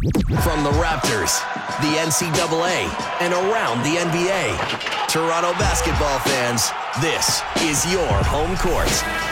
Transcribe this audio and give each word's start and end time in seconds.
From 0.00 0.64
the 0.64 0.70
Raptors, 0.80 1.42
the 1.82 1.98
NCAA, 1.98 2.88
and 3.20 3.34
around 3.34 3.82
the 3.82 3.98
NBA, 3.98 5.08
Toronto 5.08 5.52
basketball 5.58 6.18
fans, 6.20 6.70
this 7.02 7.42
is 7.68 7.92
your 7.92 8.08
home 8.24 8.56
court 8.56 8.88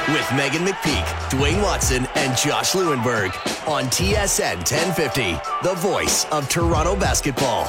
with 0.09 0.31
Megan 0.37 0.67
McPeak, 0.67 1.07
Dwayne 1.31 1.63
Watson, 1.63 2.07
and 2.17 2.37
Josh 2.37 2.73
Lewenberg 2.73 3.31
on 3.67 3.85
TSN 3.85 4.57
1050, 4.57 5.39
the 5.67 5.75
voice 5.77 6.27
of 6.27 6.47
Toronto 6.51 6.95
basketball. 6.95 7.65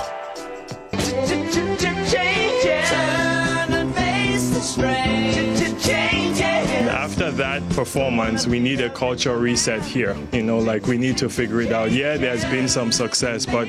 After 7.20 7.32
that 7.36 7.70
performance, 7.72 8.48
we 8.48 8.62
need 8.62 8.80
a 8.80 8.90
culture 8.90 9.38
reset 9.38 9.82
here. 9.82 10.16
You 10.32 10.42
know, 10.42 10.58
like 10.58 10.88
we 10.88 10.98
need 10.98 11.18
to 11.18 11.28
figure 11.28 11.60
it 11.60 11.74
out. 11.74 11.92
Yeah, 11.92 12.16
there's 12.16 12.46
been 12.46 12.70
some 12.70 12.94
success, 12.94 13.46
but 13.46 13.68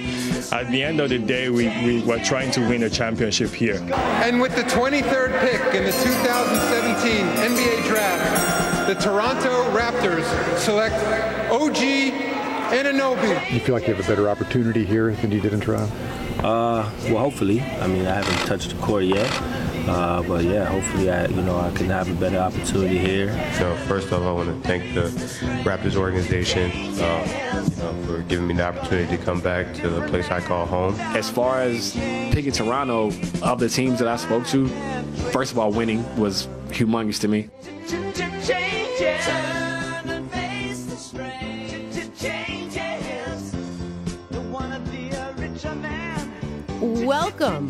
at 0.53 0.71
the 0.71 0.85
end 0.85 1.01
of 1.01 1.11
the 1.11 1.19
day, 1.19 1.51
we, 1.51 1.67
we 1.85 2.01
were 2.03 2.21
trying 2.21 2.53
to 2.53 2.61
win 2.61 2.85
a 2.85 2.89
championship 2.89 3.51
here. 3.51 3.85
And 4.23 4.41
with 4.41 4.55
the 4.55 4.63
23rd 4.63 5.41
pick 5.41 5.75
in 5.75 5.83
the 5.83 5.91
2017 5.91 7.27
NBA 7.27 7.89
Draft, 7.89 8.87
the 8.87 8.95
Toronto 8.95 9.69
Raptors 9.77 10.29
select 10.57 10.95
OG 11.51 11.75
Anunoby. 12.71 13.51
You 13.53 13.59
feel 13.59 13.75
like 13.75 13.89
you 13.89 13.95
have 13.95 14.05
a 14.05 14.09
better 14.09 14.31
opportunity 14.31 14.85
here 14.85 15.13
than 15.13 15.33
you 15.33 15.41
did 15.41 15.53
in 15.53 15.61
Toronto? 15.61 15.93
Uh, 16.39 16.89
well, 17.07 17.19
hopefully. 17.19 17.61
I 17.63 17.89
mean, 17.89 18.07
I 18.07 18.15
haven't 18.15 18.47
touched 18.47 18.71
the 18.71 18.81
court 18.81 19.03
yet. 19.03 19.29
Uh, 19.89 20.23
but 20.23 20.45
yeah, 20.45 20.65
hopefully 20.65 21.11
I, 21.11 21.27
you 21.27 21.43
know, 21.43 21.59
I 21.59 21.71
can 21.73 21.87
have 21.87 22.11
a 22.11 22.15
better 22.15 22.39
opportunity 22.39 22.99
here. 22.99 23.33
So 23.59 23.75
first 23.87 24.13
off, 24.13 24.23
I 24.23 24.33
want 24.33 24.49
to 24.49 24.69
thank 24.69 24.95
the 24.95 25.03
Raptors 25.65 25.97
organization 25.97 26.71
uh, 27.01 27.71
you 27.77 27.83
know, 27.83 28.05
for 28.07 28.23
giving 28.23 28.47
me 28.47 28.55
the 28.55 28.65
opportunity 28.67 29.17
to 29.17 29.23
come 29.23 29.41
back 29.41 29.75
to 29.77 29.89
the 29.89 30.07
place 30.09 30.31
I 30.31 30.41
call 30.41 30.67
home. 30.67 30.95
As 31.17 31.29
far 31.31 31.61
as 31.63 31.93
picking 32.33 32.53
Toronto, 32.53 33.11
of 33.43 33.59
the 33.59 33.69
teams 33.69 33.99
that 33.99 34.09
I 34.09 34.17
spoke 34.17 34.47
to, 34.49 34.69
first 35.33 35.53
of 35.53 35.59
all, 35.59 35.73
winning 35.73 36.05
was 36.17 36.47
humongous 36.69 37.21
to 37.21 37.29
me. 37.29 37.49
Welcome, 47.11 47.69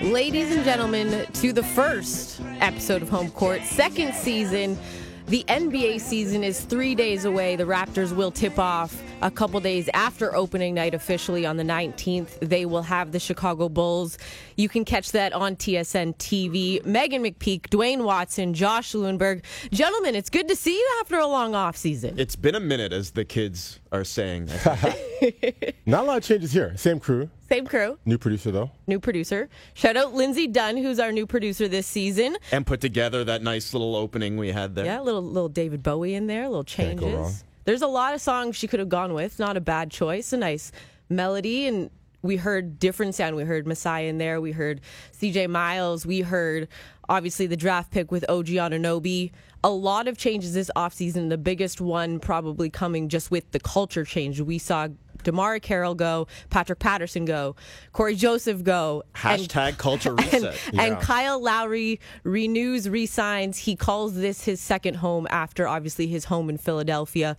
ladies 0.00 0.50
and 0.50 0.64
gentlemen, 0.64 1.26
to 1.30 1.52
the 1.52 1.62
first 1.62 2.40
episode 2.60 3.02
of 3.02 3.10
Home 3.10 3.30
Court, 3.32 3.60
second 3.60 4.14
season. 4.14 4.78
The 5.26 5.44
NBA 5.46 6.00
season 6.00 6.42
is 6.42 6.62
three 6.62 6.94
days 6.94 7.26
away. 7.26 7.54
The 7.54 7.64
Raptors 7.64 8.16
will 8.16 8.30
tip 8.30 8.58
off 8.58 8.98
a 9.20 9.30
couple 9.30 9.58
days 9.60 9.88
after 9.94 10.34
opening 10.34 10.74
night 10.74 10.94
officially 10.94 11.44
on 11.44 11.56
the 11.56 11.62
19th. 11.64 12.38
They 12.40 12.66
will 12.66 12.82
have 12.82 13.12
the 13.12 13.18
Chicago 13.18 13.68
Bulls. 13.68 14.16
You 14.56 14.68
can 14.68 14.84
catch 14.84 15.12
that 15.12 15.32
on 15.32 15.56
TSN 15.56 16.16
TV. 16.16 16.84
Megan 16.84 17.22
McPeak, 17.22 17.62
Dwayne 17.68 18.04
Watson, 18.04 18.54
Josh 18.54 18.92
Lewenberg. 18.92 19.42
Gentlemen, 19.72 20.14
it's 20.14 20.30
good 20.30 20.48
to 20.48 20.56
see 20.56 20.76
you 20.76 20.88
after 21.00 21.18
a 21.18 21.26
long 21.26 21.54
off 21.54 21.76
season. 21.76 22.18
It's 22.18 22.36
been 22.36 22.54
a 22.54 22.60
minute, 22.60 22.92
as 22.92 23.10
the 23.10 23.24
kids 23.24 23.80
are 23.90 24.04
saying. 24.04 24.46
Not 25.86 26.04
a 26.04 26.06
lot 26.06 26.18
of 26.18 26.22
changes 26.22 26.52
here. 26.52 26.76
Same 26.76 27.00
crew. 27.00 27.28
Same 27.48 27.66
crew. 27.66 27.98
New 28.04 28.18
producer, 28.18 28.50
though. 28.50 28.70
New 28.86 29.00
producer. 29.00 29.48
Shout 29.74 29.96
out 29.96 30.14
Lindsay 30.14 30.46
Dunn, 30.46 30.76
who's 30.76 31.00
our 31.00 31.10
new 31.10 31.26
producer 31.26 31.66
this 31.66 31.86
season. 31.86 32.36
And 32.52 32.66
put 32.66 32.80
together 32.80 33.24
that 33.24 33.42
nice 33.42 33.72
little 33.72 33.96
opening 33.96 34.36
we 34.36 34.52
had 34.52 34.74
there. 34.74 34.84
Yeah, 34.84 35.00
a 35.00 35.02
little, 35.02 35.22
little 35.22 35.48
David 35.48 35.82
Bowie 35.82 36.14
in 36.14 36.26
there, 36.26 36.46
little 36.48 36.64
changes. 36.64 37.44
There's 37.68 37.82
a 37.82 37.86
lot 37.86 38.14
of 38.14 38.22
songs 38.22 38.56
she 38.56 38.66
could 38.66 38.80
have 38.80 38.88
gone 38.88 39.12
with. 39.12 39.38
Not 39.38 39.58
a 39.58 39.60
bad 39.60 39.90
choice. 39.90 40.32
A 40.32 40.38
nice 40.38 40.72
melody. 41.10 41.66
And 41.66 41.90
we 42.22 42.36
heard 42.36 42.78
different 42.78 43.14
sound. 43.14 43.36
We 43.36 43.42
heard 43.42 43.66
Masai 43.66 44.08
in 44.08 44.16
there. 44.16 44.40
We 44.40 44.52
heard 44.52 44.80
CJ 45.12 45.50
Miles. 45.50 46.06
We 46.06 46.22
heard, 46.22 46.68
obviously, 47.10 47.46
the 47.46 47.58
draft 47.58 47.90
pick 47.90 48.10
with 48.10 48.24
OG 48.26 48.46
Anunoby. 48.46 49.32
A 49.62 49.68
lot 49.68 50.08
of 50.08 50.16
changes 50.16 50.54
this 50.54 50.70
offseason. 50.76 51.28
The 51.28 51.36
biggest 51.36 51.78
one 51.78 52.20
probably 52.20 52.70
coming 52.70 53.10
just 53.10 53.30
with 53.30 53.50
the 53.50 53.60
culture 53.60 54.06
change. 54.06 54.40
We 54.40 54.56
saw 54.56 54.88
DeMarre 55.24 55.60
Carroll 55.60 55.94
go, 55.94 56.26
Patrick 56.50 56.78
Patterson 56.78 57.24
go, 57.24 57.56
Cory 57.92 58.14
Joseph 58.14 58.62
go. 58.62 59.02
Hashtag 59.14 59.56
and, 59.68 59.78
culture 59.78 60.14
reset. 60.14 60.42
And, 60.42 60.74
yeah. 60.74 60.82
and 60.82 61.00
Kyle 61.00 61.40
Lowry 61.40 62.00
renews, 62.24 62.88
resigns. 62.88 63.58
He 63.58 63.76
calls 63.76 64.14
this 64.14 64.44
his 64.44 64.60
second 64.60 64.94
home 64.94 65.26
after 65.30 65.66
obviously 65.66 66.06
his 66.06 66.26
home 66.26 66.50
in 66.50 66.58
Philadelphia. 66.58 67.36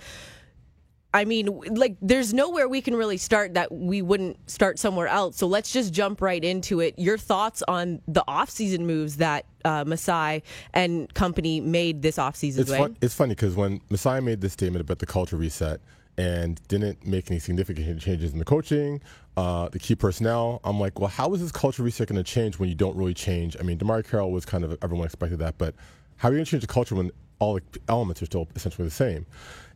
I 1.11 1.25
mean, 1.25 1.47
like, 1.71 1.97
there's 2.01 2.35
nowhere 2.35 2.69
we 2.69 2.81
can 2.81 2.95
really 2.95 3.17
start 3.17 3.55
that 3.55 3.71
we 3.71 4.03
wouldn't 4.03 4.47
start 4.47 4.77
somewhere 4.77 5.07
else. 5.07 5.37
So 5.37 5.47
let's 5.47 5.71
just 5.71 5.91
jump 5.91 6.21
right 6.21 6.43
into 6.43 6.81
it. 6.81 6.99
Your 6.99 7.17
thoughts 7.17 7.63
on 7.67 8.01
the 8.07 8.23
offseason 8.27 8.81
moves 8.81 9.17
that 9.17 9.45
uh, 9.65 9.85
Masai 9.87 10.43
and 10.71 11.11
company 11.15 11.61
made 11.61 12.03
this 12.03 12.17
offseason? 12.17 12.59
It's, 12.59 12.69
fun, 12.69 12.97
it's 13.01 13.15
funny 13.15 13.31
because 13.31 13.55
when 13.55 13.81
Masai 13.89 14.19
made 14.19 14.41
this 14.41 14.53
statement 14.53 14.81
about 14.81 14.99
the 14.99 15.07
culture 15.07 15.35
reset, 15.35 15.81
and 16.19 16.59
didn't 16.67 17.07
make 17.07 17.31
any 17.31 17.39
significant 17.39 18.01
changes 18.01 18.33
in 18.33 18.39
the 18.39 18.45
coaching, 18.45 19.01
uh, 19.37 19.69
the 19.69 19.79
key 19.79 19.95
personnel. 19.95 20.59
I'm 20.65 20.77
like, 20.77 20.99
well, 20.99 21.07
how 21.07 21.33
is 21.33 21.39
this 21.39 21.53
culture 21.53 21.81
reset 21.81 22.09
going 22.09 22.21
to 22.21 22.29
change 22.29 22.59
when 22.59 22.67
you 22.67 22.75
don't 22.75 22.97
really 22.97 23.13
change? 23.13 23.55
I 23.57 23.63
mean, 23.63 23.77
DeMarre 23.77 24.05
Carroll 24.05 24.29
was 24.29 24.43
kind 24.43 24.65
of 24.65 24.77
everyone 24.81 25.05
expected 25.05 25.39
that, 25.39 25.57
but 25.57 25.75
how 26.17 26.27
are 26.27 26.33
you 26.33 26.39
going 26.39 26.45
to 26.45 26.51
change 26.51 26.61
the 26.61 26.67
culture 26.67 26.93
when 26.93 27.09
all 27.39 27.53
the 27.53 27.61
elements 27.87 28.21
are 28.21 28.25
still 28.25 28.49
essentially 28.53 28.85
the 28.85 28.93
same? 28.93 29.25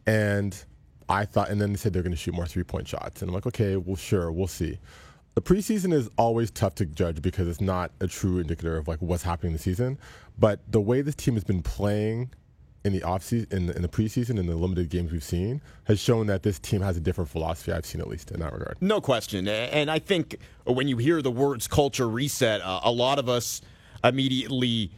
And 0.05 0.53
I 1.07 1.23
thought, 1.23 1.49
and 1.49 1.61
then 1.61 1.71
they 1.71 1.77
said 1.77 1.93
they're 1.93 2.03
going 2.03 2.11
to 2.11 2.17
shoot 2.17 2.33
more 2.33 2.45
three 2.45 2.65
point 2.65 2.89
shots, 2.89 3.21
and 3.21 3.29
I'm 3.29 3.33
like, 3.33 3.47
okay, 3.47 3.77
well, 3.77 3.95
sure, 3.95 4.29
we'll 4.29 4.47
see. 4.47 4.79
The 5.35 5.41
preseason 5.41 5.93
is 5.93 6.09
always 6.17 6.51
tough 6.51 6.75
to 6.75 6.85
judge 6.85 7.21
because 7.21 7.47
it's 7.47 7.61
not 7.61 7.91
a 8.01 8.07
true 8.07 8.41
indicator 8.41 8.75
of 8.75 8.89
like 8.89 9.01
what's 9.01 9.23
happening 9.23 9.51
in 9.51 9.53
the 9.53 9.63
season. 9.63 9.97
But 10.37 10.59
the 10.69 10.81
way 10.81 11.01
this 11.01 11.15
team 11.15 11.35
has 11.35 11.45
been 11.45 11.63
playing 11.63 12.31
in 12.83 12.93
the 12.93 13.03
off 13.03 13.23
season, 13.23 13.47
in 13.51 13.65
the, 13.67 13.75
in 13.75 13.81
the 13.81 13.87
preseason, 13.87 14.37
in 14.37 14.45
the 14.45 14.55
limited 14.55 14.89
games 14.89 15.11
we've 15.11 15.23
seen, 15.23 15.61
has 15.85 15.99
shown 15.99 16.27
that 16.27 16.43
this 16.43 16.59
team 16.59 16.81
has 16.81 16.97
a 16.97 16.99
different 16.99 17.29
philosophy. 17.29 17.71
I've 17.71 17.85
seen 17.85 18.01
at 18.01 18.07
least 18.07 18.31
in 18.31 18.39
that 18.41 18.51
regard. 18.51 18.77
No 18.81 18.99
question, 18.99 19.47
and 19.47 19.89
I 19.89 19.99
think 19.99 20.37
when 20.65 20.87
you 20.87 20.97
hear 20.97 21.21
the 21.21 21.31
words 21.31 21.67
"culture 21.67 22.09
reset," 22.09 22.61
uh, 22.61 22.81
a 22.83 22.91
lot 22.91 23.19
of 23.19 23.29
us 23.29 23.61
immediately 24.03 24.91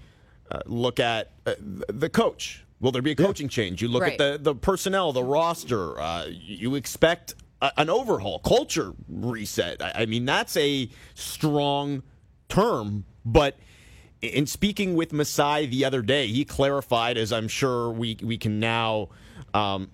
uh, 0.50 0.59
look 0.66 1.00
at 1.00 1.31
uh, 1.45 1.53
the 1.59 2.09
coach. 2.09 2.63
Will 2.79 2.91
there 2.91 3.01
be 3.01 3.12
a 3.12 3.16
coaching 3.16 3.47
yeah. 3.47 3.51
change? 3.51 3.81
You 3.81 3.88
look 3.88 4.03
right. 4.03 4.19
at 4.19 4.41
the 4.41 4.51
the 4.51 4.56
personnel, 4.56 5.13
the 5.13 5.24
roster. 5.24 6.00
Uh, 6.00 6.25
you 6.28 6.75
expect 6.75 7.35
a, 7.62 7.72
an 7.78 7.90
overhaul, 7.90 8.40
culture 8.40 8.94
reset. 9.07 9.81
I, 9.81 9.91
I 9.95 10.06
mean, 10.06 10.25
that's 10.25 10.57
a 10.57 10.90
strong 11.13 12.03
term, 12.50 13.06
but 13.24 13.57
in 14.28 14.47
speaking 14.47 14.96
with 14.96 15.13
Masai 15.13 15.66
the 15.66 15.86
other 15.86 16.02
day, 16.02 16.28
he 16.28 16.46
clarified, 16.46 17.18
as 17.18 17.31
I'm 17.31 17.47
sure 17.47 17.90
we 17.90 18.18
we 18.22 18.38
can 18.38 18.59
now. 18.59 19.09
Um, 19.53 19.91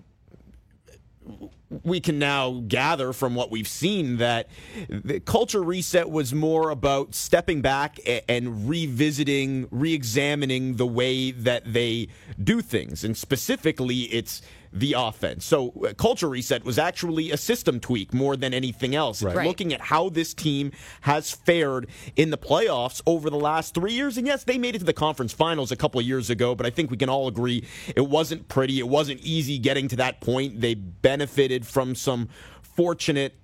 we 1.82 2.00
can 2.00 2.18
now 2.18 2.62
gather 2.66 3.12
from 3.12 3.34
what 3.34 3.50
we've 3.50 3.68
seen 3.68 4.18
that 4.18 4.48
the 4.88 5.20
culture 5.20 5.62
reset 5.62 6.10
was 6.10 6.34
more 6.34 6.70
about 6.70 7.14
stepping 7.14 7.62
back 7.62 7.98
and 8.28 8.68
revisiting, 8.68 9.68
re 9.70 9.94
examining 9.94 10.76
the 10.76 10.86
way 10.86 11.30
that 11.30 11.72
they 11.72 12.08
do 12.42 12.60
things. 12.60 13.04
And 13.04 13.16
specifically, 13.16 14.02
it's 14.02 14.42
the 14.72 14.94
offense. 14.96 15.44
So, 15.44 15.72
uh, 15.86 15.92
culture 15.92 16.28
reset 16.28 16.64
was 16.64 16.78
actually 16.78 17.30
a 17.30 17.36
system 17.36 17.78
tweak 17.78 18.14
more 18.14 18.36
than 18.36 18.54
anything 18.54 18.94
else. 18.94 19.22
Right. 19.22 19.46
Looking 19.46 19.72
at 19.74 19.80
how 19.80 20.08
this 20.08 20.32
team 20.32 20.72
has 21.02 21.30
fared 21.30 21.88
in 22.16 22.30
the 22.30 22.38
playoffs 22.38 23.02
over 23.06 23.28
the 23.28 23.36
last 23.36 23.74
three 23.74 23.92
years. 23.92 24.16
And 24.16 24.26
yes, 24.26 24.44
they 24.44 24.56
made 24.56 24.74
it 24.74 24.78
to 24.78 24.84
the 24.84 24.94
conference 24.94 25.32
finals 25.32 25.72
a 25.72 25.76
couple 25.76 26.00
of 26.00 26.06
years 26.06 26.30
ago, 26.30 26.54
but 26.54 26.64
I 26.64 26.70
think 26.70 26.90
we 26.90 26.96
can 26.96 27.10
all 27.10 27.28
agree 27.28 27.66
it 27.94 28.08
wasn't 28.08 28.48
pretty. 28.48 28.78
It 28.78 28.88
wasn't 28.88 29.20
easy 29.20 29.58
getting 29.58 29.88
to 29.88 29.96
that 29.96 30.20
point. 30.20 30.60
They 30.60 30.74
benefited 30.74 31.61
from 31.62 31.94
some 31.94 32.28
fortunate 32.62 33.34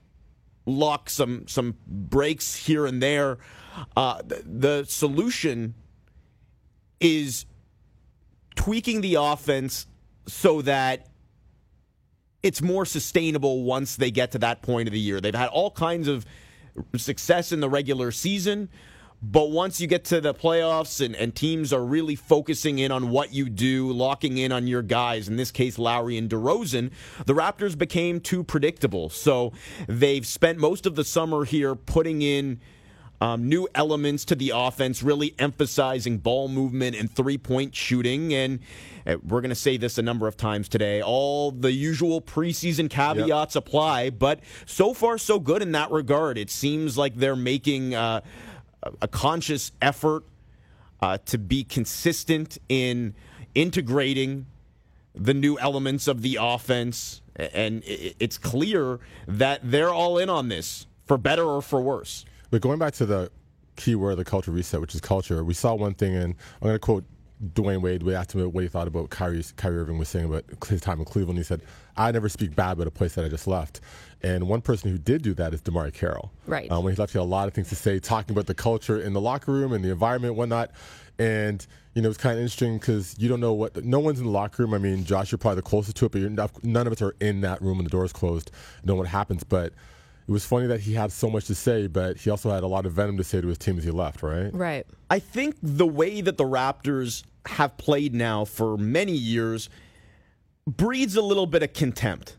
luck, 0.66 1.10
some 1.10 1.46
some 1.48 1.76
breaks 1.86 2.54
here 2.54 2.86
and 2.86 3.02
there. 3.02 3.38
Uh, 3.96 4.22
the, 4.22 4.42
the 4.44 4.84
solution 4.88 5.74
is 7.00 7.46
tweaking 8.56 9.00
the 9.00 9.14
offense 9.14 9.86
so 10.26 10.62
that 10.62 11.06
it's 12.42 12.62
more 12.62 12.84
sustainable 12.84 13.64
once 13.64 13.96
they 13.96 14.10
get 14.10 14.32
to 14.32 14.38
that 14.38 14.62
point 14.62 14.88
of 14.88 14.92
the 14.92 15.00
year. 15.00 15.20
They've 15.20 15.34
had 15.34 15.48
all 15.48 15.70
kinds 15.70 16.08
of 16.08 16.26
success 16.96 17.52
in 17.52 17.60
the 17.60 17.68
regular 17.68 18.12
season, 18.12 18.68
but 19.20 19.50
once 19.50 19.80
you 19.80 19.86
get 19.86 20.04
to 20.06 20.20
the 20.20 20.32
playoffs 20.32 21.04
and, 21.04 21.16
and 21.16 21.34
teams 21.34 21.72
are 21.72 21.84
really 21.84 22.14
focusing 22.14 22.78
in 22.78 22.92
on 22.92 23.10
what 23.10 23.32
you 23.32 23.48
do, 23.48 23.90
locking 23.92 24.38
in 24.38 24.52
on 24.52 24.66
your 24.66 24.82
guys, 24.82 25.28
in 25.28 25.36
this 25.36 25.50
case, 25.50 25.78
Lowry 25.78 26.16
and 26.16 26.30
DeRozan, 26.30 26.92
the 27.26 27.34
Raptors 27.34 27.76
became 27.76 28.20
too 28.20 28.44
predictable. 28.44 29.08
So 29.10 29.52
they've 29.88 30.26
spent 30.26 30.58
most 30.58 30.86
of 30.86 30.94
the 30.94 31.04
summer 31.04 31.44
here 31.44 31.74
putting 31.74 32.22
in 32.22 32.60
um, 33.20 33.48
new 33.48 33.68
elements 33.74 34.24
to 34.26 34.36
the 34.36 34.52
offense, 34.54 35.02
really 35.02 35.34
emphasizing 35.38 36.18
ball 36.18 36.48
movement 36.48 36.94
and 36.96 37.10
three 37.10 37.38
point 37.38 37.74
shooting. 37.74 38.32
And 38.32 38.60
uh, 39.06 39.16
we're 39.26 39.40
going 39.40 39.50
to 39.50 39.56
say 39.56 39.76
this 39.76 39.98
a 39.98 40.02
number 40.02 40.28
of 40.28 40.36
times 40.36 40.68
today. 40.68 41.02
All 41.02 41.50
the 41.50 41.72
usual 41.72 42.20
preseason 42.20 42.88
caveats 42.88 43.56
yep. 43.56 43.66
apply, 43.66 44.10
but 44.10 44.40
so 44.66 44.94
far, 44.94 45.18
so 45.18 45.40
good 45.40 45.62
in 45.62 45.72
that 45.72 45.90
regard. 45.90 46.38
It 46.38 46.50
seems 46.50 46.96
like 46.96 47.16
they're 47.16 47.36
making 47.36 47.94
uh, 47.94 48.20
a 49.00 49.08
conscious 49.08 49.72
effort 49.82 50.24
uh, 51.00 51.18
to 51.26 51.38
be 51.38 51.64
consistent 51.64 52.58
in 52.68 53.14
integrating 53.54 54.46
the 55.14 55.34
new 55.34 55.58
elements 55.58 56.06
of 56.08 56.22
the 56.22 56.38
offense. 56.40 57.22
And 57.36 57.82
it's 57.86 58.38
clear 58.38 59.00
that 59.26 59.60
they're 59.62 59.92
all 59.92 60.18
in 60.18 60.28
on 60.28 60.48
this, 60.48 60.86
for 61.06 61.16
better 61.18 61.44
or 61.44 61.62
for 61.62 61.80
worse. 61.80 62.24
But 62.50 62.60
going 62.62 62.78
back 62.78 62.94
to 62.94 63.06
the 63.06 63.30
key 63.76 63.94
word, 63.94 64.16
the 64.16 64.24
culture 64.24 64.50
reset, 64.50 64.80
which 64.80 64.94
is 64.94 65.00
culture, 65.00 65.44
we 65.44 65.54
saw 65.54 65.74
one 65.74 65.94
thing, 65.94 66.14
and 66.16 66.34
I'm 66.60 66.68
going 66.68 66.74
to 66.74 66.78
quote 66.78 67.04
Dwyane 67.54 67.80
Wade. 67.80 68.02
We 68.02 68.14
asked 68.14 68.32
him 68.34 68.52
what 68.52 68.62
he 68.62 68.68
thought 68.68 68.88
about 68.88 69.10
Kyrie, 69.10 69.44
Kyrie 69.56 69.78
Irving 69.78 69.98
was 69.98 70.08
saying 70.08 70.26
about 70.26 70.44
his 70.66 70.80
time 70.80 70.98
in 70.98 71.04
Cleveland. 71.04 71.38
He 71.38 71.44
said, 71.44 71.62
I 71.98 72.12
never 72.12 72.28
speak 72.28 72.54
bad 72.54 72.72
about 72.72 72.86
a 72.86 72.92
place 72.92 73.14
that 73.14 73.24
I 73.24 73.28
just 73.28 73.46
left. 73.46 73.80
And 74.22 74.48
one 74.48 74.62
person 74.62 74.90
who 74.90 74.98
did 74.98 75.22
do 75.22 75.34
that 75.34 75.52
is 75.52 75.60
DeMarre 75.62 75.92
Carroll. 75.92 76.32
Right. 76.46 76.70
Um, 76.70 76.84
when 76.84 76.94
he 76.94 76.98
left, 76.98 77.12
he 77.12 77.18
had 77.18 77.24
a 77.24 77.26
lot 77.26 77.48
of 77.48 77.54
things 77.54 77.68
to 77.68 77.76
say, 77.76 77.98
talking 77.98 78.34
about 78.34 78.46
the 78.46 78.54
culture 78.54 79.00
in 79.00 79.12
the 79.12 79.20
locker 79.20 79.52
room 79.52 79.72
and 79.72 79.84
the 79.84 79.90
environment, 79.90 80.30
and 80.30 80.38
whatnot. 80.38 80.70
And 81.18 81.64
you 81.94 82.02
know, 82.02 82.08
it's 82.08 82.18
kind 82.18 82.34
of 82.36 82.42
interesting 82.42 82.78
because 82.78 83.16
you 83.18 83.28
don't 83.28 83.40
know 83.40 83.52
what. 83.52 83.84
No 83.84 83.98
one's 83.98 84.20
in 84.20 84.24
the 84.24 84.30
locker 84.30 84.62
room. 84.62 84.74
I 84.74 84.78
mean, 84.78 85.04
Josh, 85.04 85.32
you're 85.32 85.38
probably 85.38 85.56
the 85.56 85.62
closest 85.62 85.96
to 85.96 86.06
it, 86.06 86.12
but 86.12 86.64
none 86.64 86.86
of 86.86 86.92
us 86.92 87.02
are 87.02 87.14
in 87.20 87.40
that 87.40 87.60
room 87.60 87.78
when 87.78 87.84
the 87.84 87.90
door's 87.90 88.12
closed. 88.12 88.52
Know 88.84 88.94
what 88.94 89.08
happens, 89.08 89.42
but 89.42 89.72
it 90.28 90.30
was 90.30 90.44
funny 90.44 90.66
that 90.66 90.80
he 90.80 90.94
had 90.94 91.10
so 91.10 91.30
much 91.30 91.46
to 91.46 91.54
say, 91.54 91.86
but 91.86 92.18
he 92.18 92.30
also 92.30 92.50
had 92.50 92.62
a 92.62 92.66
lot 92.66 92.86
of 92.86 92.92
venom 92.92 93.16
to 93.16 93.24
say 93.24 93.40
to 93.40 93.48
his 93.48 93.58
team 93.58 93.78
as 93.78 93.84
he 93.84 93.90
left, 93.90 94.22
right? 94.22 94.54
Right. 94.54 94.86
I 95.10 95.18
think 95.18 95.56
the 95.62 95.86
way 95.86 96.20
that 96.20 96.36
the 96.36 96.44
Raptors 96.44 97.24
have 97.46 97.76
played 97.78 98.14
now 98.14 98.44
for 98.44 98.76
many 98.76 99.12
years 99.12 99.70
breeds 100.76 101.16
a 101.16 101.22
little 101.22 101.46
bit 101.46 101.62
of 101.62 101.72
contempt. 101.72 102.36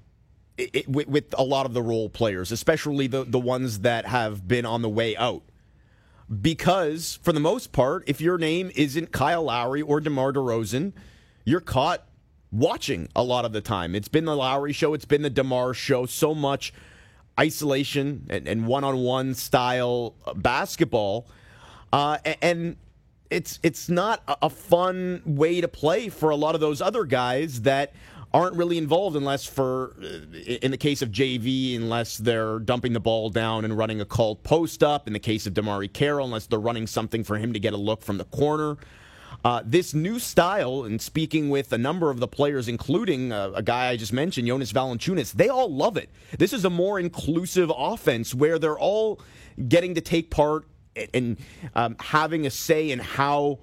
It, 0.57 0.69
it, 0.73 0.89
with, 0.89 1.07
with, 1.07 1.35
a 1.37 1.43
lot 1.43 1.65
of 1.65 1.73
the 1.73 1.81
role 1.81 2.09
players, 2.09 2.51
especially 2.51 3.07
the, 3.07 3.23
the 3.23 3.39
ones 3.39 3.79
that 3.79 4.05
have 4.05 4.45
been 4.47 4.65
on 4.65 4.81
the 4.81 4.89
way 4.89 5.15
out. 5.15 5.43
Because, 6.41 7.17
for 7.23 7.31
the 7.31 7.39
most 7.39 7.71
part, 7.71 8.03
if 8.07 8.19
your 8.21 8.37
name 8.37 8.69
isn't 8.75 9.11
Kyle 9.11 9.43
Lowry 9.43 9.81
or 9.81 10.01
DeMar 10.01 10.33
DeRozan, 10.33 10.93
you're 11.45 11.61
caught 11.61 12.03
watching 12.51 13.07
a 13.15 13.23
lot 13.23 13.45
of 13.45 13.53
the 13.53 13.61
time. 13.61 13.95
It's 13.95 14.09
been 14.09 14.25
the 14.25 14.35
Lowry 14.35 14.73
show, 14.73 14.93
it's 14.93 15.05
been 15.05 15.21
the 15.21 15.29
DeMar 15.29 15.73
show, 15.73 16.05
so 16.05 16.35
much 16.35 16.73
isolation 17.39 18.27
and 18.29 18.67
one 18.67 18.83
on 18.83 18.97
one 18.97 19.33
style 19.33 20.13
basketball. 20.35 21.27
Uh, 21.93 22.17
and 22.41 22.75
it's 23.29 23.59
it's 23.63 23.89
not 23.89 24.21
a 24.41 24.49
fun 24.49 25.21
way 25.25 25.61
to 25.61 25.67
play 25.67 26.09
for 26.09 26.29
a 26.29 26.35
lot 26.35 26.55
of 26.55 26.61
those 26.61 26.81
other 26.81 27.05
guys 27.05 27.61
that 27.61 27.93
aren't 28.33 28.55
really 28.55 28.77
involved 28.77 29.15
unless 29.15 29.45
for 29.45 29.95
uh, 30.01 30.37
in 30.61 30.71
the 30.71 30.77
case 30.77 31.01
of 31.01 31.09
JV 31.09 31.75
unless 31.75 32.17
they're 32.17 32.59
dumping 32.59 32.93
the 32.93 32.99
ball 32.99 33.29
down 33.29 33.65
and 33.65 33.77
running 33.77 34.01
a 34.01 34.05
called 34.05 34.43
post 34.43 34.83
up 34.83 35.07
in 35.07 35.13
the 35.13 35.19
case 35.19 35.47
of 35.47 35.53
DeMarre 35.53 35.91
Carroll 35.91 36.25
unless 36.25 36.45
they're 36.45 36.59
running 36.59 36.87
something 36.87 37.23
for 37.23 37.37
him 37.37 37.53
to 37.53 37.59
get 37.59 37.73
a 37.73 37.77
look 37.77 38.03
from 38.03 38.17
the 38.17 38.25
corner 38.25 38.77
uh, 39.45 39.61
this 39.65 39.93
new 39.93 40.19
style, 40.19 40.83
and 40.83 41.01
speaking 41.01 41.49
with 41.49 41.71
a 41.71 41.77
number 41.77 42.09
of 42.09 42.19
the 42.19 42.27
players, 42.27 42.67
including 42.67 43.31
uh, 43.31 43.51
a 43.55 43.63
guy 43.63 43.87
I 43.87 43.95
just 43.95 44.11
mentioned, 44.11 44.47
Jonas 44.47 44.73
Valanciunas, 44.73 45.31
they 45.31 45.47
all 45.47 45.73
love 45.73 45.95
it. 45.95 46.09
This 46.37 46.51
is 46.51 46.65
a 46.65 46.69
more 46.69 46.99
inclusive 46.99 47.71
offense 47.75 48.35
where 48.35 48.59
they're 48.59 48.77
all 48.77 49.21
getting 49.67 49.95
to 49.95 50.01
take 50.01 50.29
part 50.29 50.67
and 51.13 51.37
um, 51.75 51.95
having 51.99 52.45
a 52.45 52.49
say 52.49 52.91
in 52.91 52.99
how 52.99 53.59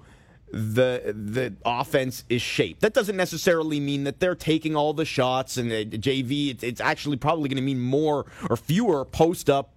the 0.51 1.13
the 1.15 1.55
offense 1.65 2.23
is 2.29 2.41
shaped. 2.41 2.81
That 2.81 2.93
doesn't 2.93 3.17
necessarily 3.17 3.79
mean 3.79 4.05
that 4.05 4.19
they're 4.19 4.35
taking 4.35 4.75
all 4.75 4.93
the 4.93 5.05
shots 5.05 5.57
and 5.57 5.71
uh, 5.71 5.83
JV. 5.83 6.51
It's, 6.51 6.63
it's, 6.63 6.81
actually 6.81 7.17
probably 7.17 7.49
going 7.49 7.57
to 7.57 7.63
mean 7.63 7.79
more 7.79 8.25
or 8.49 8.55
fewer 8.55 9.03
post 9.03 9.49
up 9.49 9.73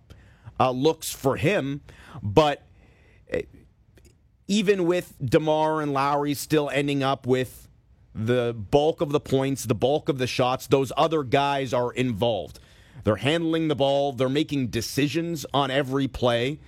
uh, 0.61 0.71
looks 0.71 1.13
for 1.13 1.37
him, 1.37 1.81
but 2.23 2.67
uh, 3.33 3.41
even 4.47 4.85
with 4.87 5.15
DeMar 5.25 5.81
and 5.81 5.93
Lowry 5.93 6.35
still 6.35 6.71
ending 6.71 7.03
up 7.03 7.27
with 7.27 7.69
the 8.15 8.55
bulk 8.55 9.01
of 9.01 9.11
the 9.11 9.21
points, 9.21 9.65
the 9.65 9.75
bulk 9.75 10.09
of 10.09 10.19
the 10.19 10.27
shots, 10.27 10.67
those 10.67 10.93
other 10.97 11.23
guys 11.23 11.73
are 11.73 11.93
involved. 11.93 12.59
They're 13.05 13.17
handling 13.17 13.69
the 13.69 13.77
ball, 13.77 14.13
they're 14.13 14.29
making 14.29 14.69
decisions 14.69 15.47
on 15.55 15.71
every 15.71 16.09
play. 16.09 16.61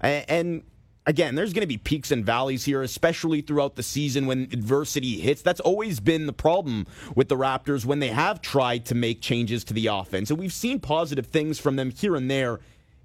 And 0.00 0.62
again, 1.06 1.34
there's 1.34 1.52
going 1.52 1.62
to 1.62 1.66
be 1.66 1.76
peaks 1.76 2.10
and 2.10 2.24
valleys 2.24 2.64
here, 2.64 2.82
especially 2.82 3.40
throughout 3.40 3.76
the 3.76 3.82
season 3.82 4.26
when 4.26 4.42
adversity 4.52 5.20
hits. 5.20 5.42
That's 5.42 5.60
always 5.60 6.00
been 6.00 6.26
the 6.26 6.32
problem 6.32 6.86
with 7.14 7.28
the 7.28 7.36
Raptors 7.36 7.84
when 7.84 8.00
they 8.00 8.08
have 8.08 8.40
tried 8.40 8.86
to 8.86 8.94
make 8.94 9.20
changes 9.20 9.64
to 9.64 9.74
the 9.74 9.86
offense. 9.88 10.30
And 10.30 10.38
we've 10.38 10.52
seen 10.52 10.80
positive 10.80 11.26
things 11.26 11.58
from 11.58 11.76
them 11.76 11.90
here 11.90 12.16
and 12.16 12.30
there 12.30 12.60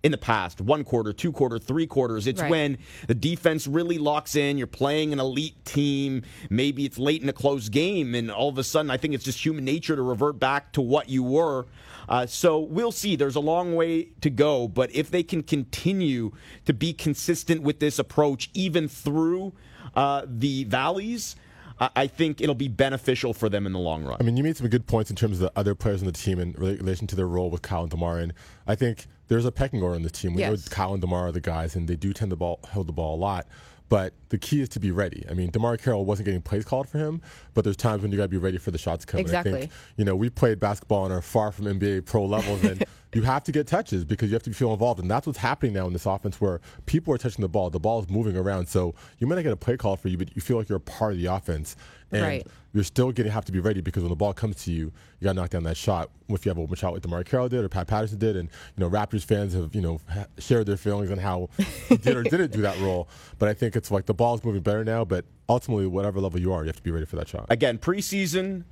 in 0.06 0.12
the 0.12 0.18
past 0.19 0.62
one 0.62 0.84
quarter, 0.84 1.12
two 1.12 1.31
quarter, 1.31 1.57
three 1.57 1.88
quarters. 1.88 2.28
It's 2.28 2.40
right. 2.40 2.52
when 2.52 2.78
the 3.07 3.16
defense 3.16 3.66
really 3.66 3.98
locks 3.98 4.36
in. 4.36 4.56
You're 4.56 4.68
playing 4.68 5.12
an 5.13 5.19
elite 5.19 5.66
team. 5.66 6.22
Maybe 6.52 6.86
it's 6.86 7.00
late 7.00 7.24
in 7.24 7.30
a 7.30 7.34
close 7.34 7.69
game, 7.69 8.13
and 8.13 8.30
all 8.30 8.50
of 8.50 8.60
a 8.60 8.63
sudden, 8.63 8.92
I 8.92 8.98
think 8.98 9.16
it's 9.16 9.24
just 9.24 9.44
human 9.44 9.66
nature 9.66 9.96
to 9.96 10.04
revert 10.04 10.38
back 10.38 10.72
to 10.74 10.81
what 10.81 11.10
you 11.10 11.24
were. 11.24 11.66
Uh, 12.07 12.28
so 12.28 12.60
we'll 12.60 12.92
see. 12.92 13.16
There's 13.16 13.36
a 13.36 13.40
long 13.40 13.75
way 13.75 14.10
to 14.22 14.30
go, 14.30 14.68
but 14.68 14.94
if 14.94 15.10
they 15.10 15.24
can 15.24 15.42
continue 15.42 16.34
to 16.66 16.74
be 16.74 16.94
consistent 16.94 17.63
with 17.63 17.80
this 17.80 17.98
approach, 17.98 18.52
even 18.54 18.88
through 18.88 19.54
uh, 19.96 20.22
the 20.28 20.66
valleys, 20.66 21.36
I 21.80 22.07
think 22.07 22.39
it'll 22.39 22.56
be 22.56 22.69
beneficial 22.69 23.33
for 23.33 23.50
them 23.50 23.66
in 23.66 23.74
the 23.74 23.80
long 23.80 24.06
run. 24.06 24.18
I 24.19 24.24
mean, 24.24 24.38
you 24.38 24.44
made 24.44 24.56
some 24.56 24.68
good 24.69 24.88
points 24.88 25.10
in 25.10 25.16
terms 25.16 25.42
of 25.42 25.51
the 25.51 25.60
other 25.60 25.75
players 25.75 26.01
on 26.01 26.06
the 26.06 26.13
team 26.13 26.39
in 26.39 26.54
relation 26.54 27.06
to 27.07 27.16
their 27.16 27.27
role 27.27 27.50
with 27.50 27.62
Kyle 27.62 27.81
and 27.81 27.92
DeMar. 27.92 28.19
And 28.19 28.33
I 28.66 28.75
think 28.75 29.07
there's 29.27 29.45
a 29.45 29.51
pecking 29.51 29.81
order 29.81 29.95
on 29.95 30.04
the 30.04 30.10
team. 30.10 30.33
We 30.33 30.42
yes. 30.42 30.51
know 30.69 30.75
Kyle 30.75 30.94
and 30.94 31.01
DeMar 31.01 31.27
are 31.27 31.31
the 31.33 31.42
guys, 31.42 31.75
and 31.75 31.88
they 31.88 31.98
do 31.98 32.13
tend 32.13 32.30
to 32.30 32.38
ball, 32.38 32.60
hold 32.72 32.88
the 32.88 32.94
ball 32.94 33.16
a 33.16 33.19
lot. 33.19 33.45
But 33.87 34.13
the 34.29 34.37
key 34.37 34.61
is 34.61 34.69
to 34.69 34.79
be 34.79 34.89
ready. 34.89 35.23
I 35.29 35.33
mean, 35.33 35.51
DeMarre 35.51 35.81
Carroll 35.81 36.05
wasn't 36.05 36.25
getting 36.25 36.41
plays 36.41 36.65
called 36.65 36.89
for 36.89 36.97
him, 36.97 37.21
but 37.53 37.63
there's 37.63 37.77
times 37.77 38.01
when 38.01 38.11
you 38.11 38.17
got 38.17 38.23
to 38.23 38.29
be 38.29 38.37
ready 38.37 38.57
for 38.57 38.71
the 38.71 38.77
shots 38.77 39.05
coming. 39.05 39.23
Exactly. 39.23 39.53
I 39.53 39.59
think, 39.61 39.71
you 39.97 40.05
know, 40.05 40.15
we 40.15 40.29
played 40.29 40.59
basketball 40.59 41.03
on 41.03 41.11
our 41.11 41.21
far 41.21 41.51
from 41.51 41.65
NBA 41.65 42.05
pro 42.05 42.25
levels, 42.25 42.63
and 42.63 42.83
you 43.13 43.21
have 43.21 43.43
to 43.43 43.51
get 43.51 43.67
touches 43.67 44.03
because 44.03 44.29
you 44.29 44.33
have 44.33 44.43
to 44.43 44.53
feel 44.53 44.73
involved. 44.73 44.99
And 44.99 45.09
that's 45.09 45.27
what's 45.27 45.39
happening 45.39 45.73
now 45.73 45.85
in 45.85 45.93
this 45.93 46.07
offense 46.07 46.41
where 46.41 46.61
people 46.87 47.13
are 47.13 47.17
touching 47.19 47.43
the 47.43 47.47
ball. 47.47 47.69
The 47.69 47.79
ball 47.79 48.01
is 48.01 48.09
moving 48.09 48.35
around. 48.35 48.67
So 48.67 48.95
you 49.19 49.27
might 49.27 49.35
not 49.35 49.43
get 49.43 49.53
a 49.53 49.57
play 49.57 49.77
call 49.77 49.95
for 49.97 50.07
you, 50.07 50.17
but 50.17 50.35
you 50.35 50.41
feel 50.41 50.57
like 50.57 50.67
you're 50.67 50.77
a 50.77 50.81
part 50.81 51.13
of 51.13 51.19
the 51.19 51.27
offense. 51.27 51.75
And 52.11 52.23
right. 52.23 52.47
You're 52.75 52.83
still 52.83 53.13
going 53.13 53.25
to 53.25 53.31
have 53.31 53.45
to 53.45 53.54
be 53.54 53.62
ready 53.62 53.80
because 53.80 54.04
when 54.04 54.10
the 54.10 54.18
ball 54.18 54.33
comes 54.33 54.66
to 54.66 54.72
you, 54.72 54.92
you 55.19 55.24
got 55.24 55.31
to 55.31 55.36
knock 55.36 55.50
down 55.51 55.63
that 55.63 55.77
shot. 55.77 56.10
If 56.27 56.45
you 56.45 56.50
have 56.50 56.57
a 56.57 56.62
open 56.62 56.75
shot 56.75 56.92
like 56.92 57.04
DeMarre 57.04 57.25
Carroll 57.25 57.48
did 57.48 57.63
or 57.63 57.69
Pat 57.69 57.88
Patterson 57.88 58.19
did, 58.19 58.36
and 58.36 58.50
you 58.75 58.81
know 58.81 58.89
Raptors 58.89 59.24
fans 59.24 59.54
have 59.54 59.74
you 59.74 59.80
know 59.80 60.01
shared 60.39 60.66
their 60.66 60.75
feelings 60.75 61.09
on 61.09 61.18
how 61.18 61.47
he 61.88 61.95
did 61.95 62.18
or 62.18 62.23
didn't 62.23 62.52
do 62.52 62.61
that 62.64 62.78
role. 62.81 63.07
But 63.40 63.47
I 63.47 63.54
think 63.54 63.78
it's 63.78 63.92
like 63.92 64.07
the 64.07 64.14
ball's 64.14 64.44
moving 64.44 64.61
better 64.61 64.83
now. 64.83 65.06
But 65.06 65.23
ultimately, 65.47 65.88
whatever 65.88 66.19
level 66.19 66.38
you 66.38 66.52
are, 66.52 66.64
you 66.64 66.68
have 66.68 66.76
to 66.76 66.83
be 66.83 66.92
ready 66.92 67.06
for 67.06 67.16
that 67.16 67.30
shot. 67.30 67.45
Again, 67.49 67.78
preseason. 67.78 68.66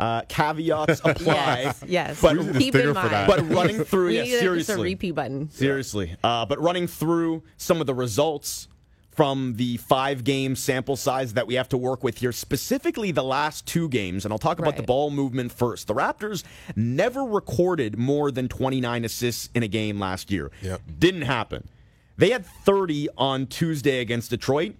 Uh, 0.00 0.22
caveats 0.22 1.00
apply. 1.04 1.60
yes, 1.60 1.84
yes. 1.86 2.20
But 2.20 2.36
keep 2.58 2.74
in 2.74 2.92
mind. 2.92 3.28
But 3.28 3.48
running 3.48 3.84
through, 3.84 4.08
yeah, 4.10 4.24
seriously, 4.24 4.74
a 4.74 4.78
repeat 4.78 5.12
button. 5.12 5.48
Seriously, 5.50 6.16
uh, 6.24 6.44
but 6.46 6.60
running 6.60 6.88
through 6.88 7.44
some 7.58 7.80
of 7.80 7.86
the 7.86 7.94
results 7.94 8.66
from 9.14 9.54
the 9.56 9.76
five 9.78 10.24
game 10.24 10.56
sample 10.56 10.96
size 10.96 11.34
that 11.34 11.46
we 11.46 11.54
have 11.54 11.68
to 11.70 11.76
work 11.76 12.02
with 12.02 12.18
here, 12.18 12.32
specifically 12.32 13.12
the 13.12 13.22
last 13.22 13.66
two 13.66 13.88
games. 13.88 14.24
And 14.24 14.32
I'll 14.32 14.38
talk 14.38 14.58
about 14.58 14.72
right. 14.72 14.76
the 14.76 14.82
ball 14.82 15.10
movement 15.10 15.52
first. 15.52 15.86
The 15.86 15.94
Raptors 15.94 16.44
never 16.76 17.22
recorded 17.22 17.98
more 17.98 18.30
than 18.30 18.48
29 18.48 19.04
assists 19.04 19.50
in 19.54 19.62
a 19.62 19.68
game 19.68 19.98
last 19.98 20.30
year. 20.30 20.50
Yep. 20.62 20.80
Didn't 20.98 21.22
happen. 21.22 21.68
They 22.16 22.30
had 22.30 22.46
30 22.46 23.08
on 23.18 23.46
Tuesday 23.46 24.00
against 24.00 24.30
Detroit. 24.30 24.74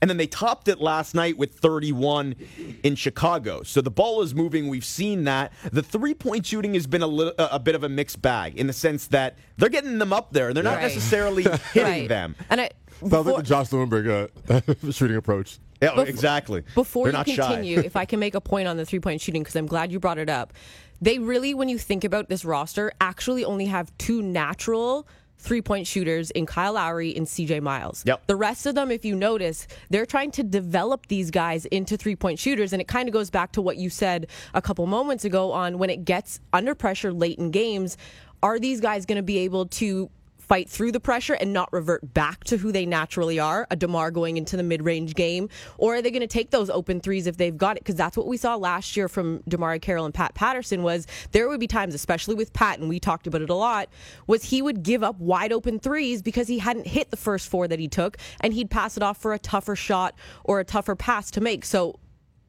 And 0.00 0.08
then 0.08 0.16
they 0.16 0.26
topped 0.26 0.68
it 0.68 0.80
last 0.80 1.14
night 1.14 1.36
with 1.36 1.54
31 1.54 2.36
in 2.82 2.94
Chicago. 2.94 3.62
So 3.62 3.80
the 3.80 3.90
ball 3.90 4.22
is 4.22 4.34
moving. 4.34 4.68
We've 4.68 4.84
seen 4.84 5.24
that. 5.24 5.52
The 5.72 5.82
three 5.82 6.14
point 6.14 6.46
shooting 6.46 6.74
has 6.74 6.86
been 6.86 7.02
a, 7.02 7.06
little, 7.06 7.34
a 7.38 7.58
bit 7.58 7.74
of 7.74 7.82
a 7.84 7.88
mixed 7.88 8.22
bag 8.22 8.56
in 8.56 8.66
the 8.66 8.72
sense 8.72 9.08
that 9.08 9.36
they're 9.56 9.68
getting 9.68 9.98
them 9.98 10.12
up 10.12 10.32
there. 10.32 10.54
They're 10.54 10.62
not 10.62 10.76
right. 10.76 10.82
necessarily 10.82 11.42
hitting 11.72 11.82
right. 11.82 12.08
them. 12.08 12.36
And 12.48 12.60
I, 12.60 12.70
Sounds 13.00 13.26
like 13.26 13.36
the 13.36 13.42
Josh 13.42 13.68
Lewenberg 13.68 14.30
uh, 14.48 14.90
shooting 14.92 15.16
approach. 15.16 15.58
Yeah, 15.80 15.90
before, 15.90 16.06
exactly. 16.06 16.64
Before 16.74 17.10
They're 17.10 17.24
you 17.24 17.36
continue, 17.36 17.78
if 17.78 17.94
I 17.94 18.04
can 18.04 18.18
make 18.18 18.34
a 18.34 18.40
point 18.40 18.66
on 18.66 18.76
the 18.76 18.84
three 18.84 18.98
point 18.98 19.20
shooting, 19.20 19.42
because 19.42 19.54
I'm 19.54 19.66
glad 19.66 19.92
you 19.92 20.00
brought 20.00 20.18
it 20.18 20.28
up. 20.28 20.52
They 21.00 21.20
really, 21.20 21.54
when 21.54 21.68
you 21.68 21.78
think 21.78 22.02
about 22.02 22.28
this 22.28 22.44
roster, 22.44 22.90
actually 23.00 23.44
only 23.44 23.66
have 23.66 23.96
two 23.98 24.20
natural 24.20 25.06
three 25.38 25.62
point 25.62 25.86
shooters 25.86 26.30
in 26.32 26.46
Kyle 26.46 26.74
Lowry 26.74 27.14
and 27.16 27.26
CJ 27.26 27.62
Miles. 27.62 28.02
Yep. 28.06 28.26
The 28.26 28.36
rest 28.36 28.66
of 28.66 28.74
them, 28.74 28.90
if 28.90 29.04
you 29.04 29.14
notice, 29.14 29.66
they're 29.90 30.06
trying 30.06 30.30
to 30.32 30.42
develop 30.42 31.06
these 31.06 31.30
guys 31.30 31.64
into 31.66 31.96
three 31.96 32.16
point 32.16 32.38
shooters. 32.38 32.72
And 32.72 32.82
it 32.82 32.88
kind 32.88 33.08
of 33.08 33.12
goes 33.12 33.30
back 33.30 33.52
to 33.52 33.62
what 33.62 33.76
you 33.76 33.90
said 33.90 34.26
a 34.54 34.62
couple 34.62 34.86
moments 34.86 35.24
ago 35.24 35.52
on 35.52 35.78
when 35.78 35.90
it 35.90 36.04
gets 36.04 36.40
under 36.52 36.74
pressure 36.74 37.12
late 37.12 37.38
in 37.38 37.50
games. 37.50 37.96
Are 38.42 38.58
these 38.58 38.80
guys 38.80 39.04
going 39.04 39.16
to 39.16 39.22
be 39.22 39.38
able 39.38 39.66
to 39.66 40.10
fight 40.48 40.68
through 40.68 40.90
the 40.92 41.00
pressure 41.00 41.34
and 41.34 41.52
not 41.52 41.72
revert 41.72 42.14
back 42.14 42.42
to 42.44 42.56
who 42.56 42.72
they 42.72 42.86
naturally 42.86 43.38
are, 43.38 43.66
a 43.70 43.76
DeMar 43.76 44.10
going 44.10 44.36
into 44.36 44.56
the 44.56 44.62
mid-range 44.62 45.14
game, 45.14 45.48
or 45.76 45.96
are 45.96 46.02
they 46.02 46.10
going 46.10 46.20
to 46.20 46.26
take 46.26 46.50
those 46.50 46.70
open 46.70 47.00
threes 47.00 47.26
if 47.26 47.36
they've 47.36 47.56
got 47.56 47.76
it? 47.76 47.84
Because 47.84 47.96
that's 47.96 48.16
what 48.16 48.26
we 48.26 48.36
saw 48.36 48.56
last 48.56 48.96
year 48.96 49.08
from 49.08 49.40
DeMarre 49.50 49.80
Carroll 49.80 50.06
and 50.06 50.14
Pat 50.14 50.34
Patterson 50.34 50.82
was 50.82 51.06
there 51.32 51.48
would 51.48 51.60
be 51.60 51.66
times, 51.66 51.94
especially 51.94 52.34
with 52.34 52.52
Pat, 52.52 52.78
and 52.78 52.88
we 52.88 52.98
talked 52.98 53.26
about 53.26 53.42
it 53.42 53.50
a 53.50 53.54
lot, 53.54 53.88
was 54.26 54.44
he 54.44 54.62
would 54.62 54.82
give 54.82 55.02
up 55.02 55.18
wide 55.18 55.52
open 55.52 55.78
threes 55.78 56.22
because 56.22 56.48
he 56.48 56.58
hadn't 56.58 56.86
hit 56.86 57.10
the 57.10 57.16
first 57.16 57.48
four 57.48 57.68
that 57.68 57.78
he 57.78 57.88
took, 57.88 58.16
and 58.40 58.54
he'd 58.54 58.70
pass 58.70 58.96
it 58.96 59.02
off 59.02 59.18
for 59.18 59.34
a 59.34 59.38
tougher 59.38 59.76
shot 59.76 60.14
or 60.44 60.60
a 60.60 60.64
tougher 60.64 60.96
pass 60.96 61.30
to 61.30 61.40
make. 61.40 61.64
So 61.64 61.98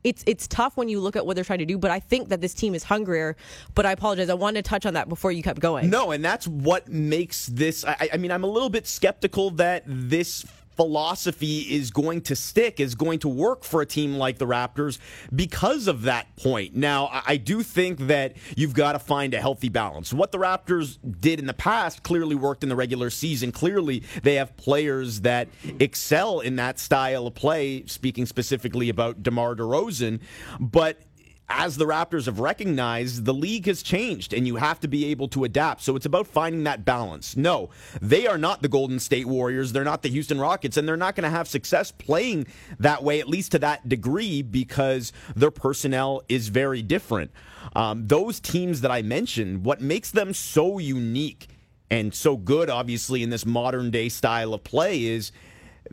it's 0.03 0.24
it's 0.25 0.48
tough 0.48 0.77
when 0.77 0.89
you 0.89 1.00
look 1.00 1.15
at 1.15 1.25
what 1.25 1.36
they're 1.36 1.44
trying 1.44 1.60
to 1.60 1.65
do, 1.65 1.77
but 1.77 1.91
I 1.91 2.00
think 2.00 2.29
that 2.29 2.41
this 2.41 2.53
team 2.53 2.74
is 2.75 2.84
hungrier. 2.84 3.36
But 3.75 3.86
I 3.86 3.91
apologize. 3.91 4.29
I 4.29 4.34
wanted 4.34 4.63
to 4.63 4.70
touch 4.70 4.86
on 4.86 4.94
that 4.94 5.10
before 5.10 5.32
you 5.32 5.44
kept 5.44 5.60
going. 5.60 5.89
No, 5.89 6.12
and 6.12 6.24
that's 6.24 6.48
what 6.48 6.88
makes 6.88 7.48
this. 7.48 7.84
I, 7.86 8.10
I 8.13 8.18
mean, 8.18 8.32
I'm 8.32 8.44
a 8.44 8.48
little 8.48 8.70
bit 8.70 8.88
skeptical 8.88 9.51
that 9.51 9.84
this 9.86 10.46
philosophy 10.79 11.59
is 11.75 11.91
going 11.91 12.21
to 12.21 12.38
stick, 12.38 12.79
is 12.79 12.95
going 12.95 13.19
to 13.19 13.27
work 13.27 13.65
for 13.65 13.81
a 13.81 13.86
team 13.86 14.13
like 14.13 14.38
the 14.38 14.48
Raptors 14.48 14.98
because 15.36 15.89
of 15.89 16.03
that 16.03 16.33
point. 16.38 16.74
Now, 16.74 17.09
I 17.27 17.36
do 17.36 17.63
think 17.63 18.07
that 18.07 18.38
you've 18.55 18.74
got 18.74 18.93
to 18.93 19.00
find 19.00 19.33
a 19.33 19.41
healthy 19.41 19.67
balance. 19.67 20.13
What 20.13 20.31
the 20.31 20.38
Raptors 20.38 20.98
did 21.19 21.38
in 21.38 21.48
the 21.48 21.53
past 21.53 22.03
clearly 22.03 22.36
worked 22.36 22.63
in 22.63 22.69
the 22.69 22.77
regular 22.77 23.09
season. 23.09 23.51
Clearly, 23.51 24.03
they 24.24 24.36
have 24.36 24.55
players 24.55 25.19
that 25.21 25.50
excel 25.81 26.39
in 26.39 26.55
that 26.55 26.79
style 26.79 27.27
of 27.27 27.36
play, 27.36 27.86
speaking 27.86 28.25
specifically 28.25 28.88
about 28.88 29.21
DeMar 29.21 29.57
DeRozan. 29.57 30.21
But 30.62 31.01
as 31.50 31.77
the 31.77 31.86
Raptors 31.86 32.25
have 32.25 32.39
recognized, 32.39 33.25
the 33.25 33.34
league 33.34 33.65
has 33.65 33.82
changed 33.82 34.34
and 34.34 34.46
you 34.46 34.58
have 34.58 34.79
to 34.82 34.88
be 34.88 35.06
able 35.06 35.27
to 35.29 35.44
adapt. 35.44 35.82
So 35.82 35.96
it's 35.96 36.06
about 36.06 36.27
finding 36.27 36.63
that 36.63 36.86
balance. 36.86 37.36
No, 37.36 37.70
they 38.01 38.27
are 38.27 38.38
not 38.38 38.62
the 38.62 38.68
Golden 38.68 39.00
State 39.00 39.25
Warriors. 39.25 39.72
They're 39.72 39.84
not 39.84 40.03
the 40.03 40.10
Houston 40.10 40.39
Rockets, 40.39 40.77
and 40.77 40.88
they're 40.88 40.98
not 40.98 41.15
going 41.15 41.24
to 41.24 41.29
have 41.29 41.48
success 41.48 41.91
playing 41.91 42.48
that 42.79 43.03
way, 43.03 43.20
at 43.20 43.27
least 43.27 43.51
to 43.53 43.60
that 43.60 43.89
degree, 43.89 44.41
because 44.41 45.12
their 45.36 45.51
personnel 45.51 46.22
is 46.29 46.50
very 46.50 46.82
different. 46.82 47.32
Um, 47.75 48.08
those 48.08 48.39
teams 48.39 48.82
that 48.82 48.91
I 48.91 49.01
mentioned, 49.01 49.65
what 49.65 49.82
makes 49.82 50.12
them 50.12 50.34
so 50.34 50.77
unique 50.77 51.48
and 51.91 52.13
so 52.13 52.38
good, 52.38 52.70
obviously, 52.70 53.24
in 53.24 53.32
this 53.32 53.46
modern 53.46 53.89
day 53.89 54.10
style 54.10 54.53
of 54.53 54.63
play 54.63 55.06
is 55.06 55.32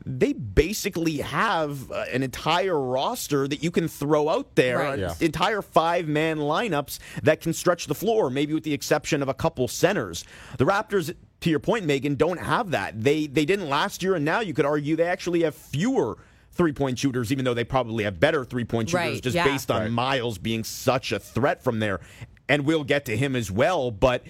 they 0.05 0.33
basically 0.33 1.17
have 1.17 1.91
uh, 1.91 2.05
an 2.11 2.23
entire 2.23 2.79
roster 2.79 3.47
that 3.47 3.63
you 3.63 3.71
can 3.71 3.87
throw 3.87 4.29
out 4.29 4.55
there, 4.55 4.79
right. 4.79 4.99
yeah. 4.99 5.13
entire 5.19 5.61
five 5.61 6.07
man 6.07 6.37
lineups 6.37 6.99
that 7.23 7.41
can 7.41 7.53
stretch 7.53 7.87
the 7.87 7.95
floor, 7.95 8.29
maybe 8.29 8.53
with 8.53 8.63
the 8.63 8.73
exception 8.73 9.21
of 9.21 9.29
a 9.29 9.33
couple 9.33 9.67
centers. 9.67 10.23
The 10.57 10.65
Raptors, 10.65 11.13
to 11.41 11.49
your 11.49 11.59
point, 11.59 11.85
Megan, 11.85 12.15
don't 12.15 12.39
have 12.39 12.71
that. 12.71 13.01
They 13.01 13.27
they 13.27 13.45
didn't 13.45 13.69
last 13.69 14.03
year, 14.03 14.15
and 14.15 14.25
now 14.25 14.39
you 14.39 14.53
could 14.53 14.65
argue 14.65 14.95
they 14.95 15.03
actually 15.03 15.43
have 15.43 15.55
fewer 15.55 16.17
three 16.51 16.73
point 16.73 16.99
shooters, 16.99 17.31
even 17.31 17.45
though 17.45 17.53
they 17.53 17.63
probably 17.63 18.03
have 18.03 18.19
better 18.19 18.43
three 18.43 18.65
point 18.65 18.89
shooters, 18.89 19.05
right, 19.05 19.21
just 19.21 19.35
yeah. 19.35 19.45
based 19.45 19.71
on 19.71 19.81
right. 19.81 19.91
Miles 19.91 20.37
being 20.37 20.63
such 20.63 21.11
a 21.11 21.19
threat 21.19 21.63
from 21.63 21.79
there. 21.79 22.01
And 22.49 22.65
we'll 22.65 22.83
get 22.83 23.05
to 23.05 23.17
him 23.17 23.35
as 23.35 23.51
well. 23.51 23.91
But 23.91 24.23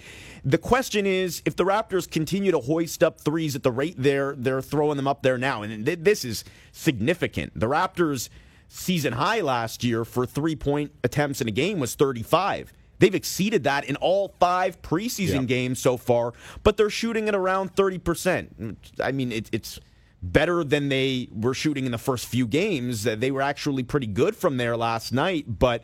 the 0.44 0.58
question 0.58 1.06
is, 1.06 1.42
if 1.44 1.56
the 1.56 1.64
Raptors 1.64 2.10
continue 2.10 2.50
to 2.50 2.58
hoist 2.58 3.02
up 3.02 3.20
threes 3.20 3.54
at 3.54 3.62
the 3.62 3.72
rate 3.72 3.94
they're 3.98 4.34
they're 4.36 4.62
throwing 4.62 4.96
them 4.96 5.06
up 5.06 5.22
there 5.22 5.38
now, 5.38 5.62
and 5.62 5.84
th- 5.84 6.00
this 6.02 6.24
is 6.24 6.44
significant. 6.72 7.58
The 7.58 7.66
Raptors' 7.66 8.28
season 8.68 9.14
high 9.14 9.40
last 9.40 9.84
year 9.84 10.04
for 10.04 10.26
three 10.26 10.56
point 10.56 10.92
attempts 11.04 11.40
in 11.40 11.48
a 11.48 11.52
game 11.52 11.78
was 11.78 11.94
35. 11.94 12.72
They've 12.98 13.14
exceeded 13.14 13.64
that 13.64 13.84
in 13.84 13.96
all 13.96 14.34
five 14.40 14.82
preseason 14.82 15.40
yep. 15.40 15.46
games 15.46 15.78
so 15.78 15.96
far, 15.96 16.32
but 16.64 16.76
they're 16.76 16.90
shooting 16.90 17.28
at 17.28 17.34
around 17.34 17.74
30%. 17.76 18.76
I 19.00 19.12
mean, 19.12 19.30
it, 19.30 19.48
it's 19.52 19.78
better 20.20 20.64
than 20.64 20.88
they 20.88 21.28
were 21.32 21.54
shooting 21.54 21.86
in 21.86 21.92
the 21.92 21.98
first 21.98 22.26
few 22.26 22.46
games. 22.46 23.04
They 23.04 23.30
were 23.30 23.42
actually 23.42 23.84
pretty 23.84 24.08
good 24.08 24.34
from 24.34 24.56
there 24.56 24.76
last 24.76 25.12
night, 25.12 25.44
but 25.58 25.82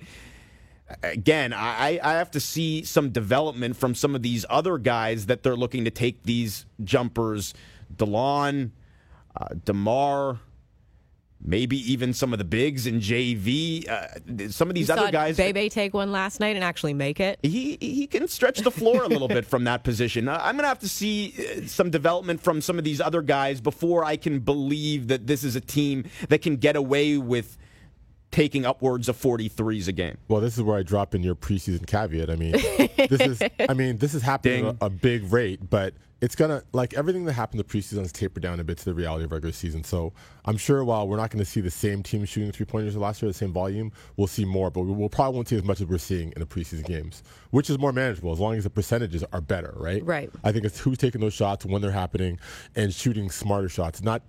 again, 1.02 1.52
I, 1.52 1.98
I 2.02 2.12
have 2.14 2.30
to 2.32 2.40
see 2.40 2.84
some 2.84 3.10
development 3.10 3.76
from 3.76 3.94
some 3.94 4.14
of 4.14 4.22
these 4.22 4.44
other 4.48 4.78
guys 4.78 5.26
that 5.26 5.42
they're 5.42 5.56
looking 5.56 5.84
to 5.84 5.90
take 5.90 6.22
these 6.24 6.66
jumpers. 6.82 7.54
DeLon, 7.94 8.70
uh, 9.36 9.48
DeMar, 9.64 10.40
maybe 11.40 11.76
even 11.92 12.12
some 12.12 12.32
of 12.32 12.38
the 12.38 12.44
bigs 12.44 12.86
in 12.86 13.00
JV. 13.00 13.88
Uh, 13.88 14.50
some 14.50 14.68
of 14.68 14.74
these 14.74 14.88
you 14.88 14.94
other 14.94 15.10
guys. 15.10 15.36
Bebe 15.36 15.68
take 15.68 15.94
one 15.94 16.10
last 16.12 16.40
night 16.40 16.56
and 16.56 16.64
actually 16.64 16.94
make 16.94 17.20
it. 17.20 17.38
He 17.42 17.76
he 17.80 18.06
can 18.06 18.26
stretch 18.28 18.60
the 18.60 18.70
floor 18.70 19.04
a 19.04 19.08
little 19.08 19.28
bit 19.28 19.44
from 19.46 19.64
that 19.64 19.84
position. 19.84 20.28
I'm 20.28 20.56
going 20.56 20.64
to 20.64 20.68
have 20.68 20.78
to 20.80 20.88
see 20.88 21.34
uh, 21.38 21.66
some 21.66 21.90
development 21.90 22.40
from 22.40 22.60
some 22.60 22.78
of 22.78 22.84
these 22.84 23.00
other 23.00 23.22
guys 23.22 23.60
before 23.60 24.04
I 24.04 24.16
can 24.16 24.40
believe 24.40 25.08
that 25.08 25.26
this 25.26 25.44
is 25.44 25.56
a 25.56 25.60
team 25.60 26.04
that 26.28 26.42
can 26.42 26.56
get 26.56 26.76
away 26.76 27.18
with 27.18 27.56
taking 28.34 28.66
upwards 28.66 29.08
of 29.08 29.16
43s 29.16 29.86
a 29.86 29.92
game. 29.92 30.18
Well, 30.26 30.40
this 30.40 30.56
is 30.56 30.62
where 30.64 30.76
I 30.76 30.82
drop 30.82 31.14
in 31.14 31.22
your 31.22 31.36
preseason 31.36 31.86
caveat. 31.86 32.28
I 32.28 32.34
mean, 32.34 32.50
this 32.50 33.20
is 33.20 33.40
I 33.68 33.74
mean, 33.76 33.98
this 33.98 34.12
is 34.12 34.22
happening 34.22 34.66
at 34.66 34.76
a, 34.80 34.86
a, 34.86 34.90
big 34.90 35.32
rate, 35.32 35.70
but 35.70 35.94
it's 36.20 36.34
going 36.34 36.50
to 36.50 36.64
like 36.72 36.94
everything 36.94 37.26
that 37.26 37.34
happened 37.34 37.60
the 37.60 37.64
preseason 37.64 38.02
is 38.02 38.10
tapered 38.10 38.42
down 38.42 38.58
a 38.58 38.64
bit 38.64 38.78
to 38.78 38.86
the 38.86 38.94
reality 38.94 39.24
of 39.24 39.30
regular 39.30 39.52
season. 39.52 39.84
So, 39.84 40.12
I'm 40.46 40.56
sure 40.56 40.84
while 40.84 41.06
we're 41.06 41.16
not 41.16 41.30
going 41.30 41.44
to 41.44 41.48
see 41.48 41.60
the 41.60 41.70
same 41.70 42.02
team 42.02 42.24
shooting 42.24 42.50
three-pointers 42.50 42.96
last 42.96 43.22
year, 43.22 43.30
the 43.30 43.38
same 43.38 43.52
volume, 43.52 43.92
we'll 44.16 44.26
see 44.26 44.44
more, 44.44 44.68
but 44.68 44.82
we'll 44.82 45.08
probably 45.08 45.36
won't 45.36 45.48
see 45.48 45.56
as 45.56 45.62
much 45.62 45.80
as 45.80 45.86
we're 45.86 45.98
seeing 45.98 46.32
in 46.32 46.40
the 46.40 46.46
preseason 46.46 46.84
games, 46.84 47.22
which 47.50 47.70
is 47.70 47.78
more 47.78 47.92
manageable 47.92 48.32
as 48.32 48.40
long 48.40 48.56
as 48.56 48.64
the 48.64 48.70
percentages 48.70 49.22
are 49.32 49.40
better, 49.40 49.74
right? 49.76 50.04
Right. 50.04 50.28
I 50.42 50.50
think 50.50 50.64
it's 50.64 50.80
who's 50.80 50.98
taking 50.98 51.20
those 51.20 51.34
shots, 51.34 51.64
when 51.64 51.80
they're 51.80 51.92
happening, 51.92 52.40
and 52.74 52.92
shooting 52.92 53.30
smarter 53.30 53.68
shots, 53.68 54.02
not 54.02 54.22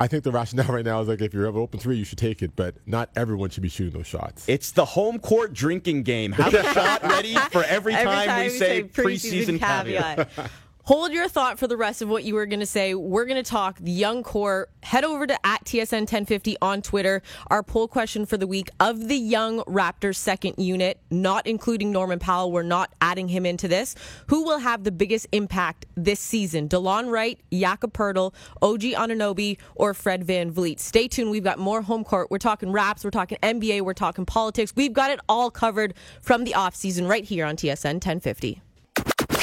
I 0.00 0.06
think 0.06 0.24
the 0.24 0.32
rationale 0.32 0.66
right 0.72 0.84
now 0.84 1.00
is 1.02 1.08
like 1.08 1.20
if 1.20 1.34
you're 1.34 1.46
ever 1.46 1.58
open 1.60 1.78
three, 1.78 1.96
you 1.96 2.04
should 2.04 2.18
take 2.18 2.42
it, 2.42 2.56
but 2.56 2.74
not 2.86 3.10
everyone 3.14 3.50
should 3.50 3.62
be 3.62 3.68
shooting 3.68 3.92
those 3.92 4.06
shots. 4.06 4.48
It's 4.48 4.72
the 4.72 4.84
home 4.84 5.18
court 5.18 5.52
drinking 5.52 6.04
game. 6.04 6.32
Have 6.32 6.54
a 6.54 6.62
shot 6.74 7.02
ready 7.02 7.34
for 7.34 7.62
every, 7.64 7.92
every 7.92 8.04
time, 8.14 8.26
time, 8.26 8.42
we 8.44 8.48
say, 8.50 8.82
preseason, 8.82 9.58
preseason 9.58 9.60
caveat. 9.60 10.16
caveat. 10.16 10.50
Hold 10.90 11.12
your 11.12 11.28
thought 11.28 11.56
for 11.56 11.68
the 11.68 11.76
rest 11.76 12.02
of 12.02 12.08
what 12.08 12.24
you 12.24 12.34
were 12.34 12.46
going 12.46 12.58
to 12.58 12.66
say. 12.66 12.96
We're 12.96 13.24
going 13.24 13.40
to 13.40 13.48
talk 13.48 13.78
the 13.78 13.92
young 13.92 14.24
core. 14.24 14.66
Head 14.82 15.04
over 15.04 15.24
to 15.24 15.46
at 15.46 15.64
TSN 15.64 16.00
1050 16.00 16.56
on 16.60 16.82
Twitter. 16.82 17.22
Our 17.46 17.62
poll 17.62 17.86
question 17.86 18.26
for 18.26 18.36
the 18.36 18.48
week 18.48 18.70
of 18.80 19.06
the 19.06 19.16
young 19.16 19.60
Raptors 19.66 20.16
second 20.16 20.56
unit, 20.58 20.98
not 21.08 21.46
including 21.46 21.92
Norman 21.92 22.18
Powell. 22.18 22.50
We're 22.50 22.64
not 22.64 22.92
adding 23.00 23.28
him 23.28 23.46
into 23.46 23.68
this. 23.68 23.94
Who 24.26 24.42
will 24.42 24.58
have 24.58 24.82
the 24.82 24.90
biggest 24.90 25.28
impact 25.30 25.86
this 25.94 26.18
season? 26.18 26.68
DeLon 26.68 27.08
Wright, 27.08 27.38
Jakob 27.52 27.92
Poeltl, 27.92 28.34
OG 28.60 28.80
Anunoby, 28.80 29.58
or 29.76 29.94
Fred 29.94 30.24
Van 30.24 30.52
VanVleet? 30.52 30.80
Stay 30.80 31.06
tuned. 31.06 31.30
We've 31.30 31.44
got 31.44 31.60
more 31.60 31.82
home 31.82 32.02
court. 32.02 32.32
We're 32.32 32.38
talking 32.38 32.72
Raps. 32.72 33.04
We're 33.04 33.10
talking 33.10 33.38
NBA. 33.44 33.82
We're 33.82 33.94
talking 33.94 34.26
politics. 34.26 34.72
We've 34.74 34.92
got 34.92 35.12
it 35.12 35.20
all 35.28 35.52
covered 35.52 35.94
from 36.20 36.42
the 36.42 36.54
offseason 36.56 37.08
right 37.08 37.22
here 37.22 37.46
on 37.46 37.54
TSN 37.54 38.02
1050. 38.02 38.60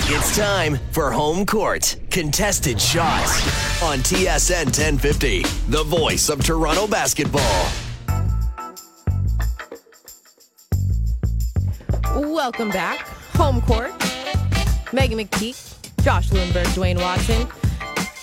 It's 0.09 0.37
time 0.37 0.79
for 0.93 1.11
Home 1.11 1.45
Court 1.45 1.97
Contested 2.11 2.79
Shots 2.79 3.83
on 3.83 3.97
TSN 3.97 4.67
1050, 4.67 5.41
the 5.67 5.83
voice 5.83 6.29
of 6.29 6.41
Toronto 6.41 6.87
basketball. 6.87 7.67
Welcome 12.15 12.69
back. 12.69 12.99
Home 13.35 13.59
Court. 13.63 13.91
Megan 14.93 15.19
McPeak, 15.19 15.75
Josh 16.05 16.29
Lewenberg, 16.29 16.67
Dwayne 16.67 17.01
Watson. 17.01 17.45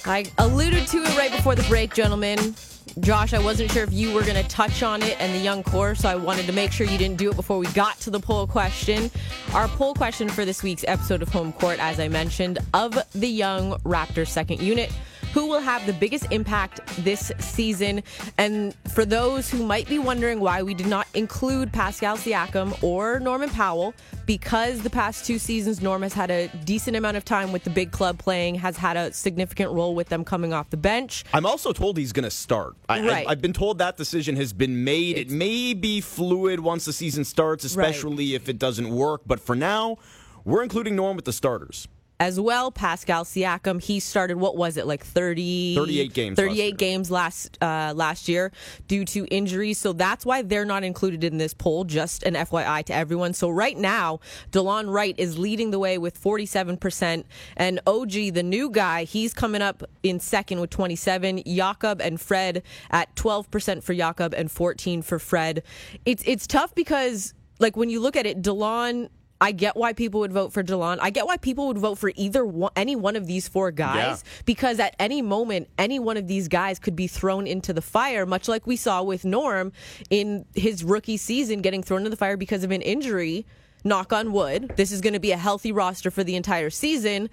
I 0.06 0.24
alluded 0.38 0.86
to 0.88 1.02
it 1.02 1.18
right 1.18 1.32
before 1.32 1.54
the 1.54 1.64
break, 1.64 1.92
gentlemen. 1.92 2.54
Josh, 3.00 3.34
I 3.34 3.40
wasn't 3.40 3.72
sure 3.72 3.82
if 3.82 3.92
you 3.92 4.12
were 4.14 4.22
going 4.22 4.40
to 4.40 4.48
touch 4.48 4.84
on 4.84 5.02
it 5.02 5.20
and 5.20 5.34
the 5.34 5.38
young 5.38 5.64
core, 5.64 5.96
so 5.96 6.08
I 6.08 6.14
wanted 6.14 6.46
to 6.46 6.52
make 6.52 6.70
sure 6.70 6.86
you 6.86 6.96
didn't 6.96 7.16
do 7.16 7.30
it 7.30 7.36
before 7.36 7.58
we 7.58 7.66
got 7.68 7.98
to 8.00 8.10
the 8.10 8.20
poll 8.20 8.46
question. 8.46 9.10
Our 9.52 9.66
poll 9.66 9.94
question 9.94 10.28
for 10.28 10.44
this 10.44 10.62
week's 10.62 10.84
episode 10.86 11.20
of 11.20 11.28
Home 11.30 11.52
Court, 11.52 11.80
as 11.80 11.98
I 11.98 12.06
mentioned, 12.06 12.60
of 12.72 12.96
the 13.12 13.26
young 13.26 13.72
Raptors 13.80 14.28
second 14.28 14.60
unit 14.60 14.92
who 15.34 15.46
will 15.46 15.60
have 15.60 15.84
the 15.84 15.92
biggest 15.92 16.30
impact 16.30 16.80
this 17.02 17.32
season. 17.40 18.04
And 18.38 18.72
for 18.94 19.04
those 19.04 19.50
who 19.50 19.64
might 19.64 19.88
be 19.88 19.98
wondering 19.98 20.38
why 20.38 20.62
we 20.62 20.74
did 20.74 20.86
not 20.86 21.08
include 21.12 21.72
Pascal 21.72 22.16
Siakam 22.16 22.80
or 22.84 23.18
Norman 23.18 23.50
Powell, 23.50 23.94
because 24.26 24.82
the 24.82 24.90
past 24.90 25.26
two 25.26 25.40
seasons, 25.40 25.82
Norm 25.82 26.02
has 26.02 26.12
had 26.12 26.30
a 26.30 26.46
decent 26.64 26.96
amount 26.96 27.16
of 27.16 27.24
time 27.24 27.50
with 27.50 27.64
the 27.64 27.70
big 27.70 27.90
club 27.90 28.16
playing, 28.16 28.54
has 28.54 28.76
had 28.76 28.96
a 28.96 29.12
significant 29.12 29.72
role 29.72 29.96
with 29.96 30.08
them 30.08 30.24
coming 30.24 30.52
off 30.52 30.70
the 30.70 30.76
bench. 30.76 31.24
I'm 31.34 31.46
also 31.46 31.72
told 31.72 31.98
he's 31.98 32.12
going 32.12 32.22
to 32.22 32.30
start. 32.30 32.76
I, 32.88 33.00
right. 33.00 33.26
I, 33.26 33.30
have 33.30 33.42
been 33.42 33.52
told 33.52 33.78
that 33.78 33.96
decision 33.96 34.36
has 34.36 34.52
been 34.52 34.84
made. 34.84 35.18
It's, 35.18 35.32
it 35.32 35.36
may 35.36 35.74
be 35.74 36.00
fluid 36.00 36.60
once 36.60 36.84
the 36.84 36.92
season 36.92 37.24
starts, 37.24 37.64
especially 37.64 38.30
right. 38.30 38.40
if 38.40 38.48
it 38.48 38.60
doesn't 38.60 38.88
work. 38.88 39.22
But 39.26 39.40
for 39.40 39.56
now, 39.56 39.98
we're 40.44 40.62
including 40.62 40.94
Norm 40.94 41.16
with 41.16 41.24
the 41.24 41.32
starters 41.32 41.88
as 42.24 42.40
well. 42.40 42.70
Pascal 42.70 43.24
Siakam, 43.24 43.82
he 43.82 44.00
started 44.00 44.38
what 44.38 44.56
was 44.56 44.78
it 44.78 44.86
like 44.86 45.04
30 45.04 45.76
38 45.76 46.14
games 46.14 46.36
38 46.36 46.70
last 46.70 46.78
games 46.78 47.10
last 47.10 47.58
uh, 47.60 47.92
last 47.94 48.28
year 48.28 48.50
due 48.88 49.04
to 49.04 49.26
injuries. 49.26 49.76
So 49.76 49.92
that's 49.92 50.24
why 50.24 50.40
they're 50.40 50.64
not 50.64 50.84
included 50.84 51.22
in 51.22 51.36
this 51.36 51.52
poll. 51.52 51.84
Just 51.84 52.22
an 52.22 52.34
FYI 52.34 52.82
to 52.86 52.94
everyone. 52.94 53.34
So 53.34 53.50
right 53.50 53.76
now, 53.76 54.20
Delon 54.52 54.90
Wright 54.90 55.14
is 55.18 55.38
leading 55.38 55.70
the 55.70 55.78
way 55.78 55.98
with 55.98 56.20
47%, 56.20 57.24
and 57.58 57.80
OG, 57.86 58.12
the 58.32 58.42
new 58.42 58.70
guy, 58.70 59.04
he's 59.04 59.34
coming 59.34 59.60
up 59.60 59.82
in 60.02 60.18
second 60.18 60.60
with 60.60 60.70
27. 60.70 61.42
Jakob 61.46 62.00
and 62.00 62.18
Fred 62.18 62.62
at 62.90 63.14
12% 63.16 63.82
for 63.82 63.94
Jakob 63.94 64.32
and 64.32 64.50
14 64.50 65.02
for 65.02 65.18
Fred. 65.18 65.62
It's 66.06 66.22
it's 66.26 66.46
tough 66.46 66.74
because 66.74 67.34
like 67.58 67.76
when 67.76 67.90
you 67.90 68.00
look 68.00 68.16
at 68.16 68.24
it, 68.24 68.40
Delon 68.40 69.10
I 69.44 69.52
get 69.52 69.76
why 69.76 69.92
people 69.92 70.20
would 70.20 70.32
vote 70.32 70.54
for 70.54 70.62
Delon. 70.64 70.96
I 71.02 71.10
get 71.10 71.26
why 71.26 71.36
people 71.36 71.66
would 71.66 71.76
vote 71.76 71.98
for 71.98 72.10
either 72.16 72.46
one, 72.46 72.70
any 72.76 72.96
one 72.96 73.14
of 73.14 73.26
these 73.26 73.46
four 73.46 73.70
guys 73.70 74.22
yeah. 74.24 74.42
because 74.46 74.80
at 74.80 74.96
any 74.98 75.20
moment, 75.20 75.68
any 75.76 75.98
one 75.98 76.16
of 76.16 76.26
these 76.26 76.48
guys 76.48 76.78
could 76.78 76.96
be 76.96 77.06
thrown 77.08 77.46
into 77.46 77.74
the 77.74 77.82
fire, 77.82 78.24
much 78.24 78.48
like 78.48 78.66
we 78.66 78.76
saw 78.76 79.02
with 79.02 79.26
Norm 79.26 79.70
in 80.08 80.46
his 80.54 80.82
rookie 80.82 81.18
season 81.18 81.60
getting 81.60 81.82
thrown 81.82 82.00
into 82.00 82.08
the 82.08 82.16
fire 82.16 82.38
because 82.38 82.64
of 82.64 82.70
an 82.70 82.80
injury. 82.80 83.44
Knock 83.84 84.14
on 84.14 84.32
wood. 84.32 84.72
This 84.76 84.90
is 84.90 85.02
going 85.02 85.12
to 85.12 85.20
be 85.20 85.32
a 85.32 85.36
healthy 85.36 85.72
roster 85.72 86.10
for 86.10 86.24
the 86.24 86.36
entire 86.36 86.70
season. 86.70 87.28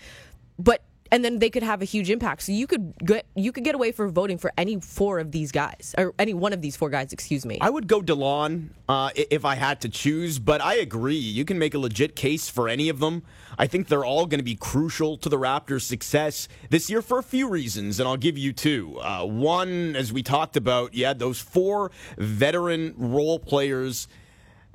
But 0.60 0.84
and 1.12 1.26
then 1.26 1.40
they 1.40 1.50
could 1.50 1.64
have 1.64 1.82
a 1.82 1.86
huge 1.86 2.10
impact. 2.10 2.44
So 2.44 2.54
you 2.54 2.66
could 2.66 2.94
get 3.06 3.26
you 3.36 3.52
could 3.52 3.64
get 3.64 3.76
away 3.76 3.92
for 3.92 4.08
voting 4.08 4.38
for 4.38 4.52
any 4.58 4.80
four 4.80 5.20
of 5.20 5.32
these 5.32 5.52
guys 5.52 5.94
or 5.98 6.14
any 6.18 6.34
one 6.34 6.54
of 6.54 6.62
these 6.62 6.78
four 6.78 6.90
guys. 6.90 7.12
Excuse 7.12 7.46
me. 7.46 7.58
I 7.60 7.70
would 7.70 7.88
go 7.88 8.02
Delon 8.02 8.70
uh, 8.88 9.10
if 9.16 9.44
I 9.44 9.56
had 9.56 9.82
to 9.82 9.90
choose, 9.90 10.40
but 10.40 10.62
I 10.62 10.76
agree. 10.76 11.16
You 11.16 11.44
can 11.44 11.60
make 11.60 11.74
a 11.74 11.80
legit 11.80 12.16
case 12.16 12.50
for 12.50 12.70
any 12.70 12.88
of 12.88 13.00
them. 13.00 13.24
I 13.58 13.68
think 13.68 13.88
they're 13.90 14.06
all 14.06 14.26
going 14.26 14.40
to 14.40 14.46
be 14.46 14.56
crucial 14.56 15.18
to 15.18 15.30
the 15.30 15.38
Raptors' 15.38 15.82
success 15.82 16.48
this 16.70 16.90
year 16.90 17.02
for 17.02 17.20
a 17.20 17.24
few 17.24 17.50
reasons, 17.50 18.00
and 18.00 18.08
I'll 18.08 18.18
give 18.18 18.38
you 18.38 18.54
two. 18.54 18.98
Uh, 19.00 19.26
one, 19.26 19.96
as 19.96 20.14
we 20.14 20.24
talked 20.24 20.56
about, 20.56 20.96
had 20.96 21.20
those 21.20 21.40
four 21.40 21.92
veteran 22.18 22.94
role 22.98 23.38
players 23.38 24.08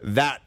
that 0.02 0.42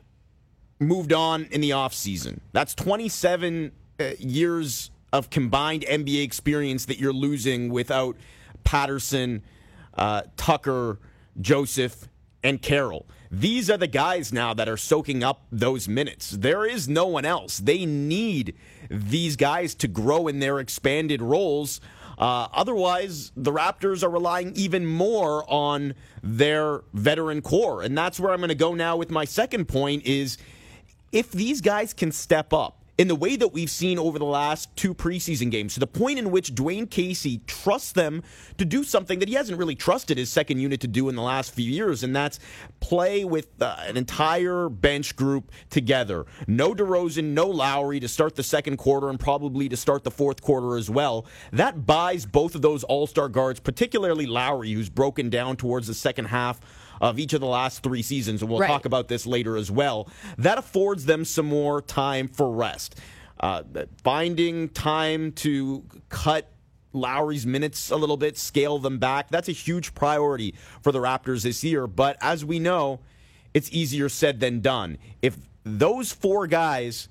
moved 0.80 1.12
on 1.12 1.46
in 1.46 1.62
the 1.62 1.72
offseason. 1.72 2.40
That's 2.54 2.76
27 2.76 3.72
uh, 4.00 4.12
years 4.20 4.92
of 5.12 5.30
combined 5.30 5.84
NBA 5.84 6.24
experience 6.24 6.86
that 6.86 7.00
you're 7.00 7.14
losing 7.14 7.70
without 7.70 8.16
Patterson, 8.64 9.44
uh, 9.96 10.24
Tucker, 10.38 11.00
Joseph, 11.40 12.08
and 12.44 12.62
Carroll. 12.62 13.06
These 13.32 13.70
are 13.70 13.78
the 13.78 13.88
guys 13.88 14.34
now 14.34 14.54
that 14.56 14.68
are 14.68 14.78
soaking 14.78 15.24
up 15.24 15.46
those 15.52 15.88
minutes. 15.88 16.32
There 16.32 16.66
is 16.66 16.88
no 16.88 17.06
one 17.06 17.26
else. 17.26 17.60
They 17.60 17.86
need 17.86 18.56
these 18.90 19.36
guys 19.36 19.76
to 19.76 19.88
grow 19.88 20.28
in 20.28 20.40
their 20.40 20.60
expanded 20.60 21.22
roles. 21.22 21.80
Uh, 22.18 22.48
otherwise, 22.52 23.32
the 23.38 23.52
Raptors 23.52 24.04
are 24.04 24.10
relying 24.10 24.54
even 24.56 24.86
more 24.86 25.46
on 25.50 25.94
their 26.24 26.82
veteran 26.94 27.42
core. 27.42 27.84
And 27.84 27.98
that's 27.98 28.20
where 28.20 28.34
I'm 28.34 28.40
going 28.40 28.50
to 28.50 28.56
go 28.56 28.74
now 28.74 28.98
with 28.98 29.12
my 29.12 29.26
second 29.26 29.66
point 29.68 30.06
is 30.06 30.38
if 31.12 31.32
these 31.32 31.62
guys 31.62 31.94
can 31.94 32.12
step 32.12 32.52
up, 32.52 32.79
in 33.00 33.08
the 33.08 33.16
way 33.16 33.38
that 33.38 33.54
we've 33.54 33.70
seen 33.70 33.98
over 33.98 34.20
the 34.20 34.26
last 34.26 34.76
two 34.76 34.94
preseason 34.94 35.50
games, 35.50 35.74
to 35.74 35.80
the 35.80 35.88
point 35.88 36.20
in 36.20 36.32
which 36.32 36.54
Dwane 36.54 36.92
Casey 36.92 37.40
trusts 37.48 37.94
them 37.94 38.22
to 38.58 38.66
do 38.66 38.84
something 38.84 39.20
that 39.20 39.30
he 39.30 39.36
hasn't 39.36 39.58
really 39.58 39.74
trusted 39.74 40.18
his 40.18 40.30
second 40.30 40.60
unit 40.60 40.82
to 40.82 40.88
do 40.88 41.08
in 41.08 41.16
the 41.16 41.22
last 41.22 41.56
few 41.56 41.72
years, 41.72 42.04
and 42.04 42.14
that's 42.14 42.40
play 42.82 43.24
with 43.24 43.48
uh, 43.62 43.78
an 43.88 43.96
entire 43.96 44.68
bench 44.68 45.16
group 45.16 45.50
together. 45.70 46.26
No 46.46 46.76
DeRozan, 46.76 47.30
no 47.34 47.48
Lowry 47.48 48.02
to 48.02 48.10
start 48.10 48.36
the 48.36 48.44
second 48.44 48.76
quarter 48.76 49.10
and 49.10 49.18
probably 49.18 49.70
to 49.70 49.78
start 49.78 50.04
the 50.04 50.12
fourth 50.12 50.42
quarter 50.42 50.76
as 50.76 50.90
well. 50.90 51.26
That 51.54 51.86
buys 51.86 52.26
both 52.26 52.54
of 52.54 52.62
those 52.62 52.84
all 52.84 53.08
star 53.08 53.30
guards, 53.30 53.62
particularly 53.62 54.26
Lowry, 54.26 54.74
who's 54.74 54.90
broken 54.90 55.30
down 55.30 55.56
towards 55.56 55.88
the 55.88 55.94
second 55.94 56.26
half 56.26 56.60
of 57.02 57.20
each 57.20 57.34
of 57.34 57.40
the 57.40 57.48
last 57.48 57.84
three 57.84 58.02
seasons, 58.02 58.42
and 58.42 58.50
we'll 58.50 58.60
right. 58.60 58.68
talk 58.68 58.86
about 58.86 59.08
this 59.08 59.26
later 59.26 59.56
as 59.56 59.72
well. 59.72 60.10
That 60.38 60.58
affords 60.58 61.06
them 61.06 61.26
some 61.26 61.46
more 61.46 61.82
time 61.82 62.28
for 62.28 62.52
rest. 62.52 62.89
Uh, 63.40 63.64
finding 64.04 64.70
time 64.70 65.32
to 65.32 65.84
cut 66.10 66.52
Lowry's 66.92 67.46
minutes 67.46 67.92
a 67.92 67.96
little 67.96 68.18
bit, 68.18 68.38
scale 68.38 68.80
them 68.80 69.00
back. 69.00 69.30
That's 69.30 69.48
a 69.48 69.54
huge 69.54 69.94
priority 69.94 70.56
for 70.82 70.92
the 70.92 71.00
Raptors 71.00 71.44
this 71.44 71.64
year. 71.64 71.88
But 71.88 72.18
as 72.22 72.44
we 72.44 72.60
know, 72.60 73.00
it's 73.54 73.72
easier 73.72 74.10
said 74.10 74.40
than 74.40 74.60
done. 74.60 74.98
If 75.22 75.38
those 75.64 76.12
four 76.12 76.48
guys 76.48 77.08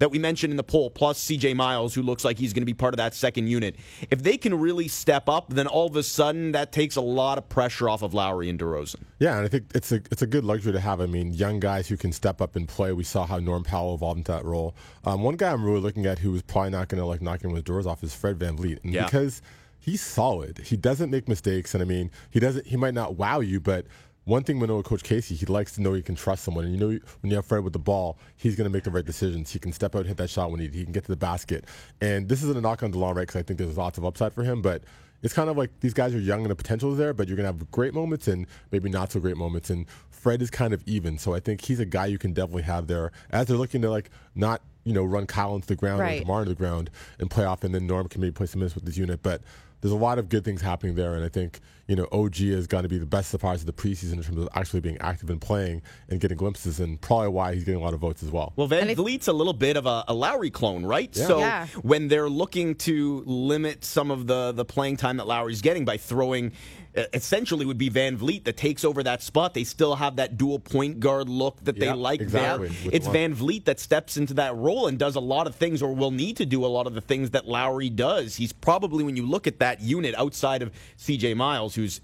that 0.00 0.10
we 0.10 0.18
mentioned 0.18 0.50
in 0.50 0.56
the 0.56 0.64
poll, 0.64 0.90
plus 0.90 1.22
CJ 1.24 1.54
Miles, 1.54 1.94
who 1.94 2.02
looks 2.02 2.24
like 2.24 2.38
he's 2.38 2.52
going 2.52 2.62
to 2.62 2.66
be 2.66 2.74
part 2.74 2.94
of 2.94 2.96
that 2.96 3.14
second 3.14 3.46
unit. 3.46 3.76
If 4.10 4.22
they 4.22 4.36
can 4.36 4.58
really 4.58 4.88
step 4.88 5.28
up, 5.28 5.50
then 5.50 5.66
all 5.66 5.86
of 5.86 5.94
a 5.94 6.02
sudden 6.02 6.52
that 6.52 6.72
takes 6.72 6.96
a 6.96 7.00
lot 7.00 7.38
of 7.38 7.48
pressure 7.48 7.88
off 7.88 8.02
of 8.02 8.14
Lowry 8.14 8.48
and 8.48 8.58
DeRozan. 8.58 9.02
Yeah, 9.18 9.36
and 9.36 9.44
I 9.44 9.48
think 9.48 9.66
it's 9.74 9.92
a 9.92 9.96
it's 10.10 10.22
a 10.22 10.26
good 10.26 10.44
luxury 10.44 10.72
to 10.72 10.80
have. 10.80 11.00
I 11.00 11.06
mean, 11.06 11.32
young 11.34 11.60
guys 11.60 11.86
who 11.86 11.96
can 11.96 12.12
step 12.12 12.40
up 12.40 12.56
and 12.56 12.66
play. 12.66 12.92
We 12.92 13.04
saw 13.04 13.26
how 13.26 13.38
Norm 13.38 13.62
Powell 13.62 13.94
evolved 13.94 14.18
into 14.18 14.32
that 14.32 14.44
role. 14.44 14.74
Um, 15.04 15.22
one 15.22 15.36
guy 15.36 15.52
I'm 15.52 15.64
really 15.64 15.80
looking 15.80 16.06
at 16.06 16.18
who 16.18 16.34
is 16.34 16.42
probably 16.42 16.70
not 16.70 16.88
going 16.88 17.00
to 17.00 17.06
like 17.06 17.20
knock 17.20 17.42
his 17.42 17.62
doors 17.62 17.86
off 17.86 18.02
is 18.02 18.14
Fred 18.14 18.38
VanVleet, 18.38 18.82
and 18.82 18.94
yeah. 18.94 19.04
because 19.04 19.42
he's 19.78 20.00
solid, 20.00 20.58
he 20.58 20.76
doesn't 20.76 21.10
make 21.10 21.28
mistakes, 21.28 21.74
and 21.74 21.82
I 21.82 21.86
mean, 21.86 22.10
he 22.30 22.40
doesn't. 22.40 22.66
He 22.66 22.76
might 22.76 22.94
not 22.94 23.16
wow 23.16 23.40
you, 23.40 23.60
but 23.60 23.86
one 24.24 24.44
thing 24.44 24.60
we 24.60 24.66
know 24.66 24.76
with 24.76 24.86
Coach 24.86 25.02
Casey, 25.02 25.34
he 25.34 25.46
likes 25.46 25.72
to 25.72 25.82
know 25.82 25.92
he 25.94 26.02
can 26.02 26.14
trust 26.14 26.44
someone. 26.44 26.64
And 26.64 26.74
you 26.74 26.80
know, 26.80 26.98
when 27.20 27.30
you 27.30 27.36
have 27.36 27.46
Fred 27.46 27.64
with 27.64 27.72
the 27.72 27.78
ball, 27.78 28.18
he's 28.36 28.54
going 28.54 28.70
to 28.70 28.72
make 28.72 28.84
the 28.84 28.90
right 28.90 29.04
decisions. 29.04 29.50
He 29.50 29.58
can 29.58 29.72
step 29.72 29.96
out, 29.96 30.06
hit 30.06 30.16
that 30.18 30.30
shot 30.30 30.50
when 30.50 30.60
he, 30.60 30.68
he 30.68 30.84
can 30.84 30.92
get 30.92 31.04
to 31.04 31.10
the 31.10 31.16
basket. 31.16 31.64
And 32.00 32.28
this 32.28 32.42
isn't 32.42 32.56
a 32.56 32.60
knock 32.60 32.82
on 32.82 32.92
DeLon, 32.92 33.14
right? 33.14 33.22
Because 33.22 33.36
I 33.36 33.42
think 33.42 33.58
there's 33.58 33.78
lots 33.78 33.98
of 33.98 34.04
upside 34.04 34.32
for 34.32 34.42
him. 34.42 34.62
But 34.62 34.84
it's 35.22 35.34
kind 35.34 35.50
of 35.50 35.56
like 35.56 35.70
these 35.80 35.94
guys 35.94 36.14
are 36.14 36.20
young 36.20 36.42
and 36.42 36.50
the 36.50 36.56
potential 36.56 36.92
is 36.92 36.98
there, 36.98 37.12
but 37.12 37.28
you're 37.28 37.36
going 37.36 37.50
to 37.50 37.58
have 37.58 37.70
great 37.70 37.94
moments 37.94 38.28
and 38.28 38.46
maybe 38.70 38.88
not 38.88 39.12
so 39.12 39.20
great 39.20 39.36
moments. 39.36 39.70
And 39.70 39.86
Fred 40.10 40.42
is 40.42 40.50
kind 40.50 40.74
of 40.74 40.82
even. 40.86 41.18
So 41.18 41.34
I 41.34 41.40
think 41.40 41.62
he's 41.62 41.80
a 41.80 41.84
guy 41.84 42.06
you 42.06 42.18
can 42.18 42.32
definitely 42.32 42.62
have 42.62 42.86
there 42.86 43.12
as 43.30 43.46
they're 43.46 43.56
looking 43.56 43.82
to 43.82 43.90
like 43.90 44.10
not 44.34 44.62
you 44.84 44.92
know 44.92 45.04
run 45.04 45.26
Kyle 45.26 45.54
into 45.54 45.66
the 45.66 45.76
ground 45.76 46.00
right. 46.00 46.20
or 46.20 46.24
DeMar 46.24 46.40
into 46.40 46.50
the 46.50 46.58
ground 46.58 46.90
and 47.18 47.30
play 47.30 47.44
off, 47.44 47.64
and 47.64 47.74
then 47.74 47.86
Norm 47.86 48.08
can 48.08 48.20
maybe 48.20 48.32
play 48.32 48.46
some 48.46 48.60
minutes 48.60 48.74
with 48.74 48.84
this 48.84 48.96
unit. 48.96 49.22
But 49.22 49.42
there's 49.80 49.92
a 49.92 49.96
lot 49.96 50.18
of 50.18 50.28
good 50.28 50.44
things 50.44 50.60
happening 50.60 50.94
there, 50.94 51.14
and 51.14 51.24
I 51.24 51.28
think 51.28 51.60
you 51.86 51.96
know 51.96 52.06
OG 52.12 52.40
is 52.40 52.66
going 52.66 52.82
to 52.82 52.88
be 52.88 52.98
the 52.98 53.06
best 53.06 53.30
surprise 53.30 53.60
of 53.60 53.66
the 53.66 53.72
preseason 53.72 54.14
in 54.14 54.22
terms 54.22 54.38
of 54.38 54.48
actually 54.54 54.80
being 54.80 54.98
active 55.00 55.30
and 55.30 55.40
playing 55.40 55.82
and 56.08 56.20
getting 56.20 56.36
glimpses, 56.36 56.80
and 56.80 57.00
probably 57.00 57.28
why 57.28 57.54
he's 57.54 57.64
getting 57.64 57.80
a 57.80 57.84
lot 57.84 57.94
of 57.94 58.00
votes 58.00 58.22
as 58.22 58.30
well. 58.30 58.52
Well, 58.56 58.68
VanVleet's 58.68 59.28
a 59.28 59.32
little 59.32 59.52
bit 59.52 59.76
of 59.76 59.86
a, 59.86 60.04
a 60.08 60.14
Lowry 60.14 60.50
clone, 60.50 60.84
right? 60.84 61.14
Yeah. 61.16 61.26
So 61.26 61.38
yeah. 61.38 61.66
when 61.82 62.08
they're 62.08 62.28
looking 62.28 62.74
to 62.76 63.22
limit 63.26 63.84
some 63.84 64.10
of 64.10 64.26
the 64.26 64.52
the 64.52 64.64
playing 64.64 64.96
time 64.96 65.16
that 65.16 65.26
Lowry's 65.26 65.62
getting 65.62 65.84
by 65.84 65.96
throwing 65.96 66.52
essentially 66.94 67.64
would 67.64 67.78
be 67.78 67.88
VanVleet 67.88 68.44
that 68.44 68.56
takes 68.56 68.84
over 68.84 69.02
that 69.02 69.22
spot. 69.22 69.54
They 69.54 69.64
still 69.64 69.94
have 69.96 70.16
that 70.16 70.36
dual 70.36 70.58
point 70.58 71.00
guard 71.00 71.28
look 71.28 71.62
that 71.64 71.78
they 71.78 71.92
like 71.92 72.20
exactly. 72.20 72.68
there. 72.68 72.90
It's 72.92 73.06
VanVleet 73.06 73.64
that 73.66 73.78
steps 73.78 74.16
into 74.16 74.34
that 74.34 74.56
role 74.56 74.86
and 74.86 74.98
does 74.98 75.16
a 75.16 75.20
lot 75.20 75.46
of 75.46 75.54
things 75.54 75.82
or 75.82 75.94
will 75.94 76.10
need 76.10 76.36
to 76.38 76.46
do 76.46 76.64
a 76.64 76.68
lot 76.68 76.86
of 76.86 76.94
the 76.94 77.00
things 77.00 77.30
that 77.30 77.46
Lowry 77.46 77.90
does. 77.90 78.36
He's 78.36 78.52
probably, 78.52 79.04
when 79.04 79.16
you 79.16 79.26
look 79.26 79.46
at 79.46 79.58
that 79.60 79.80
unit 79.80 80.14
outside 80.16 80.62
of 80.62 80.72
CJ 80.98 81.36
Miles, 81.36 81.74
who's 81.74 82.00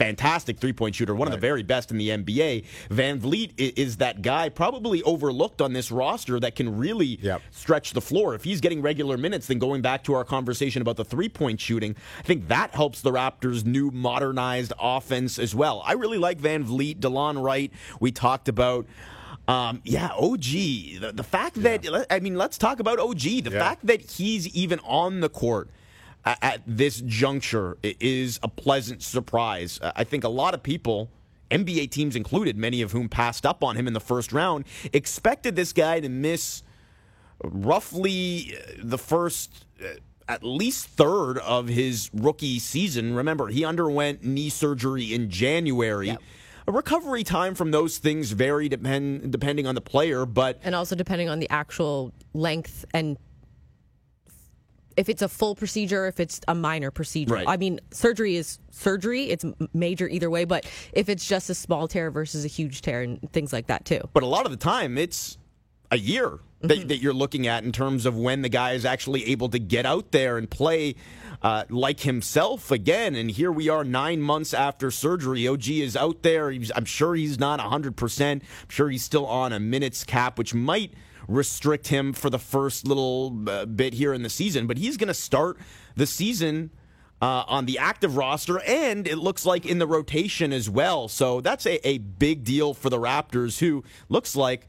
fantastic 0.00 0.58
three 0.58 0.72
point 0.72 0.94
shooter, 0.94 1.14
one 1.14 1.28
right. 1.28 1.34
of 1.34 1.40
the 1.40 1.46
very 1.46 1.62
best 1.62 1.90
in 1.90 1.98
the 1.98 2.08
NBA. 2.08 2.64
VanVleet 2.88 3.52
is 3.58 3.98
that 3.98 4.22
guy, 4.22 4.48
probably 4.48 5.02
overlooked 5.02 5.60
on 5.60 5.74
this 5.74 5.92
roster, 5.92 6.40
that 6.40 6.56
can 6.56 6.78
really 6.78 7.18
yep. 7.20 7.42
stretch 7.50 7.92
the 7.92 8.00
floor. 8.00 8.34
If 8.34 8.42
he's 8.42 8.62
getting 8.62 8.80
regular 8.80 9.18
minutes, 9.18 9.46
then 9.46 9.58
going 9.58 9.82
back 9.82 10.02
to 10.04 10.14
our 10.14 10.24
conversation 10.24 10.80
about 10.80 10.96
the 10.96 11.04
three 11.04 11.28
point 11.28 11.60
shooting, 11.60 11.94
I 12.18 12.22
think 12.22 12.48
that 12.48 12.70
helps 12.74 13.02
the 13.02 13.12
Raptors' 13.12 13.66
new 13.66 13.90
modernized 13.90 14.72
offense 14.80 15.38
as 15.38 15.54
well. 15.54 15.82
I 15.84 15.92
really 15.92 16.18
like 16.18 16.40
VanVleet, 16.40 17.00
DeLon 17.00 17.42
Wright. 17.42 17.70
We 18.00 18.10
talked 18.10 18.48
about. 18.48 18.86
Um, 19.48 19.80
yeah, 19.84 20.10
OG. 20.16 20.42
The, 20.42 21.12
the 21.12 21.24
fact 21.24 21.60
that, 21.62 21.82
yeah. 21.82 22.04
I 22.08 22.20
mean, 22.20 22.36
let's 22.36 22.56
talk 22.56 22.78
about 22.78 23.00
OG. 23.00 23.18
The 23.18 23.50
yeah. 23.50 23.58
fact 23.58 23.84
that 23.86 24.00
he's 24.02 24.46
even 24.54 24.78
on 24.80 25.20
the 25.20 25.28
court 25.28 25.70
at 26.24 26.62
this 26.66 27.02
juncture 27.06 27.78
is 27.82 28.38
a 28.42 28.48
pleasant 28.48 29.02
surprise. 29.02 29.80
I 29.82 30.04
think 30.04 30.24
a 30.24 30.28
lot 30.28 30.54
of 30.54 30.62
people, 30.62 31.10
NBA 31.50 31.90
teams 31.90 32.16
included, 32.16 32.56
many 32.56 32.82
of 32.82 32.92
whom 32.92 33.08
passed 33.08 33.46
up 33.46 33.64
on 33.64 33.76
him 33.76 33.86
in 33.86 33.92
the 33.92 34.00
first 34.00 34.32
round, 34.32 34.64
expected 34.92 35.56
this 35.56 35.72
guy 35.72 36.00
to 36.00 36.08
miss 36.08 36.62
roughly 37.42 38.54
uh, 38.56 38.72
the 38.82 38.98
first 38.98 39.64
uh, 39.82 39.88
at 40.28 40.44
least 40.44 40.86
third 40.86 41.38
of 41.38 41.68
his 41.68 42.10
rookie 42.12 42.58
season. 42.58 43.14
Remember, 43.14 43.48
he 43.48 43.64
underwent 43.64 44.24
knee 44.24 44.48
surgery 44.48 45.12
in 45.12 45.28
January. 45.28 46.08
Yep. 46.08 46.22
A 46.68 46.72
recovery 46.72 47.24
time 47.24 47.56
from 47.56 47.72
those 47.72 47.98
things 47.98 48.30
vary 48.30 48.68
depend, 48.68 49.32
depending 49.32 49.66
on 49.66 49.74
the 49.74 49.80
player, 49.80 50.24
but 50.24 50.60
and 50.62 50.74
also 50.74 50.94
depending 50.94 51.28
on 51.28 51.40
the 51.40 51.50
actual 51.50 52.12
length 52.32 52.84
and 52.94 53.16
if 54.96 55.08
it's 55.08 55.22
a 55.22 55.28
full 55.28 55.54
procedure, 55.54 56.06
if 56.06 56.20
it's 56.20 56.40
a 56.48 56.54
minor 56.54 56.90
procedure. 56.90 57.34
Right. 57.34 57.48
I 57.48 57.56
mean, 57.56 57.80
surgery 57.90 58.36
is 58.36 58.58
surgery. 58.70 59.30
It's 59.30 59.44
major 59.72 60.08
either 60.08 60.30
way, 60.30 60.44
but 60.44 60.66
if 60.92 61.08
it's 61.08 61.26
just 61.26 61.50
a 61.50 61.54
small 61.54 61.88
tear 61.88 62.10
versus 62.10 62.44
a 62.44 62.48
huge 62.48 62.82
tear 62.82 63.02
and 63.02 63.32
things 63.32 63.52
like 63.52 63.66
that 63.68 63.84
too. 63.84 64.08
But 64.12 64.22
a 64.22 64.26
lot 64.26 64.44
of 64.44 64.50
the 64.50 64.58
time, 64.58 64.98
it's 64.98 65.38
a 65.90 65.98
year 65.98 66.38
that, 66.60 66.78
mm-hmm. 66.78 66.88
that 66.88 66.98
you're 66.98 67.14
looking 67.14 67.46
at 67.46 67.64
in 67.64 67.72
terms 67.72 68.06
of 68.06 68.16
when 68.16 68.42
the 68.42 68.48
guy 68.48 68.72
is 68.72 68.84
actually 68.84 69.30
able 69.30 69.48
to 69.50 69.58
get 69.58 69.86
out 69.86 70.12
there 70.12 70.36
and 70.38 70.50
play 70.50 70.94
uh, 71.42 71.64
like 71.68 72.00
himself 72.00 72.70
again. 72.70 73.14
And 73.14 73.30
here 73.30 73.50
we 73.50 73.68
are 73.68 73.84
nine 73.84 74.20
months 74.20 74.52
after 74.52 74.90
surgery. 74.90 75.48
OG 75.48 75.68
is 75.68 75.96
out 75.96 76.22
there. 76.22 76.50
He's, 76.50 76.70
I'm 76.74 76.84
sure 76.84 77.14
he's 77.14 77.38
not 77.38 77.60
100%. 77.60 78.30
I'm 78.32 78.42
sure 78.68 78.90
he's 78.90 79.04
still 79.04 79.26
on 79.26 79.52
a 79.52 79.60
minutes 79.60 80.04
cap, 80.04 80.38
which 80.38 80.54
might 80.54 80.92
restrict 81.30 81.88
him 81.88 82.12
for 82.12 82.28
the 82.28 82.38
first 82.38 82.86
little 82.86 83.48
uh, 83.48 83.64
bit 83.64 83.94
here 83.94 84.12
in 84.12 84.22
the 84.22 84.28
season. 84.28 84.66
But 84.66 84.78
he's 84.78 84.96
going 84.96 85.08
to 85.08 85.14
start 85.14 85.58
the 85.96 86.06
season. 86.06 86.70
Uh, 87.22 87.44
on 87.48 87.66
the 87.66 87.76
active 87.76 88.16
roster, 88.16 88.60
and 88.60 89.06
it 89.06 89.18
looks 89.18 89.44
like 89.44 89.66
in 89.66 89.78
the 89.78 89.86
rotation 89.86 90.54
as 90.54 90.70
well. 90.70 91.06
So 91.06 91.42
that's 91.42 91.66
a, 91.66 91.86
a 91.86 91.98
big 91.98 92.44
deal 92.44 92.72
for 92.72 92.88
the 92.88 92.96
Raptors, 92.96 93.58
who 93.58 93.84
looks 94.08 94.34
like 94.34 94.66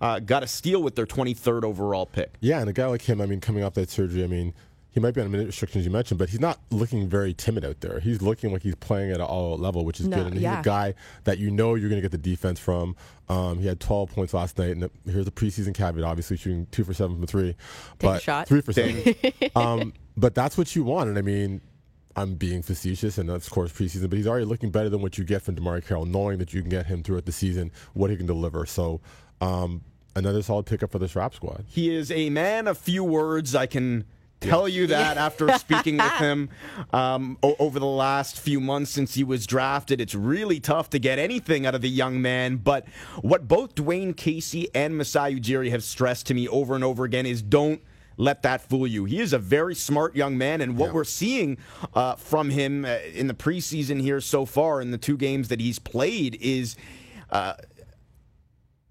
uh, 0.00 0.18
got 0.18 0.42
a 0.42 0.48
steal 0.48 0.82
with 0.82 0.96
their 0.96 1.06
23rd 1.06 1.62
overall 1.62 2.04
pick. 2.04 2.34
Yeah, 2.40 2.58
and 2.58 2.68
a 2.68 2.72
guy 2.72 2.86
like 2.86 3.02
him, 3.02 3.20
I 3.20 3.26
mean, 3.26 3.40
coming 3.40 3.62
off 3.62 3.74
that 3.74 3.88
surgery, 3.88 4.24
I 4.24 4.26
mean, 4.26 4.52
he 4.92 5.00
might 5.00 5.14
be 5.14 5.22
on 5.22 5.30
minute 5.30 5.46
restrictions 5.46 5.86
you 5.86 5.90
mentioned, 5.90 6.18
but 6.18 6.28
he's 6.28 6.40
not 6.40 6.60
looking 6.70 7.08
very 7.08 7.32
timid 7.32 7.64
out 7.64 7.80
there. 7.80 7.98
He's 7.98 8.20
looking 8.20 8.52
like 8.52 8.62
he's 8.62 8.74
playing 8.74 9.10
at 9.10 9.16
an 9.16 9.22
all 9.22 9.56
level, 9.56 9.86
which 9.86 10.00
is 10.00 10.06
no, 10.06 10.18
good. 10.18 10.32
And 10.34 10.40
yeah. 10.40 10.56
he's 10.56 10.60
a 10.60 10.68
guy 10.68 10.94
that 11.24 11.38
you 11.38 11.50
know 11.50 11.74
you're 11.74 11.88
going 11.88 12.00
to 12.00 12.08
get 12.08 12.12
the 12.12 12.18
defense 12.18 12.60
from. 12.60 12.94
Um, 13.30 13.58
he 13.58 13.66
had 13.66 13.80
12 13.80 14.10
points 14.10 14.34
last 14.34 14.58
night, 14.58 14.76
and 14.76 14.90
here's 15.06 15.26
a 15.26 15.30
preseason 15.30 15.74
caveat: 15.74 16.04
obviously 16.04 16.36
shooting 16.36 16.66
two 16.70 16.84
for 16.84 16.92
seven 16.92 17.16
from 17.16 17.26
three, 17.26 17.56
but 17.98 18.20
shot. 18.20 18.46
three 18.46 18.60
for 18.60 18.74
seven. 18.74 19.14
um, 19.56 19.94
but 20.14 20.34
that's 20.34 20.58
what 20.58 20.76
you 20.76 20.84
want, 20.84 21.08
and 21.08 21.16
I 21.16 21.22
mean, 21.22 21.62
I'm 22.14 22.34
being 22.34 22.60
facetious, 22.60 23.16
and 23.16 23.30
that's 23.30 23.46
of 23.46 23.52
course 23.52 23.72
preseason, 23.72 24.10
but 24.10 24.18
he's 24.18 24.26
already 24.26 24.44
looking 24.44 24.70
better 24.70 24.90
than 24.90 25.00
what 25.00 25.16
you 25.16 25.24
get 25.24 25.40
from 25.40 25.56
DeMarre 25.56 25.86
Carroll, 25.86 26.04
knowing 26.04 26.38
that 26.38 26.52
you 26.52 26.60
can 26.60 26.68
get 26.68 26.84
him 26.84 27.02
throughout 27.02 27.24
the 27.24 27.32
season, 27.32 27.72
what 27.94 28.10
he 28.10 28.16
can 28.16 28.26
deliver. 28.26 28.66
So. 28.66 29.00
Um, 29.40 29.82
another 30.14 30.42
solid 30.42 30.66
pickup 30.66 30.92
for 30.92 30.98
the 30.98 31.06
Shrap 31.06 31.34
squad. 31.34 31.64
He 31.66 31.92
is 31.92 32.10
a 32.10 32.30
man 32.30 32.68
of 32.68 32.78
few 32.78 33.02
words. 33.02 33.54
I 33.54 33.66
can 33.66 34.04
tell 34.42 34.68
you 34.68 34.88
that 34.88 35.16
after 35.16 35.48
speaking 35.58 35.96
with 35.98 36.12
him 36.14 36.50
um, 36.92 37.38
o- 37.42 37.56
over 37.58 37.78
the 37.78 37.86
last 37.86 38.38
few 38.38 38.60
months 38.60 38.90
since 38.90 39.14
he 39.14 39.24
was 39.24 39.46
drafted. 39.46 40.00
It's 40.00 40.14
really 40.14 40.60
tough 40.60 40.90
to 40.90 40.98
get 40.98 41.18
anything 41.18 41.66
out 41.66 41.74
of 41.74 41.80
the 41.80 41.88
young 41.88 42.20
man. 42.20 42.56
But 42.56 42.86
what 43.20 43.48
both 43.48 43.74
Dwane 43.74 44.16
Casey 44.16 44.68
and 44.74 44.96
Masai 44.96 45.40
Ujiri 45.40 45.70
have 45.70 45.84
stressed 45.84 46.26
to 46.26 46.34
me 46.34 46.48
over 46.48 46.74
and 46.74 46.84
over 46.84 47.04
again 47.04 47.26
is 47.26 47.42
don't 47.42 47.80
let 48.16 48.42
that 48.42 48.60
fool 48.60 48.86
you. 48.86 49.04
He 49.04 49.20
is 49.20 49.32
a 49.32 49.38
very 49.38 49.74
smart 49.74 50.14
young 50.14 50.36
man, 50.36 50.60
and 50.60 50.76
what 50.76 50.88
yeah. 50.88 50.92
we're 50.92 51.04
seeing 51.04 51.58
uh, 51.94 52.16
from 52.16 52.50
him 52.50 52.84
uh, 52.84 52.98
in 53.14 53.26
the 53.26 53.34
preseason 53.34 54.00
here 54.00 54.20
so 54.20 54.44
far 54.44 54.80
in 54.80 54.90
the 54.90 54.98
two 54.98 55.16
games 55.16 55.48
that 55.48 55.60
he's 55.60 55.78
played 55.78 56.36
is. 56.40 56.76
Uh, 57.30 57.54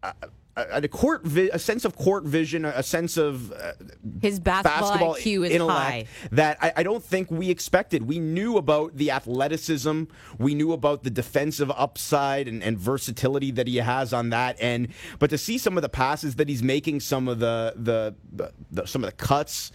uh 0.01 0.13
a, 0.55 0.81
a 0.83 0.87
court 0.87 1.23
vi- 1.23 1.49
a 1.51 1.59
sense 1.59 1.85
of 1.85 1.95
court 1.95 2.23
vision, 2.25 2.65
a 2.65 2.83
sense 2.83 3.17
of 3.17 3.51
uh, 3.53 3.73
his 4.21 4.39
basketball, 4.39 4.81
basketball 4.81 5.15
IQ 5.15 5.49
is 5.49 5.61
high. 5.61 6.05
That 6.31 6.57
I, 6.61 6.73
I, 6.77 6.83
don't 6.83 7.03
think 7.03 7.31
we 7.31 7.49
expected. 7.49 8.07
We 8.07 8.19
knew 8.19 8.57
about 8.57 8.97
the 8.97 9.11
athleticism, 9.11 10.03
we 10.37 10.53
knew 10.53 10.73
about 10.73 11.03
the 11.03 11.09
defensive 11.09 11.71
upside 11.71 12.47
and, 12.47 12.61
and 12.63 12.77
versatility 12.77 13.51
that 13.51 13.67
he 13.67 13.77
has 13.77 14.13
on 14.13 14.29
that 14.31 14.57
end. 14.59 14.89
But 15.19 15.29
to 15.29 15.37
see 15.37 15.57
some 15.57 15.77
of 15.77 15.83
the 15.83 15.89
passes 15.89 16.35
that 16.35 16.49
he's 16.49 16.63
making, 16.63 16.99
some 16.99 17.27
of 17.27 17.39
the 17.39 17.73
the, 17.77 18.15
the, 18.33 18.51
the 18.71 18.85
some 18.85 19.03
of 19.03 19.09
the 19.09 19.15
cuts, 19.15 19.71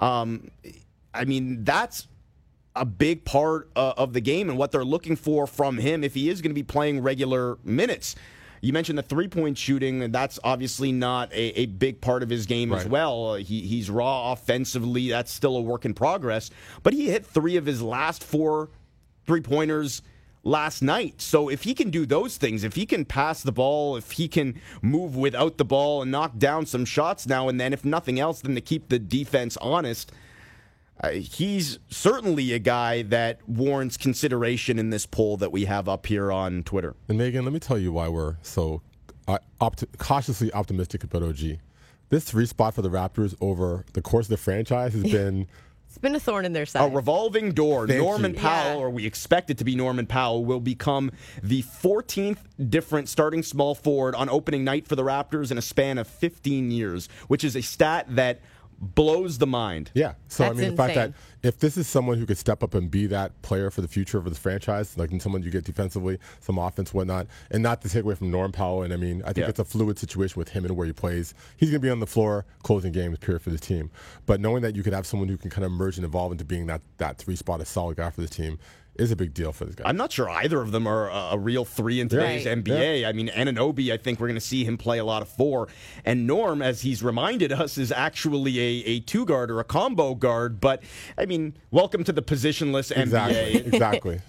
um, 0.00 0.50
I 1.12 1.24
mean 1.24 1.62
that's 1.64 2.08
a 2.74 2.84
big 2.84 3.24
part 3.24 3.70
uh, 3.74 3.94
of 3.96 4.12
the 4.12 4.20
game 4.20 4.48
and 4.48 4.58
what 4.58 4.70
they're 4.70 4.84
looking 4.84 5.16
for 5.16 5.46
from 5.46 5.78
him 5.78 6.04
if 6.04 6.14
he 6.14 6.28
is 6.28 6.42
going 6.42 6.50
to 6.50 6.54
be 6.54 6.62
playing 6.62 7.00
regular 7.00 7.58
minutes. 7.64 8.14
You 8.60 8.72
mentioned 8.72 8.98
the 8.98 9.02
three 9.02 9.28
point 9.28 9.58
shooting, 9.58 10.02
and 10.02 10.14
that's 10.14 10.38
obviously 10.44 10.92
not 10.92 11.32
a, 11.32 11.60
a 11.60 11.66
big 11.66 12.00
part 12.00 12.22
of 12.22 12.30
his 12.30 12.46
game 12.46 12.72
right. 12.72 12.80
as 12.80 12.88
well. 12.88 13.30
Uh, 13.30 13.36
he, 13.36 13.62
he's 13.62 13.90
raw 13.90 14.32
offensively. 14.32 15.08
That's 15.08 15.32
still 15.32 15.56
a 15.56 15.60
work 15.60 15.84
in 15.84 15.94
progress. 15.94 16.50
But 16.82 16.92
he 16.92 17.10
hit 17.10 17.26
three 17.26 17.56
of 17.56 17.66
his 17.66 17.82
last 17.82 18.24
four 18.24 18.70
three 19.26 19.40
pointers 19.40 20.02
last 20.44 20.80
night. 20.80 21.20
So 21.20 21.48
if 21.48 21.64
he 21.64 21.74
can 21.74 21.90
do 21.90 22.06
those 22.06 22.36
things, 22.36 22.62
if 22.62 22.76
he 22.76 22.86
can 22.86 23.04
pass 23.04 23.42
the 23.42 23.50
ball, 23.50 23.96
if 23.96 24.12
he 24.12 24.28
can 24.28 24.60
move 24.80 25.16
without 25.16 25.58
the 25.58 25.64
ball 25.64 26.02
and 26.02 26.12
knock 26.12 26.38
down 26.38 26.66
some 26.66 26.84
shots 26.84 27.26
now 27.26 27.48
and 27.48 27.60
then, 27.60 27.72
if 27.72 27.84
nothing 27.84 28.20
else, 28.20 28.40
then 28.40 28.54
to 28.54 28.60
keep 28.60 28.88
the 28.88 28.98
defense 28.98 29.56
honest– 29.58 30.12
uh, 31.00 31.10
he's 31.10 31.78
certainly 31.88 32.52
a 32.52 32.58
guy 32.58 33.02
that 33.02 33.40
warrants 33.46 33.96
consideration 33.96 34.78
in 34.78 34.90
this 34.90 35.04
poll 35.04 35.36
that 35.36 35.52
we 35.52 35.66
have 35.66 35.88
up 35.88 36.06
here 36.06 36.32
on 36.32 36.62
Twitter. 36.62 36.94
And 37.08 37.18
Megan, 37.18 37.44
let 37.44 37.52
me 37.52 37.60
tell 37.60 37.78
you 37.78 37.92
why 37.92 38.08
we're 38.08 38.36
so 38.42 38.80
uh, 39.28 39.38
opt- 39.60 39.84
cautiously 39.98 40.52
optimistic 40.52 41.04
about 41.04 41.22
OG. 41.22 41.58
This 42.08 42.24
three 42.24 42.46
spot 42.46 42.74
for 42.74 42.82
the 42.82 42.88
Raptors 42.88 43.34
over 43.40 43.84
the 43.92 44.00
course 44.00 44.26
of 44.26 44.30
the 44.30 44.36
franchise 44.36 44.94
has 44.94 45.02
been. 45.12 45.46
It's 45.88 45.98
been 45.98 46.14
a 46.14 46.20
thorn 46.20 46.44
in 46.44 46.52
their 46.52 46.66
side. 46.66 46.90
A 46.90 46.94
revolving 46.94 47.52
door. 47.52 47.86
Thank 47.86 48.02
Norman 48.02 48.34
you. 48.34 48.40
Powell, 48.40 48.74
yeah. 48.74 48.80
or 48.80 48.90
we 48.90 49.06
expect 49.06 49.50
it 49.50 49.58
to 49.58 49.64
be 49.64 49.76
Norman 49.76 50.06
Powell, 50.06 50.44
will 50.44 50.60
become 50.60 51.10
the 51.42 51.62
14th 51.62 52.38
different 52.68 53.08
starting 53.08 53.42
small 53.42 53.74
forward 53.74 54.14
on 54.14 54.28
opening 54.28 54.62
night 54.64 54.86
for 54.86 54.96
the 54.96 55.02
Raptors 55.02 55.50
in 55.50 55.58
a 55.58 55.62
span 55.62 55.98
of 55.98 56.06
15 56.06 56.70
years, 56.70 57.08
which 57.28 57.44
is 57.44 57.56
a 57.56 57.62
stat 57.62 58.06
that 58.10 58.40
blows 58.80 59.38
the 59.38 59.46
mind. 59.46 59.90
Yeah. 59.94 60.14
So 60.28 60.44
That's 60.44 60.50
I 60.50 60.54
mean, 60.54 60.70
insane. 60.70 60.70
the 60.70 60.76
fact 60.76 60.94
that 60.94 61.12
if 61.42 61.58
this 61.58 61.76
is 61.76 61.86
someone 61.86 62.18
who 62.18 62.26
could 62.26 62.38
step 62.38 62.62
up 62.62 62.74
and 62.74 62.90
be 62.90 63.06
that 63.06 63.40
player 63.42 63.70
for 63.70 63.80
the 63.80 63.88
future 63.88 64.18
of 64.18 64.24
this 64.24 64.38
franchise, 64.38 64.96
like 64.98 65.10
someone 65.20 65.42
you 65.42 65.50
get 65.50 65.64
defensively, 65.64 66.18
some 66.40 66.58
offense, 66.58 66.92
whatnot, 66.92 67.26
and 67.50 67.62
not 67.62 67.80
to 67.82 67.88
take 67.88 68.04
away 68.04 68.14
from 68.14 68.30
Norm 68.30 68.52
Powell. 68.52 68.82
And 68.82 68.92
I 68.92 68.96
mean, 68.96 69.22
I 69.22 69.26
think 69.26 69.38
yeah. 69.44 69.48
it's 69.48 69.58
a 69.58 69.64
fluid 69.64 69.98
situation 69.98 70.38
with 70.38 70.50
him 70.50 70.64
and 70.64 70.76
where 70.76 70.86
he 70.86 70.92
plays. 70.92 71.34
He's 71.56 71.70
going 71.70 71.80
to 71.80 71.86
be 71.86 71.90
on 71.90 72.00
the 72.00 72.06
floor 72.06 72.44
closing 72.62 72.92
games, 72.92 73.18
period, 73.18 73.42
for 73.42 73.50
the 73.50 73.58
team. 73.58 73.90
But 74.26 74.40
knowing 74.40 74.62
that 74.62 74.74
you 74.74 74.82
could 74.82 74.92
have 74.92 75.06
someone 75.06 75.28
who 75.28 75.36
can 75.36 75.50
kind 75.50 75.64
of 75.64 75.72
merge 75.72 75.96
and 75.96 76.04
evolve 76.04 76.32
into 76.32 76.44
being 76.44 76.66
that 76.66 76.82
that 76.98 77.18
three 77.18 77.36
spot, 77.36 77.60
a 77.60 77.64
solid 77.64 77.96
guy 77.96 78.10
for 78.10 78.20
the 78.20 78.28
team 78.28 78.58
is 78.98 79.10
a 79.10 79.16
big 79.16 79.34
deal 79.34 79.52
for 79.52 79.64
this 79.64 79.74
guy. 79.74 79.84
I'm 79.86 79.96
not 79.96 80.12
sure 80.12 80.28
either 80.28 80.60
of 80.60 80.72
them 80.72 80.86
are 80.86 81.08
a, 81.10 81.30
a 81.32 81.38
real 81.38 81.64
three 81.64 82.00
in 82.00 82.08
today's 82.08 82.46
right. 82.46 82.58
NBA. 82.62 83.02
Yeah. 83.02 83.08
I 83.08 83.12
mean, 83.12 83.28
Anunoby, 83.28 83.92
I 83.92 83.96
think 83.96 84.20
we're 84.20 84.28
going 84.28 84.34
to 84.34 84.40
see 84.40 84.64
him 84.64 84.76
play 84.76 84.98
a 84.98 85.04
lot 85.04 85.22
of 85.22 85.28
four. 85.28 85.68
And 86.04 86.26
Norm, 86.26 86.62
as 86.62 86.82
he's 86.82 87.02
reminded 87.02 87.52
us, 87.52 87.78
is 87.78 87.92
actually 87.92 88.58
a, 88.58 88.84
a 88.86 89.00
two 89.00 89.24
guard 89.24 89.50
or 89.50 89.60
a 89.60 89.64
combo 89.64 90.14
guard. 90.14 90.60
But, 90.60 90.82
I 91.16 91.26
mean, 91.26 91.56
welcome 91.70 92.04
to 92.04 92.12
the 92.12 92.22
positionless 92.22 92.92
NBA. 92.92 93.66
Exactly. 93.76 94.20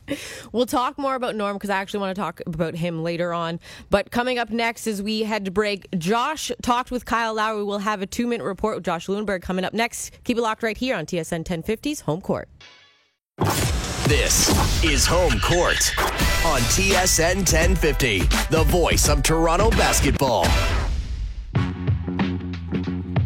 we'll 0.52 0.66
talk 0.66 0.98
more 0.98 1.16
about 1.16 1.36
Norm 1.36 1.56
because 1.56 1.70
I 1.70 1.78
actually 1.78 2.02
want 2.02 2.16
to 2.16 2.22
talk 2.22 2.42
about 2.46 2.76
him 2.76 3.04
later 3.04 3.34
on. 3.34 3.60
But 3.90 4.12
coming 4.12 4.40
up 4.40 4.50
next, 4.50 4.88
as 4.88 5.02
we 5.02 5.22
head 5.22 5.46
to 5.46 5.52
break, 5.52 5.88
Josh 5.98 6.52
talked 6.62 6.92
with 6.92 7.06
Kyle 7.06 7.34
Lowry. 7.34 7.64
We'll 7.64 7.80
have 7.80 8.02
a 8.02 8.08
two 8.08 8.28
minute 8.28 8.44
report 8.44 8.76
with 8.76 8.84
Josh 8.84 9.08
Lewenberg 9.08 9.42
coming 9.42 9.64
up 9.64 9.74
next. 9.74 10.12
Keep 10.24 10.38
it 10.38 10.42
locked 10.42 10.64
right 10.64 10.78
here 10.78 10.96
on 10.96 11.06
TSN 11.06 11.44
1050's 11.46 12.02
Home 12.02 12.22
Court. 12.22 12.50
This 14.08 14.48
is 14.86 15.06
Home 15.06 15.38
Court 15.42 15.94
on 16.46 16.62
TSN 16.62 17.40
1050, 17.40 18.20
the 18.50 18.64
voice 18.68 19.10
of 19.10 19.22
Toronto 19.22 19.70
basketball. 19.72 20.48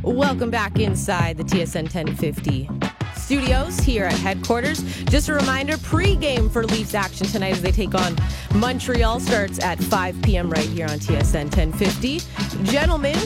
Welcome 0.02 0.50
back 0.50 0.80
inside 0.80 1.38
the 1.38 1.44
TSN 1.44 1.84
1050 1.84 2.68
studios 3.16 3.80
here 3.80 4.06
at 4.06 4.14
headquarters. 4.14 4.82
Just 5.04 5.30
a 5.30 5.36
reminder 5.36 5.78
pre-game 5.78 6.50
for 6.50 6.66
Leafs 6.66 6.96
action 6.96 7.28
tonight 7.28 7.54
as 7.54 7.62
they 7.62 7.72
take 7.72 7.94
on 7.94 8.16
Montreal 8.56 9.20
starts 9.20 9.64
at 9.64 9.78
5 9.84 10.20
p.m. 10.24 10.50
right 10.50 10.68
here 10.68 10.88
on 10.88 10.98
TSN 10.98 11.56
1050. 11.56 12.22
Gentlemen, 12.64 13.20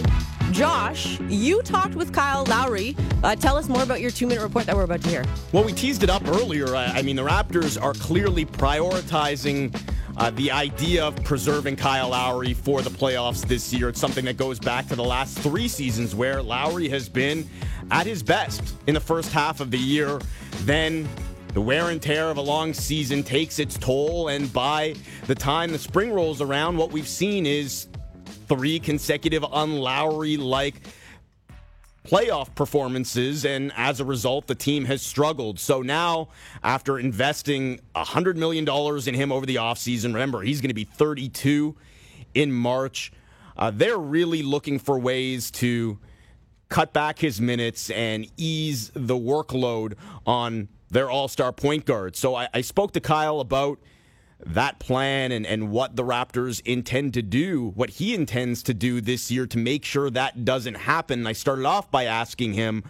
Josh, 0.56 1.20
you 1.28 1.62
talked 1.64 1.96
with 1.96 2.14
Kyle 2.14 2.46
Lowry. 2.46 2.96
Uh, 3.26 3.36
tell 3.36 3.58
us 3.58 3.68
more 3.68 3.84
about 3.84 4.00
your 4.00 4.10
two 4.10 4.26
minute 4.26 4.42
report 4.42 4.66
that 4.68 4.74
we're 4.74 4.84
about 4.84 5.02
to 5.02 5.10
hear. 5.10 5.26
Well, 5.52 5.66
we 5.66 5.74
teased 5.74 6.02
it 6.02 6.10
up 6.10 6.26
earlier. 6.30 6.74
I 6.74 7.02
mean, 7.02 7.18
the 7.18 7.26
Raptors 7.26 7.82
are 7.82 7.94
clearly 7.94 8.46
prioritizing. 8.46 9.78
Uh, 10.16 10.30
the 10.30 10.50
idea 10.50 11.04
of 11.04 11.14
preserving 11.26 11.76
Kyle 11.76 12.08
Lowry 12.08 12.54
for 12.54 12.82
the 12.82 12.90
playoffs 12.90 13.46
this 13.46 13.74
year. 13.74 13.90
It's 13.90 14.00
something 14.00 14.24
that 14.24 14.38
goes 14.38 14.58
back 14.58 14.88
to 14.88 14.96
the 14.96 15.04
last 15.04 15.38
three 15.40 15.68
seasons 15.68 16.16
where 16.16 16.42
Lowry 16.42 16.88
has 16.88 17.10
been 17.10 17.46
at 17.92 18.06
his 18.06 18.24
best 18.24 18.76
in 18.88 18.94
the 18.94 19.02
first 19.02 19.34
half 19.34 19.60
of 19.60 19.72
the 19.72 19.78
year. 19.78 20.22
Then 20.60 21.06
the 21.54 21.60
wear 21.60 21.90
and 21.90 22.02
tear 22.02 22.30
of 22.30 22.38
a 22.38 22.42
long 22.42 22.74
season 22.74 23.24
takes 23.24 23.60
its 23.60 23.78
toll, 23.78 24.30
and 24.30 24.54
by 24.54 24.96
the 25.28 25.36
time 25.36 25.74
the 25.74 25.80
spring 25.80 26.14
rolls 26.14 26.40
around, 26.40 26.78
what 26.78 26.94
we've 26.94 27.10
seen 27.10 27.46
is 27.46 27.88
three 28.48 28.80
consecutive 28.80 29.44
un-Lowry 29.44 30.38
like 30.38 30.76
playoff 32.06 32.54
performances, 32.56 33.46
and 33.46 33.72
as 33.76 34.00
a 34.00 34.06
result, 34.06 34.48
the 34.48 34.56
team 34.56 34.86
has 34.86 35.02
struggled. 35.02 35.60
So 35.60 35.82
now, 35.82 36.30
after 36.64 37.00
investing 37.00 37.80
$100 37.96 38.36
million 38.36 38.68
in 39.08 39.14
him 39.16 39.32
over 39.32 39.46
the 39.46 39.56
offseason, 39.56 40.06
remember, 40.06 40.42
he's 40.42 40.62
going 40.62 40.70
to 40.70 40.76
be 40.76 40.84
32 40.84 41.76
in 42.34 42.52
March. 42.52 43.12
Uh, 43.58 43.72
they're 43.72 43.98
really 43.98 44.44
looking 44.44 44.80
for 44.80 45.00
ways 45.00 45.50
to 45.50 45.98
cut 46.70 46.94
back 46.94 47.20
his 47.20 47.40
minutes 47.40 47.90
and 47.90 48.28
ease 48.38 48.92
the 48.94 49.16
workload 49.16 49.94
on 50.26 50.68
their 50.90 51.10
all 51.10 51.28
star 51.28 51.52
point 51.52 51.86
guard. 51.86 52.16
So 52.16 52.36
I, 52.36 52.48
I 52.54 52.62
spoke 52.62 52.94
to 52.94 53.00
Kyle 53.00 53.40
about 53.40 53.80
that 54.46 54.80
plan 54.80 55.32
and, 55.32 55.46
and 55.46 55.70
what 55.70 55.96
the 55.96 56.04
Raptors 56.04 56.62
intend 56.66 57.14
to 57.16 57.22
do, 57.22 57.72
what 57.76 57.90
he 57.92 58.14
intends 58.14 58.64
to 58.64 58.74
do 58.74 59.02
this 59.02 59.32
year 59.32 59.48
to 59.48 59.58
make 59.58 59.84
sure 59.84 60.10
that 60.10 60.46
doesn't 60.46 60.76
happen. 60.76 61.26
I 61.26 61.34
started 61.34 61.66
off 61.66 61.90
by 61.90 62.06
asking 62.06 62.54
him 62.54 62.84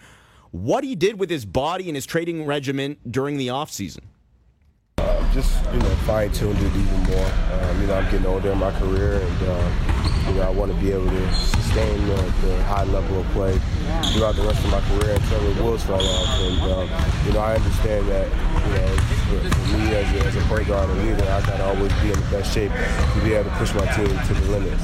what 0.51 0.83
he 0.83 0.95
did 0.95 1.19
with 1.19 1.29
his 1.29 1.45
body 1.45 1.87
and 1.87 1.95
his 1.95 2.05
training 2.05 2.45
regimen 2.45 2.97
during 3.09 3.37
the 3.37 3.47
offseason. 3.47 4.03
Uh, 4.97 5.33
just, 5.33 5.63
you 5.73 5.79
know, 5.79 5.95
fine 6.07 6.31
tuned 6.31 6.57
it 6.57 6.75
even 6.75 7.03
more. 7.03 7.31
Um, 7.51 7.81
you 7.81 7.87
know, 7.87 7.95
I'm 7.95 8.11
getting 8.11 8.25
older 8.25 8.51
in 8.51 8.57
my 8.57 8.71
career 8.79 9.19
and, 9.19 9.43
uh, 9.43 9.95
you 10.27 10.33
know, 10.35 10.43
I 10.43 10.49
want 10.49 10.71
to 10.71 10.77
be 10.79 10.91
able 10.91 11.09
to 11.09 11.33
sustain 11.33 12.07
the, 12.07 12.15
the, 12.15 12.63
high 12.63 12.85
level 12.85 13.19
of 13.19 13.27
play 13.27 13.59
throughout 14.13 14.35
the 14.35 14.43
rest 14.43 14.63
of 14.63 14.71
my 14.71 14.81
career 14.81 15.15
until 15.15 15.53
the 15.53 15.63
wheels 15.63 15.83
fall 15.83 16.01
off. 16.01 16.39
And, 16.39 16.61
um, 16.71 17.25
you 17.27 17.33
know, 17.33 17.39
I 17.39 17.55
understand 17.55 18.07
that, 18.07 18.31
you 18.65 18.73
know, 18.73 18.88
for, 18.97 19.49
for 19.49 19.78
me 19.78 19.95
as 19.95 20.13
a, 20.15 20.28
as 20.28 20.36
a 20.36 20.41
point 20.47 20.67
guard 20.67 20.89
and 20.89 20.99
leader, 20.99 21.23
I 21.23 21.41
got 21.45 21.58
to 21.58 21.65
always 21.65 21.93
be 22.01 22.12
in 22.12 22.19
the 22.19 22.28
best 22.32 22.54
shape 22.54 22.71
to 22.71 23.21
be 23.23 23.34
able 23.34 23.49
to 23.49 23.56
push 23.58 23.73
my 23.73 23.86
team 23.93 24.08
to 24.08 24.34
the 24.34 24.51
limit. 24.51 24.80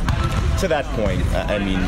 To 0.60 0.68
that 0.68 0.86
point, 0.96 1.26
I 1.34 1.58
mean, 1.60 1.80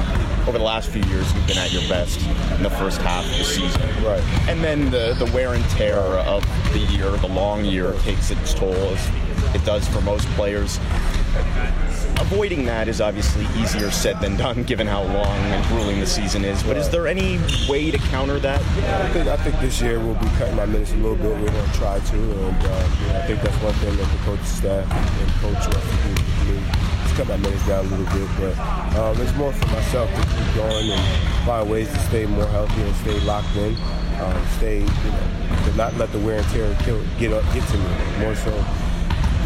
over 0.47 0.58
the 0.58 0.63
last 0.63 0.89
few 0.89 1.03
years, 1.03 1.32
you've 1.34 1.47
been 1.47 1.58
at 1.58 1.71
your 1.71 1.88
best 1.88 2.19
in 2.58 2.63
the 2.63 2.69
first 2.69 3.01
half 3.01 3.23
of 3.25 3.38
the 3.38 3.43
season. 3.43 3.82
Right. 4.03 4.23
And 4.49 4.63
then 4.63 4.91
the, 4.91 5.15
the 5.17 5.32
wear 5.34 5.53
and 5.53 5.63
tear 5.71 5.97
of 5.97 6.43
the 6.73 6.79
year, 6.79 7.10
the 7.12 7.27
long 7.27 7.63
year, 7.65 7.93
takes 7.99 8.32
its 8.32 8.53
toll, 8.53 8.73
as 8.73 9.10
it 9.53 9.63
does 9.65 9.88
for 9.88 10.01
most 10.01 10.27
players 10.29 10.79
avoiding 12.23 12.65
that 12.65 12.88
is 12.88 13.01
obviously 13.01 13.45
easier 13.62 13.91
said 13.91 14.19
than 14.19 14.38
done, 14.38 14.63
given 14.71 14.88
how 14.88 15.03
long 15.03 15.38
and 15.51 15.65
grueling 15.67 15.99
the 15.99 16.08
season 16.08 16.45
is. 16.45 16.63
But 16.63 16.77
is 16.77 16.89
there 16.89 17.08
any 17.08 17.39
way 17.67 17.91
to 17.91 17.97
counter 17.97 18.39
that? 18.39 18.62
I 18.62 19.10
think 19.10 19.27
I 19.27 19.38
think 19.38 19.60
this 19.60 19.82
year 19.82 19.99
we'll 19.99 20.15
be 20.15 20.27
cutting 20.38 20.56
my 20.56 20.65
minutes 20.65 20.93
a 20.93 20.97
little 20.97 21.15
bit. 21.15 21.32
We're 21.39 21.51
going 21.51 21.69
to 21.69 21.77
try 21.77 21.99
to, 21.99 22.15
and 22.15 22.65
uh, 22.65 23.19
I 23.19 23.27
think 23.27 23.41
that's 23.41 23.58
one 23.63 23.73
thing 23.75 23.95
that 23.97 24.10
the 24.12 24.17
coaching 24.25 24.45
staff 24.45 24.91
and 24.91 25.32
coach 25.41 25.62
wants 25.73 25.89
to 25.89 26.45
do. 26.45 26.60
Just 27.03 27.15
cut 27.15 27.27
my 27.27 27.38
minutes 27.38 27.67
down 27.67 27.86
a 27.86 27.89
little 27.89 28.06
bit, 28.06 28.29
but 28.39 28.58
um, 28.97 29.21
it's 29.21 29.36
more 29.36 29.53
for 29.53 29.67
myself 29.67 30.10
to 30.10 30.21
keep 30.21 30.56
going 30.56 30.91
and 30.91 31.45
find 31.45 31.69
ways 31.69 31.91
to 31.91 31.99
stay 31.99 32.25
more 32.25 32.47
healthy 32.47 32.82
and 32.82 32.95
stay 32.97 33.19
locked 33.21 33.56
in, 33.56 33.75
um, 34.21 34.47
stay, 34.58 34.79
you 34.79 35.12
know, 35.12 35.60
to 35.65 35.75
not 35.75 35.93
let 35.97 36.12
the 36.12 36.19
wear 36.19 36.38
and 36.39 36.47
tear 36.49 36.75
kill, 36.82 37.03
get 37.19 37.34
up, 37.34 37.43
get 37.53 37.67
to 37.69 37.77
me. 37.77 38.19
More 38.19 38.36
so 38.36 38.51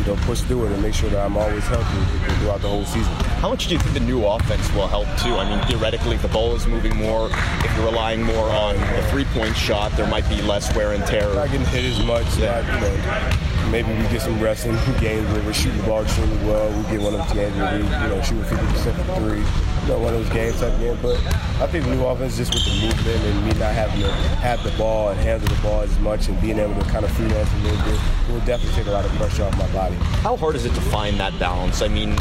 know, 0.08 0.16
push 0.24 0.42
through 0.42 0.66
it 0.66 0.72
and 0.72 0.82
make 0.82 0.94
sure 0.94 1.10
that 1.10 1.24
I'm 1.24 1.38
always 1.38 1.64
healthy 1.64 2.36
throughout 2.40 2.62
the 2.62 2.70
whole 2.70 2.86
season. 2.86 3.12
How 3.42 3.50
much 3.50 3.68
do 3.68 3.74
you 3.74 3.80
think 3.80 3.94
the 3.94 4.00
new 4.00 4.26
offense 4.26 4.72
will 4.74 4.88
help 4.88 5.06
too? 5.20 5.36
I 5.36 5.50
mean, 5.50 5.66
theoretically, 5.68 6.16
if 6.16 6.22
the 6.22 6.28
ball 6.30 6.56
is 6.56 6.66
moving 6.68 6.96
more, 6.96 7.30
if 7.32 7.78
you're 7.78 7.86
relying 7.86 8.24
more 8.24 8.50
on 8.50 8.76
the 8.76 9.08
three-point 9.10 9.56
shot, 9.56 9.92
there 9.94 10.08
might 10.08 10.28
be 10.30 10.42
less 10.42 10.74
wear 10.76 10.94
and 10.94 11.06
tear. 11.06 11.34
Not 11.34 11.52
getting 11.52 11.68
hit 11.68 11.86
as 11.86 12.04
much. 12.06 12.26
Yeah. 12.38 12.62
Not, 12.62 12.74
you 12.74 12.82
know, 12.82 13.72
maybe 13.72 13.90
we 13.94 14.10
get 14.10 14.22
some 14.22 14.40
rest 14.42 14.66
in 14.66 14.76
games 15.00 15.28
where 15.32 15.44
we're 15.44 15.54
shooting 15.54 15.78
the 15.78 15.88
ball 15.88 16.04
extremely 16.04 16.38
well. 16.46 16.70
We 16.70 16.84
get 16.90 17.02
one 17.02 17.14
of 17.14 17.28
those 17.28 17.34
games 17.34 17.56
where 17.58 17.78
we, 17.78 17.84
you 17.84 18.16
know, 18.16 18.22
shoot 18.22 18.44
50% 18.44 19.06
from 19.06 19.24
three 19.24 19.77
know, 19.88 20.00
one 20.00 20.14
of 20.14 20.24
those 20.24 20.34
game 20.34 20.54
type 20.54 20.78
games. 20.80 21.00
But 21.02 21.18
I 21.62 21.68
think 21.68 21.86
the 21.86 21.96
new 21.96 22.06
offense 22.06 22.38
just 22.38 22.54
with 22.54 22.66
the 22.66 22.88
movement 22.88 23.24
and 23.24 23.46
me 23.46 23.52
not 23.60 23.74
having 23.74 24.02
to 24.02 24.12
have 24.12 24.64
the 24.64 24.72
ball 24.78 25.10
and 25.10 25.20
handle 25.20 25.48
the 25.48 25.62
ball 25.62 25.82
as 25.82 26.00
much 26.00 26.28
and 26.28 26.40
being 26.42 26.60
able 26.60 26.76
to 26.76 26.90
kind 26.90 27.06
of 27.06 27.12
freelance 27.12 27.52
a 27.54 27.58
little 27.58 27.86
bit 27.86 28.00
will 28.30 28.40
definitely 28.46 28.76
take 28.76 28.88
a 28.88 28.92
lot 28.92 29.06
of 29.06 29.12
pressure 29.14 29.44
off 29.44 29.58
my 29.58 29.68
body. 29.72 29.96
How 30.22 30.36
hard 30.38 30.56
is 30.56 30.66
it 30.66 30.74
to 30.74 30.82
find 30.82 31.20
that 31.20 31.38
balance? 31.40 31.82
I 31.82 31.88
mean, 31.88 32.16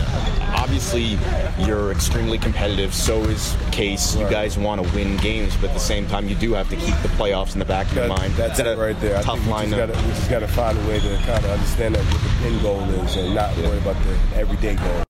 obviously 0.54 1.18
you're 1.58 1.90
extremely 1.92 2.38
competitive. 2.38 2.94
So 2.94 3.22
is 3.24 3.56
Case. 3.72 4.16
Right. 4.16 4.24
You 4.24 4.30
guys 4.30 4.56
want 4.56 4.82
to 4.82 4.94
win 4.94 5.16
games, 5.18 5.54
but 5.56 5.70
at 5.70 5.74
the 5.74 5.80
same 5.80 6.06
time, 6.06 6.28
you 6.28 6.34
do 6.34 6.54
have 6.54 6.68
to 6.70 6.76
keep 6.76 6.94
the 7.02 7.08
playoffs 7.08 7.52
in 7.52 7.58
the 7.58 7.64
back 7.64 7.86
of 7.88 7.94
that, 7.96 8.08
your 8.08 8.16
mind. 8.16 8.32
That's 8.34 8.58
it 8.58 8.78
right 8.78 8.98
there. 9.00 9.22
Tough 9.22 9.34
I 9.34 9.38
think 9.38 9.50
line. 9.50 9.70
We 9.70 9.94
just 10.12 10.30
got 10.30 10.38
to 10.38 10.48
find 10.48 10.78
a 10.78 10.88
way 10.88 11.00
to 11.00 11.16
kind 11.24 11.44
of 11.44 11.50
understand 11.50 11.94
that 11.94 12.04
what 12.04 12.22
the 12.22 12.46
end 12.46 12.62
goal 12.62 12.80
is 13.04 13.16
and 13.16 13.34
not 13.34 13.54
worry 13.58 13.78
about 13.78 14.02
the 14.04 14.36
everyday 14.36 14.76
goal. 14.76 15.05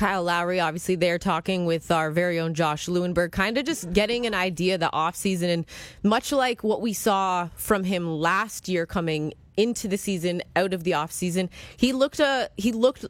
Kyle 0.00 0.22
Lowry, 0.22 0.60
obviously, 0.60 0.94
they're 0.94 1.18
talking 1.18 1.66
with 1.66 1.90
our 1.90 2.10
very 2.10 2.40
own 2.40 2.54
Josh 2.54 2.86
Lewenberg, 2.86 3.32
kind 3.32 3.58
of 3.58 3.66
just 3.66 3.92
getting 3.92 4.24
an 4.24 4.32
idea 4.32 4.78
the 4.78 4.88
offseason. 4.94 5.52
And 5.52 5.66
much 6.02 6.32
like 6.32 6.64
what 6.64 6.80
we 6.80 6.94
saw 6.94 7.50
from 7.54 7.84
him 7.84 8.08
last 8.08 8.66
year 8.66 8.86
coming 8.86 9.34
into 9.58 9.88
the 9.88 9.98
season, 9.98 10.42
out 10.56 10.72
of 10.72 10.84
the 10.84 10.92
offseason, 10.92 11.50
he 11.76 11.92
looked 11.92 12.18
uh, 12.18 12.48
he 12.56 12.72
looked 12.72 13.04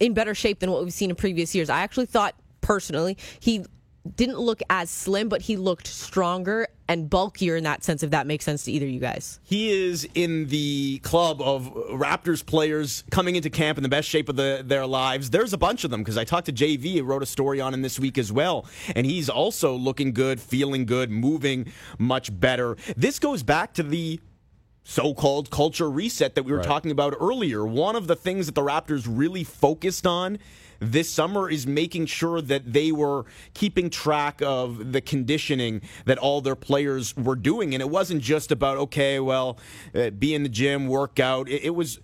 in 0.00 0.12
better 0.12 0.34
shape 0.34 0.58
than 0.58 0.70
what 0.70 0.84
we've 0.84 0.92
seen 0.92 1.08
in 1.08 1.16
previous 1.16 1.54
years. 1.54 1.70
I 1.70 1.80
actually 1.80 2.04
thought 2.04 2.34
personally 2.60 3.16
he 3.40 3.64
didn't 4.16 4.38
look 4.38 4.62
as 4.68 4.90
slim, 4.90 5.28
but 5.28 5.42
he 5.42 5.56
looked 5.56 5.86
stronger 5.86 6.68
and 6.88 7.08
bulkier 7.08 7.56
in 7.56 7.64
that 7.64 7.82
sense, 7.82 8.02
if 8.02 8.10
that 8.10 8.26
makes 8.26 8.44
sense 8.44 8.64
to 8.64 8.72
either 8.72 8.84
of 8.84 8.92
you 8.92 9.00
guys. 9.00 9.40
He 9.44 9.70
is 9.70 10.06
in 10.14 10.46
the 10.48 10.98
club 10.98 11.40
of 11.40 11.72
Raptors 11.90 12.44
players 12.44 13.04
coming 13.10 13.36
into 13.36 13.48
camp 13.48 13.78
in 13.78 13.82
the 13.82 13.88
best 13.88 14.08
shape 14.08 14.28
of 14.28 14.36
the, 14.36 14.62
their 14.64 14.86
lives. 14.86 15.30
There's 15.30 15.52
a 15.52 15.58
bunch 15.58 15.84
of 15.84 15.90
them 15.90 16.02
because 16.02 16.18
I 16.18 16.24
talked 16.24 16.46
to 16.46 16.52
JV, 16.52 16.96
who 16.98 17.04
wrote 17.04 17.22
a 17.22 17.26
story 17.26 17.60
on 17.60 17.72
him 17.72 17.82
this 17.82 17.98
week 17.98 18.18
as 18.18 18.30
well, 18.30 18.66
and 18.94 19.06
he's 19.06 19.30
also 19.30 19.74
looking 19.74 20.12
good, 20.12 20.40
feeling 20.40 20.84
good, 20.84 21.10
moving 21.10 21.72
much 21.98 22.38
better. 22.38 22.76
This 22.96 23.18
goes 23.18 23.42
back 23.42 23.72
to 23.74 23.82
the 23.82 24.20
so 24.84 25.14
called 25.14 25.50
culture 25.50 25.90
reset 25.90 26.34
that 26.34 26.42
we 26.44 26.52
were 26.52 26.58
right. 26.58 26.66
talking 26.66 26.90
about 26.90 27.14
earlier. 27.18 27.64
One 27.64 27.96
of 27.96 28.06
the 28.06 28.16
things 28.16 28.46
that 28.46 28.54
the 28.54 28.60
Raptors 28.60 29.06
really 29.08 29.42
focused 29.42 30.06
on 30.06 30.38
this 30.92 31.08
summer 31.10 31.48
is 31.48 31.66
making 31.66 32.06
sure 32.06 32.40
that 32.40 32.72
they 32.72 32.92
were 32.92 33.24
keeping 33.54 33.90
track 33.90 34.40
of 34.42 34.92
the 34.92 35.00
conditioning 35.00 35.82
that 36.04 36.18
all 36.18 36.40
their 36.40 36.56
players 36.56 37.16
were 37.16 37.36
doing. 37.36 37.74
And 37.74 37.80
it 37.80 37.90
wasn't 37.90 38.22
just 38.22 38.52
about, 38.52 38.76
okay, 38.78 39.20
well, 39.20 39.58
uh, 39.94 40.10
be 40.10 40.34
in 40.34 40.42
the 40.42 40.48
gym, 40.48 40.86
work 40.88 41.20
out. 41.20 41.48
It, 41.48 41.64
it 41.64 41.74
was 41.74 42.00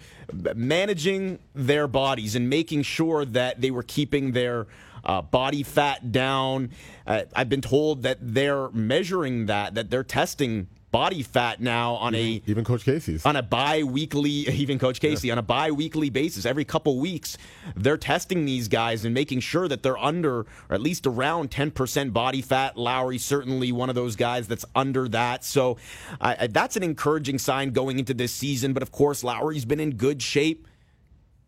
managing 0.54 1.38
their 1.54 1.88
bodies 1.88 2.36
and 2.36 2.48
making 2.48 2.82
sure 2.82 3.24
that 3.24 3.60
they 3.60 3.70
were 3.70 3.82
keeping 3.82 4.32
their. 4.32 4.66
Uh, 5.02 5.22
body 5.22 5.62
fat 5.62 6.12
down. 6.12 6.68
Uh, 7.06 7.22
I've 7.34 7.48
been 7.48 7.62
told 7.62 8.02
that 8.02 8.18
they're 8.20 8.68
measuring 8.72 9.46
that, 9.46 9.72
that 9.74 9.88
they're 9.88 10.04
testing 10.04 10.68
body 10.90 11.22
fat 11.22 11.60
now 11.60 11.94
on 11.94 12.14
even, 12.14 12.42
a 12.46 12.50
even 12.50 12.64
Coach 12.64 12.84
Casey's 12.84 13.24
on 13.24 13.36
a 13.36 13.42
bi-weekly 13.42 14.30
even 14.30 14.78
Coach 14.78 15.00
Casey 15.00 15.28
yeah. 15.28 15.34
on 15.34 15.38
a 15.38 15.42
bi-weekly 15.42 16.10
basis 16.10 16.44
every 16.44 16.64
couple 16.64 16.98
weeks 16.98 17.38
they're 17.76 17.96
testing 17.96 18.44
these 18.44 18.68
guys 18.68 19.04
and 19.04 19.14
making 19.14 19.40
sure 19.40 19.68
that 19.68 19.82
they're 19.82 19.98
under 19.98 20.40
or 20.40 20.46
at 20.70 20.80
least 20.80 21.06
around 21.06 21.50
10% 21.50 22.12
body 22.12 22.42
fat 22.42 22.76
Lowry 22.76 23.18
certainly 23.18 23.70
one 23.70 23.88
of 23.88 23.94
those 23.94 24.16
guys 24.16 24.48
that's 24.48 24.64
under 24.74 25.08
that 25.08 25.44
so 25.44 25.76
uh, 26.20 26.48
that's 26.50 26.76
an 26.76 26.82
encouraging 26.82 27.38
sign 27.38 27.70
going 27.70 27.98
into 27.98 28.14
this 28.14 28.32
season 28.32 28.72
but 28.72 28.82
of 28.82 28.90
course 28.90 29.22
Lowry's 29.22 29.64
been 29.64 29.80
in 29.80 29.94
good 29.94 30.20
shape 30.20 30.66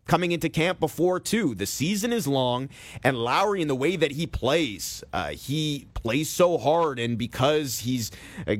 coming 0.05 0.31
into 0.31 0.49
camp 0.49 0.79
before 0.79 1.19
too. 1.19 1.55
The 1.55 1.65
season 1.65 2.11
is 2.11 2.27
long, 2.27 2.69
and 3.03 3.17
Lowry, 3.17 3.61
in 3.61 3.67
the 3.67 3.75
way 3.75 3.95
that 3.95 4.11
he 4.11 4.27
plays, 4.27 5.03
uh, 5.13 5.29
he 5.29 5.87
plays 5.93 6.29
so 6.29 6.57
hard, 6.57 6.99
and 6.99 7.17
because 7.17 7.79
he's 7.79 8.11
uh, 8.45 8.55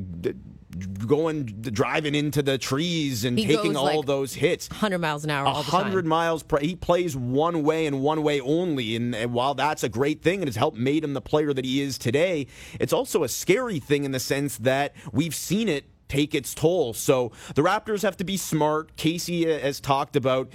going 1.07 1.45
driving 1.45 2.15
into 2.15 2.41
the 2.41 2.57
trees 2.57 3.25
and 3.25 3.37
he 3.37 3.45
taking 3.45 3.75
all 3.75 3.85
like 3.85 4.05
those 4.05 4.33
hits 4.33 4.69
100 4.69 4.99
miles 4.99 5.23
an 5.23 5.29
hour 5.29 5.45
100 5.45 6.05
miles 6.05 6.43
per 6.43 6.59
he 6.59 6.75
plays 6.75 7.15
one 7.15 7.63
way 7.63 7.85
and 7.85 8.01
one 8.01 8.23
way 8.23 8.39
only 8.41 8.95
and, 8.95 9.15
and, 9.15 9.33
while 9.33 9.53
that's 9.53 9.83
a 9.83 9.89
great 9.89 10.21
thing 10.21 10.39
and 10.39 10.47
has 10.47 10.55
helped 10.55 10.77
made 10.77 11.03
him 11.03 11.13
the 11.13 11.21
player 11.21 11.53
that 11.53 11.65
he 11.65 11.81
is 11.81 11.97
today 11.97 12.47
it's 12.79 12.93
also 12.93 13.23
a 13.23 13.29
scary 13.29 13.79
thing 13.79 14.03
in 14.03 14.11
the 14.11 14.19
sense 14.19 14.57
that 14.57 14.95
we've 15.11 15.35
seen 15.35 15.67
it 15.69 15.85
take 16.13 16.35
its 16.35 16.53
toll. 16.53 16.93
So 16.93 17.31
the 17.55 17.63
Raptors 17.63 18.03
have 18.03 18.15
to 18.17 18.23
be 18.23 18.37
smart. 18.37 18.95
Casey 18.97 19.51
uh, 19.51 19.57
has 19.59 19.79
talked 19.79 20.15
about 20.15 20.51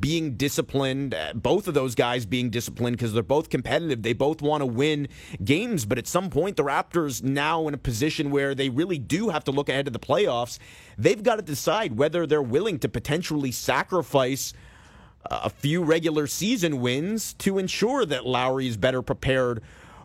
being 0.00 0.36
disciplined, 0.36 1.14
uh, 1.14 1.32
both 1.34 1.68
of 1.68 1.74
those 1.74 1.94
guys 1.94 2.26
being 2.26 2.50
disciplined 2.50 2.96
because 2.96 3.12
they're 3.12 3.22
both 3.22 3.50
competitive. 3.50 4.02
They 4.02 4.12
both 4.12 4.42
want 4.42 4.60
to 4.62 4.66
win 4.66 5.08
games, 5.44 5.84
but 5.84 5.98
at 5.98 6.06
some 6.06 6.30
point, 6.30 6.56
the 6.56 6.64
Raptors 6.64 7.22
now 7.22 7.68
in 7.68 7.74
a 7.74 7.78
position 7.78 8.30
where 8.30 8.54
they 8.54 8.68
really 8.68 8.98
do 8.98 9.28
have 9.30 9.44
to 9.44 9.50
look 9.50 9.68
ahead 9.68 9.86
to 9.86 9.90
the 9.90 9.98
playoffs. 9.98 10.58
They've 10.96 11.22
got 11.22 11.36
to 11.36 11.42
decide 11.42 11.96
whether 11.96 12.26
they're 12.26 12.42
willing 12.42 12.78
to 12.80 12.88
potentially 12.88 13.52
sacrifice 13.52 14.52
a 15.24 15.50
few 15.50 15.82
regular 15.82 16.26
season 16.26 16.80
wins 16.80 17.34
to 17.34 17.58
ensure 17.58 18.04
that 18.04 18.26
Lowry 18.26 18.66
is 18.66 18.76
better 18.76 19.02
prepared 19.02 19.62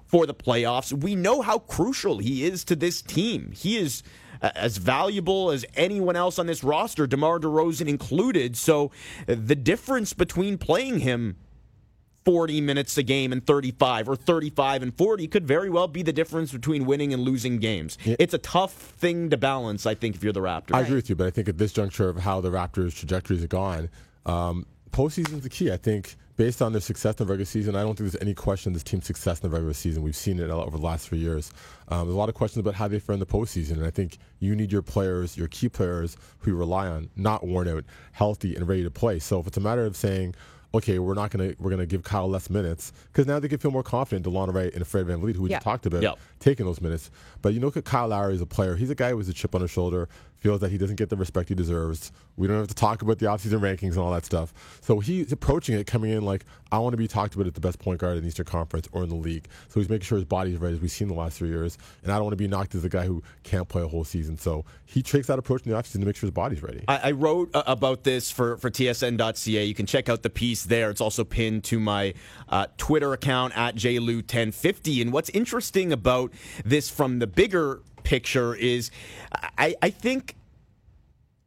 for 0.08 0.26
the 0.26 0.34
playoffs. 0.34 0.92
We 0.92 1.16
know 1.16 1.42
how 1.42 1.60
crucial 1.60 2.18
he 2.18 2.46
is 2.46 2.64
to 2.66 2.76
this 2.76 3.02
team. 3.02 3.52
He 3.56 3.78
is 3.78 4.04
as 4.42 4.78
valuable 4.78 5.52
as 5.52 5.66
anyone 5.76 6.16
else 6.16 6.40
on 6.40 6.48
this 6.48 6.64
roster, 6.64 7.08
DeMar 7.08 7.40
DeRozan 7.40 7.88
included. 7.88 8.56
So 8.58 8.92
the 9.26 9.56
difference 9.56 10.14
between 10.14 10.58
playing 10.58 11.00
him 11.00 11.38
40 12.26 12.60
minutes 12.60 12.98
a 12.98 13.04
game 13.04 13.32
and 13.32 13.46
35 13.46 14.10
or 14.10 14.16
35 14.18 14.84
and 14.84 14.98
40 14.98 15.28
could 15.30 15.48
very 15.48 15.70
well 15.70 15.88
be 15.88 16.04
the 16.04 16.12
difference 16.12 16.52
between 16.52 16.86
winning 16.86 17.14
and 17.14 17.24
losing 17.24 17.58
games. 17.58 17.98
Yeah. 18.04 18.18
It's 18.20 18.34
a 18.34 18.38
tough 18.38 18.74
thing 18.74 19.30
to 19.30 19.38
balance, 19.38 19.86
I 19.86 19.96
think, 19.96 20.16
if 20.16 20.24
you're 20.24 20.34
the 20.34 20.42
Raptors. 20.42 20.76
I 20.76 20.82
agree 20.82 20.96
with 20.96 21.10
you, 21.10 21.16
but 21.16 21.28
I 21.28 21.30
think 21.30 21.48
at 21.48 21.58
this 21.58 21.72
juncture 21.72 22.10
of 22.10 22.18
how 22.18 22.42
the 22.42 22.50
Raptors' 22.50 22.94
trajectories 22.94 23.44
are 23.46 23.48
gone, 23.48 23.90
um, 24.26 24.66
postseason's 24.92 25.44
the 25.44 25.50
key. 25.50 25.72
I 25.72 25.78
think 25.78 26.18
based 26.38 26.62
on 26.62 26.72
their 26.72 26.82
success 26.82 27.16
in 27.16 27.26
the 27.26 27.32
regular 27.32 27.46
season, 27.46 27.76
I 27.76 27.82
don't 27.82 27.98
think 27.98 28.12
there's 28.12 28.22
any 28.22 28.34
question 28.34 28.72
this 28.72 28.84
team's 28.84 29.06
success 29.06 29.40
in 29.42 29.50
the 29.50 29.54
regular 29.54 29.74
season. 29.74 30.04
We've 30.04 30.16
seen 30.16 30.40
it 30.40 30.50
over 30.50 30.78
the 30.78 30.84
last 30.84 31.10
three 31.10 31.18
years. 31.18 31.52
Um, 31.90 32.08
there's 32.08 32.16
a 32.16 32.18
lot 32.18 32.30
of 32.30 32.36
questions 32.36 32.60
about 32.60 32.76
how 32.76 32.88
they 32.88 33.00
fare 33.00 33.16
in 33.16 33.20
the 33.20 33.26
postseason, 33.26 33.74
and 33.74 33.86
I 33.86 33.90
think 33.90 34.18
you 34.40 34.56
need 34.56 34.72
your 34.72 34.84
players, 34.84 35.36
your 35.36 35.48
key 35.48 35.68
players 35.68 36.16
who 36.40 36.52
you 36.52 36.58
rely 36.58 36.88
on, 36.88 37.10
not 37.16 37.46
worn 37.46 37.68
out, 37.68 37.84
healthy, 38.12 38.56
and 38.56 38.68
ready 38.68 38.84
to 38.84 38.92
play. 38.92 39.20
So 39.20 39.40
if 39.40 39.48
it's 39.48 39.58
a 39.58 39.62
matter 39.62 39.86
of 39.86 39.98
saying, 39.98 40.36
okay, 40.74 41.00
we're 41.00 41.14
not 41.14 41.32
gonna 41.32 41.54
we're 41.60 41.70
gonna 41.70 41.86
give 41.86 42.04
Kyle 42.04 42.30
less 42.30 42.50
minutes 42.50 42.94
because 43.12 43.26
now 43.26 43.40
they 43.40 43.48
can 43.48 43.58
feel 43.58 43.72
more 43.72 43.84
confident. 43.84 44.26
Delon 44.26 44.54
Wright 44.54 44.74
and 44.74 44.86
Fred 44.86 45.08
VanVleet, 45.08 45.36
who 45.36 45.44
we 45.44 45.50
yeah. 45.50 45.58
just 45.58 45.64
talked 45.64 45.86
about, 45.86 46.04
yep. 46.04 46.20
taking 46.40 46.66
those 46.66 46.82
minutes. 46.82 47.10
But 47.42 47.54
you 47.54 47.60
look 47.60 47.78
at 47.78 47.86
Kyle 47.86 48.10
Lowry 48.10 48.34
as 48.36 48.42
a 48.42 48.46
player. 48.46 48.76
He's 48.76 48.90
a 48.90 48.96
guy 48.96 49.14
with 49.14 49.28
a 49.30 49.34
chip 49.34 49.56
on 49.56 49.62
his 49.62 49.72
shoulder 49.72 50.08
feels 50.40 50.62
that 50.62 50.72
he 50.72 50.78
doesn't 50.78 50.96
get 50.96 51.10
the 51.10 51.18
respect 51.18 51.50
he 51.50 51.56
deserves. 51.56 52.12
We 52.36 52.48
don't 52.48 52.58
have 52.58 52.68
to 52.68 52.76
talk 52.76 53.02
about 53.02 53.20
the 53.20 53.26
offseason 53.26 53.60
rankings 53.60 53.92
and 53.92 54.00
all 54.00 54.12
that 54.12 54.26
stuff. 54.26 54.54
So 54.82 55.00
he's 55.00 55.32
approaching 55.32 55.78
it 55.78 55.88
coming 55.88 56.12
in 56.12 56.24
like, 56.24 56.46
I 56.72 56.80
want 56.80 56.94
to 56.94 56.98
be 56.98 57.08
talked 57.08 57.36
about 57.36 57.48
as 57.48 57.54
the 57.54 57.62
best 57.62 57.80
point 57.80 58.00
guard 58.00 58.18
in 58.18 58.24
the 58.24 58.28
Eastern 58.28 58.46
Conference 58.46 58.88
or 58.92 59.04
in 59.04 59.10
the 59.10 59.16
league. 59.16 59.48
So 59.70 59.80
he's 59.80 59.90
making 59.90 60.06
sure 60.06 60.18
his 60.18 60.26
body's 60.26 60.58
ready, 60.58 60.76
as 60.76 60.82
we've 60.82 60.92
seen 60.92 61.08
the 61.08 61.14
last 61.14 61.38
three 61.38 61.50
years. 61.50 61.78
And 62.04 62.12
I 62.12 62.16
don't 62.16 62.26
want 62.26 62.34
to 62.34 62.38
be 62.38 62.48
knocked 62.48 62.76
as 62.76 62.84
a 62.84 62.90
guy 62.90 63.06
who 63.06 63.24
can't 63.44 63.68
play 63.68 63.82
a 63.82 63.88
whole 63.88 64.04
season. 64.04 64.38
So 64.38 64.66
he 64.86 65.02
takes 65.02 65.28
that 65.28 65.40
approach 65.40 65.66
in 65.66 65.72
the 65.72 65.78
offseason 65.78 66.00
to 66.00 66.06
make 66.06 66.16
sure 66.16 66.28
his 66.28 66.34
body's 66.34 66.62
ready. 66.62 66.84
I, 66.88 66.98
I 66.98 67.12
wrote 67.12 67.56
uh, 67.56 67.64
about 67.66 68.04
this 68.04 68.30
for, 68.32 68.58
for 68.58 68.70
TSN.ca. 68.70 69.64
You 69.66 69.74
can 69.74 69.86
check 69.86 70.10
out 70.10 70.24
the 70.24 70.30
piece 70.30 70.64
there. 70.64 70.90
It's 70.90 71.02
also 71.02 71.24
pinned 71.24 71.64
to 71.66 71.80
my 71.80 72.14
uh, 72.50 72.68
Twitter 72.78 73.14
account 73.14 73.58
at 73.58 73.76
JLew1050. 73.76 75.02
And 75.02 75.14
what's 75.14 75.30
interesting 75.30 75.92
about 75.92 76.32
this 76.64 76.90
from 76.90 77.20
the 77.20 77.28
bigger 77.28 77.82
picture 78.08 78.56
is 78.56 78.90
I, 79.58 79.76
I 79.82 79.90
think 79.90 80.36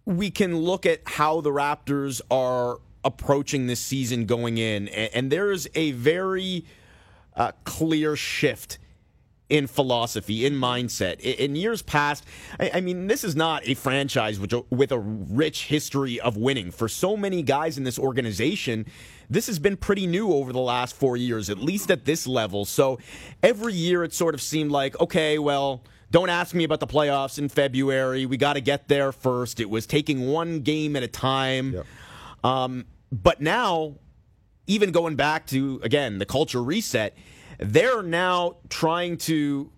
we 0.05 0.31
can 0.31 0.59
look 0.59 0.85
at 0.85 1.01
how 1.07 1.41
the 1.41 1.49
Raptors 1.49 2.21
are 2.31 2.81
approaching 3.03 3.67
this 3.67 3.81
season 3.81 4.27
going 4.27 4.59
in, 4.59 4.89
and, 4.89 5.11
and 5.15 5.33
there's 5.33 5.67
a 5.75 5.93
very 5.93 6.67
uh, 7.35 7.53
clear 7.65 8.15
shift 8.15 8.79
in 9.49 9.67
philosophy, 9.67 10.45
in 10.45 10.55
mindset. 10.55 11.19
In 11.21 11.57
years 11.57 11.81
past, 11.81 12.25
I 12.61 12.83
mean, 12.83 13.07
this 13.07 13.25
is 13.25 13.35
not 13.35 13.67
a 13.67 13.75
franchise 13.75 14.39
a, 14.39 14.63
with 14.71 14.93
a 14.93 14.99
rich 14.99 15.65
history 15.65 16.21
of 16.21 16.37
winning. 16.37 16.71
For 16.71 16.89
so 16.89 17.17
many 17.17 17.43
guys 17.43 17.79
in 17.79 17.85
this 17.85 17.99
organization, 17.99 18.85
this 19.31 19.47
has 19.47 19.59
been 19.59 19.77
pretty 19.77 20.07
new 20.07 20.31
over 20.31 20.53
the 20.53 20.61
last 20.61 20.95
four 20.95 21.17
years, 21.17 21.49
at 21.49 21.59
least 21.59 21.91
at 21.91 22.05
this 22.05 22.27
level. 22.27 22.65
So 22.65 22.99
every 23.43 23.75
year 23.75 24.05
it 24.05 24.13
sort 24.13 24.35
of 24.35 24.43
seemed 24.43 24.71
like, 24.71 25.01
okay, 25.01 25.39
well, 25.39 25.83
don't 26.11 26.29
ask 26.29 26.55
me 26.55 26.65
about 26.65 26.81
the 26.81 26.87
playoffs 26.87 27.39
in 27.39 27.49
February. 27.49 28.27
We 28.27 28.37
got 28.37 28.55
to 28.55 28.61
get 28.61 28.89
there 28.89 29.13
first. 29.13 29.61
It 29.61 29.71
was 29.71 29.87
taking 29.87 30.29
one 30.29 30.61
game 30.61 30.97
at 30.97 31.03
a 31.03 31.09
time. 31.09 31.75
Yep. 31.75 31.87
Um, 32.43 32.87
but 33.13 33.41
now, 33.41 33.97
even 34.67 34.93
going 34.93 35.17
back 35.17 35.47
to, 35.49 35.81
again, 35.83 36.19
the 36.19 36.27
culture 36.27 36.63
reset, 36.63 37.17
they're 37.59 38.03
now 38.03 38.57
trying 38.69 39.19
to 39.19 39.71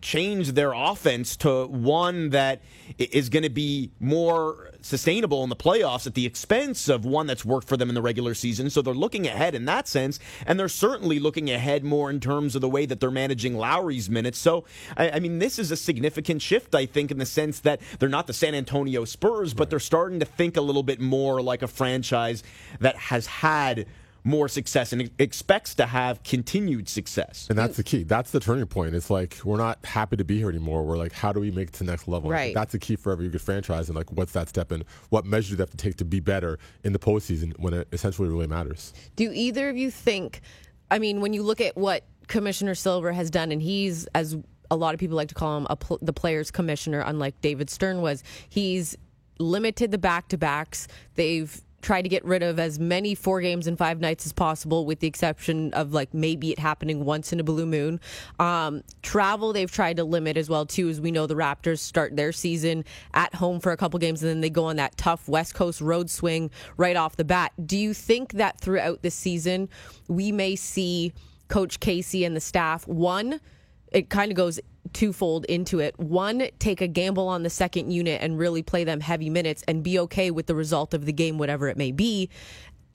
change 0.00 0.52
their 0.52 0.72
offense 0.72 1.36
to 1.38 1.66
one 1.66 2.30
that 2.30 2.60
is 2.98 3.28
going 3.28 3.42
to 3.42 3.50
be 3.50 3.90
more 3.98 4.70
sustainable 4.84 5.42
in 5.42 5.48
the 5.48 5.56
playoffs 5.56 6.06
at 6.06 6.14
the 6.14 6.26
expense 6.26 6.88
of 6.88 7.04
one 7.04 7.26
that's 7.26 7.44
worked 7.44 7.66
for 7.66 7.76
them 7.76 7.88
in 7.88 7.94
the 7.94 8.02
regular 8.02 8.34
season. 8.34 8.68
So 8.68 8.82
they're 8.82 8.94
looking 8.94 9.26
ahead 9.26 9.54
in 9.54 9.64
that 9.64 9.88
sense, 9.88 10.20
and 10.46 10.60
they're 10.60 10.68
certainly 10.68 11.18
looking 11.18 11.50
ahead 11.50 11.84
more 11.84 12.10
in 12.10 12.20
terms 12.20 12.54
of 12.54 12.60
the 12.60 12.68
way 12.68 12.84
that 12.86 13.00
they're 13.00 13.10
managing 13.10 13.56
Lowry's 13.56 14.10
minutes. 14.10 14.38
So, 14.38 14.64
I, 14.96 15.12
I 15.12 15.20
mean, 15.20 15.38
this 15.38 15.58
is 15.58 15.70
a 15.70 15.76
significant 15.76 16.42
shift, 16.42 16.74
I 16.74 16.84
think, 16.86 17.10
in 17.10 17.18
the 17.18 17.26
sense 17.26 17.60
that 17.60 17.80
they're 17.98 18.08
not 18.08 18.26
the 18.26 18.34
San 18.34 18.54
Antonio 18.54 19.04
Spurs, 19.04 19.54
but 19.54 19.70
they're 19.70 19.80
starting 19.80 20.20
to 20.20 20.26
think 20.26 20.56
a 20.56 20.60
little 20.60 20.82
bit 20.82 21.00
more 21.00 21.40
like 21.40 21.62
a 21.62 21.68
franchise 21.68 22.42
that 22.80 22.96
has 22.96 23.26
had 23.26 23.86
more 24.24 24.48
success 24.48 24.92
and 24.92 25.10
expects 25.18 25.74
to 25.74 25.84
have 25.84 26.22
continued 26.22 26.88
success. 26.88 27.46
And 27.50 27.58
that's 27.58 27.76
the 27.76 27.82
key. 27.82 28.04
That's 28.04 28.30
the 28.30 28.40
turning 28.40 28.66
point. 28.66 28.94
It's 28.94 29.10
like 29.10 29.38
we're 29.44 29.58
not 29.58 29.84
happy 29.84 30.16
to 30.16 30.24
be 30.24 30.38
here 30.38 30.48
anymore. 30.48 30.82
We're 30.82 30.96
like, 30.96 31.12
how 31.12 31.32
do 31.32 31.40
we 31.40 31.50
make 31.50 31.68
it 31.68 31.74
to 31.74 31.78
the 31.80 31.90
next 31.90 32.08
level? 32.08 32.30
Right. 32.30 32.54
That's 32.54 32.72
the 32.72 32.78
key 32.78 32.96
for 32.96 33.12
every 33.12 33.28
good 33.28 33.42
franchise. 33.42 33.88
And 33.88 33.96
like, 33.96 34.10
what's 34.10 34.32
that 34.32 34.48
step 34.48 34.72
and 34.72 34.84
What 35.10 35.26
measures 35.26 35.50
do 35.50 35.56
they 35.56 35.62
have 35.62 35.70
to 35.70 35.76
take 35.76 35.96
to 35.96 36.04
be 36.06 36.20
better 36.20 36.58
in 36.84 36.94
the 36.94 36.98
postseason 36.98 37.58
when 37.58 37.74
it 37.74 37.88
essentially 37.92 38.28
really 38.28 38.46
matters? 38.46 38.94
Do 39.16 39.30
either 39.32 39.68
of 39.68 39.76
you 39.76 39.90
think? 39.90 40.40
I 40.90 40.98
mean, 40.98 41.20
when 41.20 41.34
you 41.34 41.42
look 41.42 41.60
at 41.60 41.76
what 41.76 42.04
Commissioner 42.26 42.74
Silver 42.74 43.12
has 43.12 43.30
done, 43.30 43.52
and 43.52 43.60
he's 43.60 44.06
as 44.14 44.36
a 44.70 44.76
lot 44.76 44.94
of 44.94 45.00
people 45.00 45.16
like 45.16 45.28
to 45.28 45.34
call 45.34 45.58
him 45.58 45.66
pl- 45.76 45.98
the 46.00 46.12
players 46.12 46.50
commissioner, 46.50 47.02
unlike 47.04 47.40
David 47.42 47.68
Stern 47.68 48.00
was. 48.00 48.22
He's 48.48 48.96
limited 49.38 49.90
the 49.90 49.98
back 49.98 50.28
to 50.28 50.38
backs. 50.38 50.88
They've 51.14 51.60
try 51.84 52.00
to 52.00 52.08
get 52.08 52.24
rid 52.24 52.42
of 52.42 52.58
as 52.58 52.78
many 52.78 53.14
four 53.14 53.40
games 53.40 53.66
in 53.66 53.76
five 53.76 54.00
nights 54.00 54.24
as 54.24 54.32
possible, 54.32 54.86
with 54.86 55.00
the 55.00 55.06
exception 55.06 55.72
of 55.74 55.92
like 55.92 56.12
maybe 56.14 56.50
it 56.50 56.58
happening 56.58 57.04
once 57.04 57.32
in 57.32 57.38
a 57.38 57.44
blue 57.44 57.66
moon. 57.66 58.00
Um, 58.38 58.82
travel 59.02 59.52
they've 59.52 59.70
tried 59.70 59.98
to 59.98 60.04
limit 60.04 60.36
as 60.36 60.48
well 60.48 60.64
too, 60.64 60.88
as 60.88 61.00
we 61.00 61.10
know 61.10 61.26
the 61.26 61.34
Raptors 61.34 61.80
start 61.80 62.16
their 62.16 62.32
season 62.32 62.84
at 63.12 63.34
home 63.34 63.60
for 63.60 63.70
a 63.70 63.76
couple 63.76 63.98
games 64.00 64.22
and 64.22 64.30
then 64.30 64.40
they 64.40 64.50
go 64.50 64.64
on 64.64 64.76
that 64.76 64.96
tough 64.96 65.28
West 65.28 65.54
Coast 65.54 65.80
road 65.80 66.08
swing 66.08 66.50
right 66.78 66.96
off 66.96 67.16
the 67.16 67.24
bat. 67.24 67.52
Do 67.64 67.76
you 67.76 67.92
think 67.92 68.32
that 68.32 68.58
throughout 68.58 69.02
the 69.02 69.10
season 69.10 69.68
we 70.08 70.32
may 70.32 70.56
see 70.56 71.12
Coach 71.48 71.80
Casey 71.80 72.24
and 72.24 72.34
the 72.34 72.40
staff 72.40 72.88
one? 72.88 73.40
It 73.92 74.08
kind 74.08 74.32
of 74.32 74.36
goes 74.36 74.58
twofold 74.94 75.44
into 75.46 75.80
it. 75.80 75.98
One, 75.98 76.48
take 76.58 76.80
a 76.80 76.88
gamble 76.88 77.28
on 77.28 77.42
the 77.42 77.50
second 77.50 77.90
unit 77.90 78.22
and 78.22 78.38
really 78.38 78.62
play 78.62 78.84
them 78.84 79.00
heavy 79.00 79.28
minutes 79.28 79.62
and 79.68 79.82
be 79.82 79.98
okay 80.00 80.30
with 80.30 80.46
the 80.46 80.54
result 80.54 80.94
of 80.94 81.04
the 81.04 81.12
game, 81.12 81.36
whatever 81.36 81.68
it 81.68 81.76
may 81.76 81.92
be. 81.92 82.30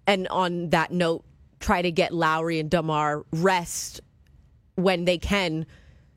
And 0.07 0.27
on 0.29 0.69
that 0.71 0.91
note, 0.91 1.23
try 1.59 1.81
to 1.81 1.91
get 1.91 2.13
Lowry 2.13 2.59
and 2.59 2.69
DeMar 2.69 3.25
rest 3.31 4.01
when 4.75 5.05
they 5.05 5.17
can 5.17 5.65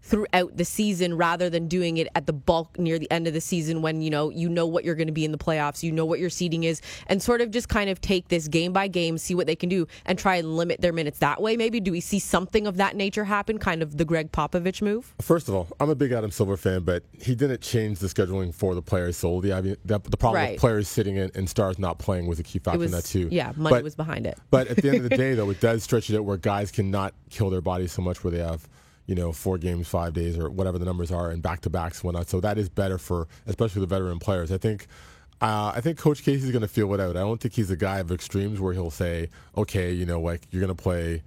throughout 0.03 0.57
the 0.57 0.65
season 0.65 1.17
rather 1.17 1.49
than 1.49 1.69
doing 1.69 1.97
it 1.97 2.09
at 2.15 2.27
the 2.27 2.33
bulk 2.33 2.79
near 2.79 2.99
the 2.99 3.11
end 3.11 3.27
of 3.27 3.33
the 3.33 3.41
season 3.41 3.83
when 3.83 4.03
you 4.03 4.11
know 4.11 4.31
you 4.31 4.49
know 4.49 4.67
what 4.67 4.85
you're 4.85 4.97
going 4.97 5.07
to 5.07 5.13
be 5.13 5.25
in 5.25 5.33
the 5.33 5.39
playoffs 5.39 5.83
you 5.83 5.93
know 5.93 6.05
what 6.05 6.19
your 6.19 6.29
seeding 6.29 6.65
is 6.65 6.83
and 7.07 7.23
sort 7.23 7.41
of 7.41 7.51
just 7.51 7.69
kind 7.69 7.89
of 7.89 8.01
take 8.01 8.29
this 8.29 8.49
game 8.49 8.73
by 8.73 8.89
game 8.89 9.17
see 9.17 9.35
what 9.35 9.47
they 9.47 9.55
can 9.55 9.69
do 9.69 9.87
and 10.05 10.19
try 10.19 10.37
and 10.37 10.57
limit 10.57 10.81
their 10.81 10.93
minutes 10.93 11.21
that 11.21 11.41
way 11.41 11.57
maybe? 11.57 11.81
Do 11.81 11.93
we 11.93 12.01
see 12.01 12.19
something 12.19 12.67
of 12.67 12.77
that 12.77 12.97
nature 12.97 13.25
happen 13.25 13.59
kind 13.59 13.83
of 13.83 13.97
the 13.97 14.05
Gregg 14.05 14.33
Popovich 14.33 14.83
move? 14.83 15.15
First 15.21 15.49
of 15.49 15.55
all 15.55 15.69
I'm 15.79 15.89
a 15.89 15.95
big 15.95 16.13
Adam 16.13 16.31
Silver 16.31 16.57
fan 16.57 16.83
but 16.83 17.05
he 17.13 17.35
didn't 17.35 17.61
change 17.61 18.01
the 18.01 18.09
scheduling 18.09 18.53
for 18.53 18.75
the 18.75 18.83
players 18.83 19.17
solely. 19.17 19.53
I 19.53 19.61
mean 19.61 19.77
the, 19.85 20.01
the 20.01 20.17
problem 20.17 20.43
right. 20.43 20.53
with 20.53 20.61
players 20.61 20.89
sitting 20.89 21.17
in 21.17 21.31
and 21.35 21.49
stars 21.49 21.79
not 21.79 21.99
playing 21.99 22.27
was 22.27 22.41
a 22.41 22.43
key 22.43 22.59
factor 22.59 22.79
was, 22.79 22.93
in 22.93 22.97
that 22.97 23.05
too. 23.05 23.29
yeah 23.31 23.53
money 23.57 23.77
but, 23.77 23.85
was 23.85 23.95
behind 23.95 24.27
it. 24.27 24.39
but 24.51 24.67
at 24.67 24.79
the 24.79 24.89
end 24.89 24.99
of 24.99 25.09
the 25.09 25.17
day 25.17 25.35
though 25.35 25.51
it 25.51 25.61
does 25.61 25.83
stretch 25.83 26.11
it 26.11 26.17
out 26.17 26.25
where 26.25 26.37
guys 26.37 26.73
cannot 26.73 27.15
kill 27.31 27.51
their 27.51 27.61
bodies 27.61 27.93
so 27.93 28.03
much 28.03 28.25
where 28.25 28.31
they 28.31 28.39
have 28.39 28.69
you 29.07 29.15
know, 29.15 29.33
four 29.33 29.59
games, 29.59 29.89
five 29.89 30.13
days, 30.15 30.39
or 30.39 30.51
whatever 30.51 30.79
the 30.79 30.85
numbers 30.85 31.11
are, 31.11 31.31
and 31.31 31.43
back 31.43 31.61
to 31.63 31.71
backs, 31.71 32.03
whatnot. 32.03 32.29
So 32.29 32.41
that 32.41 32.59
is 32.59 32.69
better 32.69 32.99
for 32.99 33.29
especially 33.47 33.81
the 33.81 33.87
veteran 33.87 34.19
players. 34.19 34.53
I 34.53 34.59
think. 34.59 34.87
Uh, 35.41 35.73
I 35.75 35.81
think 35.81 35.99
Coach 35.99 36.23
Casey's 36.23 36.53
going 36.53 36.63
to 36.63 36.69
feel 36.69 36.95
it 36.95 37.01
out. 37.01 37.17
I 37.17 37.21
don't 37.21 37.41
think 37.41 37.55
he's 37.55 37.69
a 37.69 37.77
guy 37.77 37.99
of 37.99 38.13
extremes 38.13 38.61
where 38.61 38.73
he'll 38.73 38.93
say, 38.93 39.29
"Okay, 39.57 39.93
you 39.93 40.07
know, 40.07 40.21
like 40.21 40.43
you're 40.51 40.61
going 40.61 40.75
to 40.75 40.81
play 40.81 41.25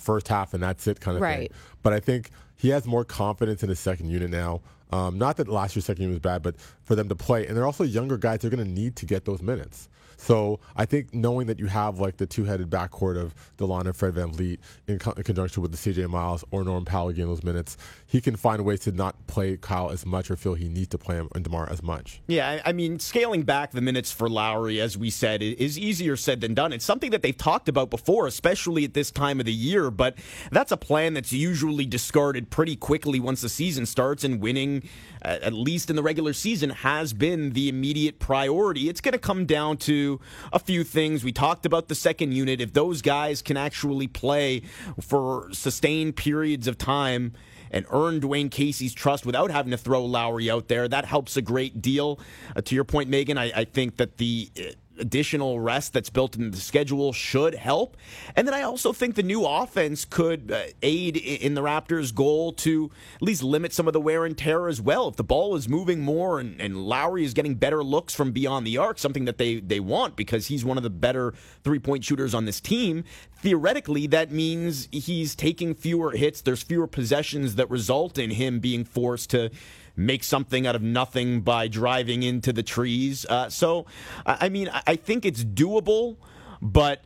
first 0.00 0.28
half 0.28 0.52
and 0.52 0.62
that's 0.62 0.86
it," 0.86 1.00
kind 1.00 1.16
of 1.16 1.22
right. 1.22 1.50
thing. 1.50 1.58
But 1.82 1.94
I 1.94 2.00
think 2.00 2.28
he 2.56 2.68
has 2.68 2.84
more 2.84 3.06
confidence 3.06 3.62
in 3.62 3.70
his 3.70 3.80
second 3.80 4.10
unit 4.10 4.28
now. 4.28 4.60
Um, 4.92 5.16
not 5.16 5.38
that 5.38 5.48
last 5.48 5.74
year's 5.74 5.86
second 5.86 6.02
unit 6.02 6.16
was 6.16 6.20
bad, 6.20 6.42
but 6.42 6.56
for 6.84 6.94
them 6.94 7.08
to 7.08 7.16
play, 7.16 7.46
and 7.46 7.56
they're 7.56 7.64
also 7.64 7.84
younger 7.84 8.18
guys. 8.18 8.40
They're 8.40 8.50
going 8.50 8.66
to 8.66 8.70
need 8.70 8.96
to 8.96 9.06
get 9.06 9.24
those 9.24 9.40
minutes. 9.40 9.88
So 10.22 10.60
I 10.76 10.84
think 10.84 11.12
knowing 11.12 11.48
that 11.48 11.58
you 11.58 11.66
have 11.66 11.98
like 11.98 12.16
the 12.16 12.26
two-headed 12.26 12.70
backcourt 12.70 13.20
of 13.20 13.34
Delon 13.58 13.86
and 13.86 13.96
Fred 13.96 14.14
VanVleet 14.14 14.58
in, 14.86 15.00
co- 15.00 15.10
in 15.10 15.24
conjunction 15.24 15.62
with 15.62 15.72
the 15.72 15.76
CJ 15.76 16.08
Miles 16.08 16.44
or 16.52 16.62
Norm 16.62 16.84
Powell 16.84 17.10
getting 17.10 17.26
those 17.26 17.42
minutes, 17.42 17.76
he 18.06 18.20
can 18.20 18.36
find 18.36 18.64
ways 18.64 18.78
to 18.80 18.92
not 18.92 19.26
play 19.26 19.56
Kyle 19.56 19.90
as 19.90 20.06
much 20.06 20.30
or 20.30 20.36
feel 20.36 20.54
he 20.54 20.68
needs 20.68 20.88
to 20.90 20.98
play 20.98 21.16
him 21.16 21.28
and 21.34 21.42
DeMar 21.42 21.68
as 21.68 21.82
much. 21.82 22.22
Yeah, 22.28 22.62
I 22.64 22.70
mean, 22.70 23.00
scaling 23.00 23.42
back 23.42 23.72
the 23.72 23.80
minutes 23.80 24.12
for 24.12 24.28
Lowry, 24.28 24.80
as 24.80 24.96
we 24.96 25.10
said, 25.10 25.42
is 25.42 25.76
easier 25.76 26.16
said 26.16 26.40
than 26.40 26.54
done. 26.54 26.72
It's 26.72 26.84
something 26.84 27.10
that 27.10 27.22
they've 27.22 27.36
talked 27.36 27.68
about 27.68 27.90
before, 27.90 28.28
especially 28.28 28.84
at 28.84 28.94
this 28.94 29.10
time 29.10 29.40
of 29.40 29.46
the 29.46 29.52
year, 29.52 29.90
but 29.90 30.14
that's 30.52 30.70
a 30.70 30.76
plan 30.76 31.14
that's 31.14 31.32
usually 31.32 31.84
discarded 31.84 32.48
pretty 32.48 32.76
quickly 32.76 33.18
once 33.18 33.40
the 33.40 33.48
season 33.48 33.86
starts 33.86 34.22
and 34.22 34.40
winning, 34.40 34.88
uh, 35.24 35.38
at 35.42 35.52
least 35.52 35.90
in 35.90 35.96
the 35.96 36.02
regular 36.02 36.32
season, 36.32 36.70
has 36.70 37.12
been 37.12 37.54
the 37.54 37.68
immediate 37.68 38.20
priority. 38.20 38.88
It's 38.88 39.00
going 39.00 39.14
to 39.14 39.18
come 39.18 39.46
down 39.46 39.78
to 39.78 40.11
a 40.52 40.58
few 40.58 40.84
things. 40.84 41.24
We 41.24 41.32
talked 41.32 41.66
about 41.66 41.88
the 41.88 41.94
second 41.94 42.32
unit. 42.32 42.60
If 42.60 42.72
those 42.72 43.02
guys 43.02 43.42
can 43.42 43.56
actually 43.56 44.06
play 44.06 44.62
for 45.00 45.48
sustained 45.52 46.16
periods 46.16 46.66
of 46.66 46.78
time 46.78 47.32
and 47.70 47.86
earn 47.90 48.20
Dwane 48.20 48.50
Casey's 48.50 48.92
trust 48.92 49.24
without 49.24 49.50
having 49.50 49.70
to 49.70 49.78
throw 49.78 50.04
Lowry 50.04 50.50
out 50.50 50.68
there, 50.68 50.88
that 50.88 51.04
helps 51.04 51.36
a 51.36 51.42
great 51.42 51.80
deal. 51.80 52.20
Uh, 52.54 52.60
to 52.60 52.74
your 52.74 52.84
point, 52.84 53.08
Megan, 53.08 53.38
I, 53.38 53.52
I 53.54 53.64
think 53.64 53.96
that 53.96 54.18
the 54.18 54.50
additional 54.98 55.60
rest 55.60 55.92
that's 55.92 56.10
built 56.10 56.36
into 56.36 56.50
the 56.50 56.62
schedule 56.62 57.12
should 57.12 57.54
help. 57.54 57.96
And 58.36 58.46
then 58.46 58.54
I 58.54 58.62
also 58.62 58.92
think 58.92 59.14
the 59.14 59.22
new 59.22 59.44
offense 59.44 60.04
could 60.04 60.52
uh, 60.52 60.64
aid 60.82 61.16
in 61.16 61.54
the 61.54 61.62
Raptors' 61.62 62.14
goal 62.14 62.52
to 62.54 62.90
at 63.16 63.22
least 63.22 63.42
limit 63.42 63.72
some 63.72 63.86
of 63.86 63.92
the 63.92 64.00
wear 64.00 64.24
and 64.24 64.36
tear 64.36 64.68
as 64.68 64.80
well. 64.80 65.08
If 65.08 65.16
the 65.16 65.24
ball 65.24 65.56
is 65.56 65.68
moving 65.68 66.00
more 66.00 66.38
and, 66.38 66.60
and 66.60 66.86
Lowry 66.86 67.24
is 67.24 67.34
getting 67.34 67.54
better 67.54 67.82
looks 67.82 68.14
from 68.14 68.32
beyond 68.32 68.66
the 68.66 68.78
arc, 68.78 68.98
something 68.98 69.24
that 69.24 69.38
they, 69.38 69.60
they 69.60 69.80
want 69.80 70.16
because 70.16 70.46
he's 70.46 70.64
one 70.64 70.76
of 70.76 70.82
the 70.82 70.90
better 70.90 71.34
three 71.64 71.78
point 71.78 72.04
shooters 72.04 72.34
on 72.34 72.44
this 72.44 72.60
team, 72.60 73.04
theoretically, 73.36 74.06
that 74.06 74.30
means 74.30 74.88
he's 74.92 75.34
taking 75.34 75.74
fewer 75.74 76.12
hits. 76.12 76.40
There's 76.40 76.62
fewer 76.62 76.86
possessions 76.86 77.56
that 77.56 77.68
result 77.70 78.18
in 78.18 78.30
him 78.30 78.60
being 78.60 78.84
forced 78.84 79.30
to 79.30 79.50
make 79.96 80.24
something 80.24 80.66
out 80.66 80.74
of 80.74 80.82
nothing 80.82 81.40
by 81.40 81.68
driving 81.68 82.22
into 82.22 82.52
the 82.52 82.62
trees. 82.62 83.26
Uh, 83.28 83.48
so, 83.48 83.86
I 84.26 84.48
mean, 84.48 84.70
I 84.86 84.96
think 84.96 85.24
it's 85.24 85.44
doable, 85.44 86.16
but 86.60 87.02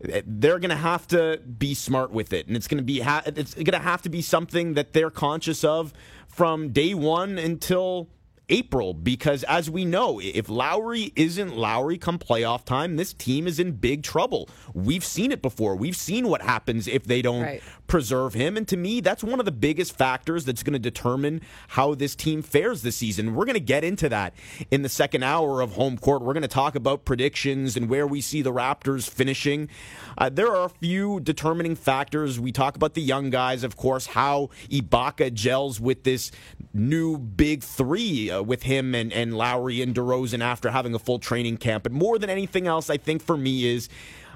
they're 0.00 0.58
going 0.58 0.70
to 0.70 0.76
have 0.76 1.06
to 1.08 1.38
be 1.38 1.74
smart 1.74 2.10
with 2.10 2.32
it, 2.32 2.46
and 2.46 2.56
it's 2.56 2.66
going 2.66 2.78
to 2.78 2.84
be 2.84 3.00
ha- 3.00 3.22
it's 3.26 3.54
going 3.54 3.66
to 3.66 3.78
have 3.78 4.02
to 4.02 4.08
be 4.08 4.22
something 4.22 4.74
that 4.74 4.92
they're 4.92 5.10
conscious 5.10 5.62
of 5.62 5.92
from 6.26 6.70
day 6.70 6.94
one 6.94 7.36
until 7.36 8.08
April 8.50 8.94
because, 8.94 9.44
as 9.44 9.70
we 9.70 9.84
know, 9.84 10.20
if 10.20 10.48
Lowry 10.48 11.12
isn't 11.16 11.56
Lowry 11.56 11.98
come 11.98 12.18
playoff 12.18 12.64
time, 12.64 12.96
this 12.96 13.12
team 13.12 13.46
is 13.46 13.60
in 13.60 13.72
big 13.72 14.02
trouble. 14.02 14.48
We've 14.74 15.04
seen 15.04 15.32
it 15.32 15.40
before. 15.40 15.76
We've 15.76 15.96
seen 15.96 16.28
what 16.28 16.42
happens 16.42 16.88
if 16.88 17.04
they 17.04 17.22
don't 17.22 17.42
right. 17.42 17.62
Preserve 17.90 18.34
him. 18.34 18.56
And 18.56 18.66
to 18.68 18.76
me, 18.76 19.00
that's 19.00 19.24
one 19.24 19.40
of 19.40 19.44
the 19.44 19.52
biggest 19.52 19.98
factors 19.98 20.44
that's 20.44 20.62
going 20.62 20.74
to 20.74 20.78
determine 20.78 21.42
how 21.68 21.94
this 21.94 22.14
team 22.14 22.40
fares 22.40 22.82
this 22.82 22.96
season. 22.96 23.34
We're 23.34 23.46
going 23.46 23.54
to 23.54 23.60
get 23.60 23.82
into 23.82 24.08
that 24.10 24.32
in 24.70 24.82
the 24.82 24.88
second 24.88 25.24
hour 25.24 25.60
of 25.60 25.72
home 25.72 25.98
court. 25.98 26.22
We're 26.22 26.32
going 26.32 26.42
to 26.42 26.48
talk 26.48 26.76
about 26.76 27.04
predictions 27.04 27.76
and 27.76 27.88
where 27.88 28.06
we 28.06 28.20
see 28.20 28.42
the 28.42 28.52
Raptors 28.52 29.10
finishing. 29.10 29.68
Uh, 30.16 30.28
there 30.28 30.54
are 30.54 30.66
a 30.66 30.68
few 30.68 31.18
determining 31.20 31.74
factors. 31.74 32.38
We 32.38 32.52
talk 32.52 32.76
about 32.76 32.94
the 32.94 33.02
young 33.02 33.28
guys, 33.28 33.64
of 33.64 33.76
course, 33.76 34.06
how 34.06 34.50
Ibaka 34.70 35.34
gels 35.34 35.80
with 35.80 36.04
this 36.04 36.30
new 36.72 37.18
big 37.18 37.64
three. 37.64 38.30
Uh, 38.30 38.42
with 38.42 38.62
him 38.62 38.94
and, 38.94 39.12
and 39.12 39.36
Lowry 39.36 39.82
and 39.82 39.94
DeRozan 39.94 40.42
after 40.42 40.70
having 40.70 40.94
a 40.94 40.98
full 40.98 41.18
training 41.18 41.56
camp. 41.56 41.82
But 41.82 41.92
more 41.92 42.18
than 42.18 42.30
anything 42.30 42.66
else, 42.66 42.88
I 42.88 42.96
think 42.96 43.22
for 43.22 43.36
me 43.36 43.66
is 43.66 43.88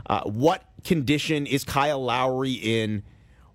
uh, 0.07 0.23
what 0.23 0.65
condition 0.83 1.47
is 1.47 1.65
Kyle 1.65 2.03
Lowry 2.03 2.53
in 2.53 3.03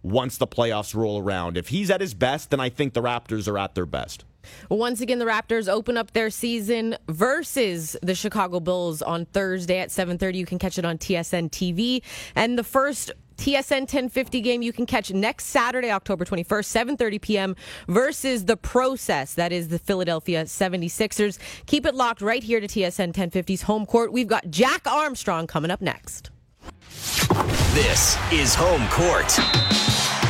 once 0.03 0.37
the 0.37 0.47
playoffs 0.47 0.95
roll 0.95 1.21
around? 1.21 1.57
If 1.57 1.69
he's 1.69 1.89
at 1.89 2.01
his 2.01 2.13
best, 2.13 2.49
then 2.51 2.59
I 2.59 2.69
think 2.69 2.93
the 2.93 3.01
Raptors 3.01 3.47
are 3.47 3.57
at 3.57 3.75
their 3.75 3.85
best. 3.85 4.25
Once 4.69 5.01
again, 5.01 5.19
the 5.19 5.25
Raptors 5.25 5.67
open 5.67 5.97
up 5.97 6.11
their 6.11 6.29
season 6.29 6.95
versus 7.07 7.95
the 8.01 8.15
Chicago 8.15 8.59
Bulls 8.59 9.01
on 9.01 9.25
Thursday 9.25 9.79
at 9.79 9.89
7:30. 9.89 10.37
You 10.37 10.45
can 10.45 10.59
catch 10.59 10.77
it 10.77 10.85
on 10.85 10.97
TSN 10.97 11.49
TV. 11.49 12.01
And 12.35 12.57
the 12.57 12.63
first 12.63 13.11
TSN 13.37 13.87
1050 13.87 14.41
game 14.41 14.61
you 14.61 14.73
can 14.73 14.85
catch 14.85 15.11
next 15.11 15.45
Saturday, 15.45 15.91
October 15.91 16.25
21st, 16.25 16.97
7:30 16.97 17.21
p.m. 17.21 17.55
versus 17.87 18.45
the 18.45 18.57
Process. 18.57 19.33
That 19.33 19.51
is 19.51 19.69
the 19.69 19.79
Philadelphia 19.79 20.43
76ers. 20.43 21.39
Keep 21.65 21.85
it 21.85 21.95
locked 21.95 22.21
right 22.21 22.43
here 22.43 22.59
to 22.59 22.67
TSN 22.67 23.13
1050's 23.13 23.63
home 23.63 23.85
court. 23.85 24.11
We've 24.11 24.27
got 24.27 24.49
Jack 24.49 24.85
Armstrong 24.85 25.47
coming 25.47 25.71
up 25.71 25.81
next. 25.81 26.31
This 27.73 28.17
is 28.31 28.53
home 28.53 28.85
court 28.89 29.39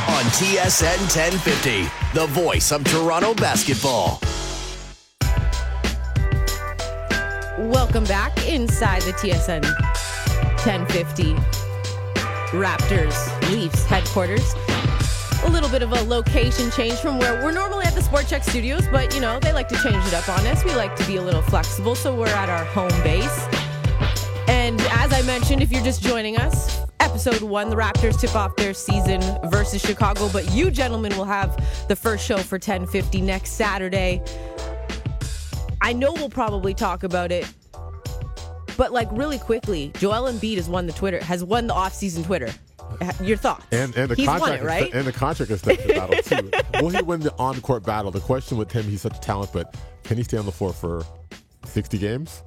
on 0.08 0.24
TSN 0.32 0.98
1050, 1.14 1.88
the 2.14 2.26
voice 2.28 2.70
of 2.70 2.84
Toronto 2.84 3.34
basketball. 3.34 4.20
Welcome 7.58 8.04
back 8.04 8.46
inside 8.46 9.02
the 9.02 9.12
TSN 9.12 9.64
1050 10.64 11.34
Raptors 12.56 13.50
Leafs 13.50 13.84
headquarters. 13.84 14.54
A 15.44 15.50
little 15.50 15.68
bit 15.70 15.82
of 15.82 15.92
a 15.92 16.02
location 16.02 16.70
change 16.70 16.98
from 16.98 17.18
where 17.18 17.42
we're 17.42 17.52
normally 17.52 17.86
at 17.86 17.94
the 17.94 18.02
Sport 18.02 18.26
Chek 18.26 18.44
studios, 18.44 18.86
but 18.92 19.14
you 19.14 19.20
know, 19.20 19.40
they 19.40 19.52
like 19.52 19.68
to 19.68 19.76
change 19.82 20.06
it 20.06 20.14
up 20.14 20.28
on 20.28 20.46
us. 20.46 20.64
We 20.64 20.74
like 20.74 20.94
to 20.96 21.06
be 21.06 21.16
a 21.16 21.22
little 21.22 21.42
flexible, 21.42 21.94
so 21.94 22.14
we're 22.14 22.28
at 22.28 22.48
our 22.48 22.64
home 22.64 23.02
base. 23.02 23.59
And 24.70 24.80
as 24.92 25.12
I 25.12 25.20
mentioned, 25.22 25.64
if 25.64 25.72
you're 25.72 25.82
just 25.82 26.00
joining 26.00 26.36
us, 26.36 26.82
episode 27.00 27.42
one, 27.42 27.70
the 27.70 27.74
Raptors 27.74 28.20
tip 28.20 28.36
off 28.36 28.54
their 28.54 28.72
season 28.72 29.20
versus 29.50 29.82
Chicago, 29.82 30.28
but 30.32 30.48
you 30.52 30.70
gentlemen 30.70 31.16
will 31.16 31.24
have 31.24 31.56
the 31.88 31.96
first 31.96 32.24
show 32.24 32.38
for 32.38 32.54
1050 32.54 33.20
next 33.20 33.54
Saturday. 33.54 34.22
I 35.80 35.92
know 35.92 36.12
we'll 36.12 36.30
probably 36.30 36.72
talk 36.72 37.02
about 37.02 37.32
it 37.32 37.52
but 38.76 38.92
like 38.92 39.08
really 39.10 39.38
quickly, 39.38 39.90
Joel 39.98 40.32
Embiid 40.32 40.54
has 40.54 40.68
won 40.68 40.86
the 40.86 40.92
Twitter 40.92 41.22
has 41.24 41.42
won 41.42 41.66
the 41.66 41.74
offseason 41.74 42.24
Twitter. 42.24 42.48
Uh, 43.00 43.12
your 43.20 43.36
thoughts? 43.36 43.66
And, 43.72 43.94
and 43.96 44.08
the 44.08 44.14
he's 44.14 44.26
contract, 44.26 44.62
it, 44.62 44.66
right? 44.66 44.94
and 44.94 45.04
the 45.04 45.12
contract 45.12 45.50
extension 45.50 45.88
battle 45.96 46.22
too. 46.22 46.50
Will 46.80 46.90
he 46.90 47.02
win 47.02 47.20
the 47.20 47.34
on 47.38 47.60
court 47.60 47.84
battle? 47.84 48.12
The 48.12 48.20
question 48.20 48.56
with 48.56 48.70
him, 48.70 48.84
he's 48.84 49.02
such 49.02 49.16
a 49.16 49.20
talent, 49.20 49.52
but 49.52 49.76
can 50.04 50.16
he 50.16 50.22
stay 50.22 50.38
on 50.38 50.46
the 50.46 50.52
floor 50.52 50.72
for 50.72 51.04
sixty 51.66 51.98
games? 51.98 52.44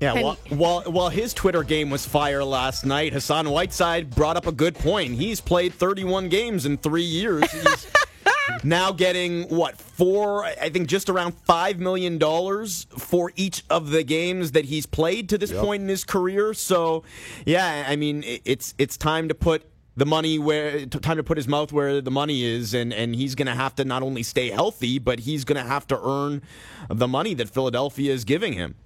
Yeah, 0.00 0.22
while, 0.22 0.38
while, 0.48 0.82
while 0.82 1.08
his 1.10 1.34
Twitter 1.34 1.62
game 1.62 1.90
was 1.90 2.06
fire 2.06 2.42
last 2.42 2.86
night, 2.86 3.12
Hassan 3.12 3.50
Whiteside 3.50 4.08
brought 4.10 4.36
up 4.36 4.46
a 4.46 4.52
good 4.52 4.74
point. 4.74 5.14
He's 5.14 5.42
played 5.42 5.74
31 5.74 6.30
games 6.30 6.64
in 6.64 6.78
three 6.78 7.02
years. 7.02 7.50
He's 7.52 7.86
now 8.64 8.92
getting 8.92 9.42
what 9.48 9.78
four? 9.78 10.44
I 10.44 10.70
think 10.70 10.88
just 10.88 11.10
around 11.10 11.32
five 11.44 11.78
million 11.78 12.16
dollars 12.16 12.86
for 12.96 13.30
each 13.36 13.62
of 13.68 13.90
the 13.90 14.02
games 14.02 14.52
that 14.52 14.64
he's 14.64 14.86
played 14.86 15.28
to 15.28 15.38
this 15.38 15.50
yep. 15.50 15.62
point 15.62 15.82
in 15.82 15.88
his 15.88 16.04
career. 16.04 16.54
So, 16.54 17.04
yeah, 17.44 17.84
I 17.86 17.96
mean, 17.96 18.24
it's 18.26 18.74
it's 18.78 18.96
time 18.96 19.28
to 19.28 19.34
put 19.34 19.70
the 19.96 20.06
money 20.06 20.38
where 20.38 20.86
time 20.86 21.18
to 21.18 21.22
put 21.22 21.36
his 21.36 21.46
mouth 21.46 21.72
where 21.72 22.00
the 22.00 22.10
money 22.10 22.42
is 22.42 22.72
and 22.72 22.92
and 22.92 23.14
he's 23.14 23.34
going 23.34 23.46
to 23.46 23.54
have 23.54 23.74
to 23.74 23.84
not 23.84 24.02
only 24.02 24.22
stay 24.22 24.48
healthy 24.48 24.98
but 24.98 25.20
he's 25.20 25.44
going 25.44 25.60
to 25.60 25.68
have 25.68 25.86
to 25.86 26.00
earn 26.02 26.40
the 26.88 27.08
money 27.08 27.34
that 27.34 27.50
Philadelphia 27.50 28.12
is 28.12 28.24
giving 28.24 28.54
him. 28.54 28.76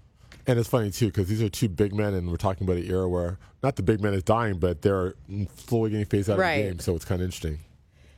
And 0.46 0.58
it's 0.58 0.68
funny 0.68 0.90
too 0.90 1.06
because 1.06 1.28
these 1.28 1.42
are 1.42 1.48
two 1.48 1.68
big 1.68 1.94
men, 1.94 2.14
and 2.14 2.30
we're 2.30 2.36
talking 2.36 2.66
about 2.66 2.76
an 2.76 2.90
era 2.90 3.08
where 3.08 3.38
not 3.62 3.76
the 3.76 3.82
big 3.82 4.00
man 4.00 4.12
is 4.12 4.22
dying, 4.22 4.58
but 4.58 4.82
they're 4.82 5.14
slowly 5.56 5.90
getting 5.90 6.06
phased 6.06 6.28
out 6.28 6.38
right. 6.38 6.52
of 6.52 6.64
the 6.64 6.70
game. 6.70 6.78
So 6.80 6.94
it's 6.94 7.04
kind 7.04 7.20
of 7.20 7.24
interesting. 7.24 7.58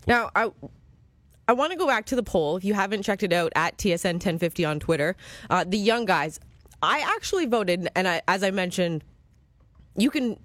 Now, 0.07 0.31
I 0.35 0.51
I 1.49 1.53
want 1.53 1.73
to 1.73 1.79
go 1.79 1.87
back 1.87 2.07
to 2.07 2.17
the 2.17 2.23
poll. 2.23 2.57
If 2.57 2.65
you 2.65 2.75
haven't 2.75 3.03
checked 3.03 3.23
it 3.23 3.33
out 3.33 3.53
at 3.55 3.79
TSN 3.79 4.15
1050 4.15 4.65
on 4.65 4.81
Twitter, 4.81 5.17
uh, 5.51 5.65
the 5.65 5.79
young 5.79 6.05
guys. 6.05 6.41
I 6.83 7.01
actually 7.01 7.47
voted, 7.47 7.89
and 7.97 8.07
I, 8.07 8.23
as 8.29 8.43
I 8.43 8.51
mentioned, 8.51 9.03
you 9.97 10.11
can 10.11 10.39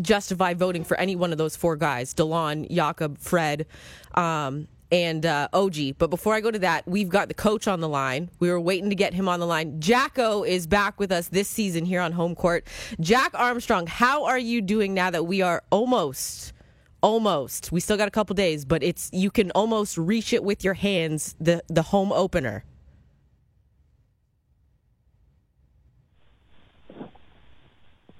justify 0.00 0.54
voting 0.54 0.82
for 0.84 0.96
any 0.98 1.14
one 1.16 1.32
of 1.32 1.38
those 1.38 1.56
four 1.56 1.76
guys: 1.76 2.14
Delon, 2.14 2.70
Jakob, 2.70 3.18
Fred, 3.18 3.66
um, 4.14 4.68
and 4.96 5.26
uh, 5.26 5.48
OG. 5.52 5.98
But 5.98 6.08
before 6.08 6.34
I 6.34 6.40
go 6.40 6.50
to 6.50 6.58
that, 6.60 6.88
we've 6.88 7.10
got 7.10 7.28
the 7.28 7.34
coach 7.34 7.68
on 7.68 7.80
the 7.80 7.88
line. 7.88 8.30
We 8.40 8.48
were 8.48 8.60
waiting 8.60 8.88
to 8.88 8.96
get 8.96 9.12
him 9.12 9.28
on 9.28 9.40
the 9.40 9.46
line. 9.46 9.78
Jacko 9.78 10.42
is 10.42 10.66
back 10.66 10.98
with 10.98 11.12
us 11.12 11.28
this 11.28 11.48
season 11.48 11.84
here 11.84 12.00
on 12.00 12.12
home 12.12 12.34
court. 12.34 12.66
Jack 12.98 13.32
Armstrong, 13.34 13.86
how 13.86 14.24
are 14.24 14.38
you 14.38 14.62
doing 14.62 14.94
now 14.94 15.10
that 15.10 15.26
we 15.26 15.42
are 15.42 15.62
almost 15.70 16.54
almost 17.02 17.70
we 17.70 17.78
still 17.78 17.98
got 17.98 18.08
a 18.08 18.10
couple 18.10 18.34
days 18.34 18.64
but 18.64 18.82
it's 18.82 19.10
you 19.12 19.30
can 19.30 19.50
almost 19.50 19.98
reach 19.98 20.32
it 20.32 20.42
with 20.42 20.64
your 20.64 20.72
hands 20.72 21.36
the 21.38 21.62
the 21.68 21.82
home 21.82 22.10
opener 22.10 22.64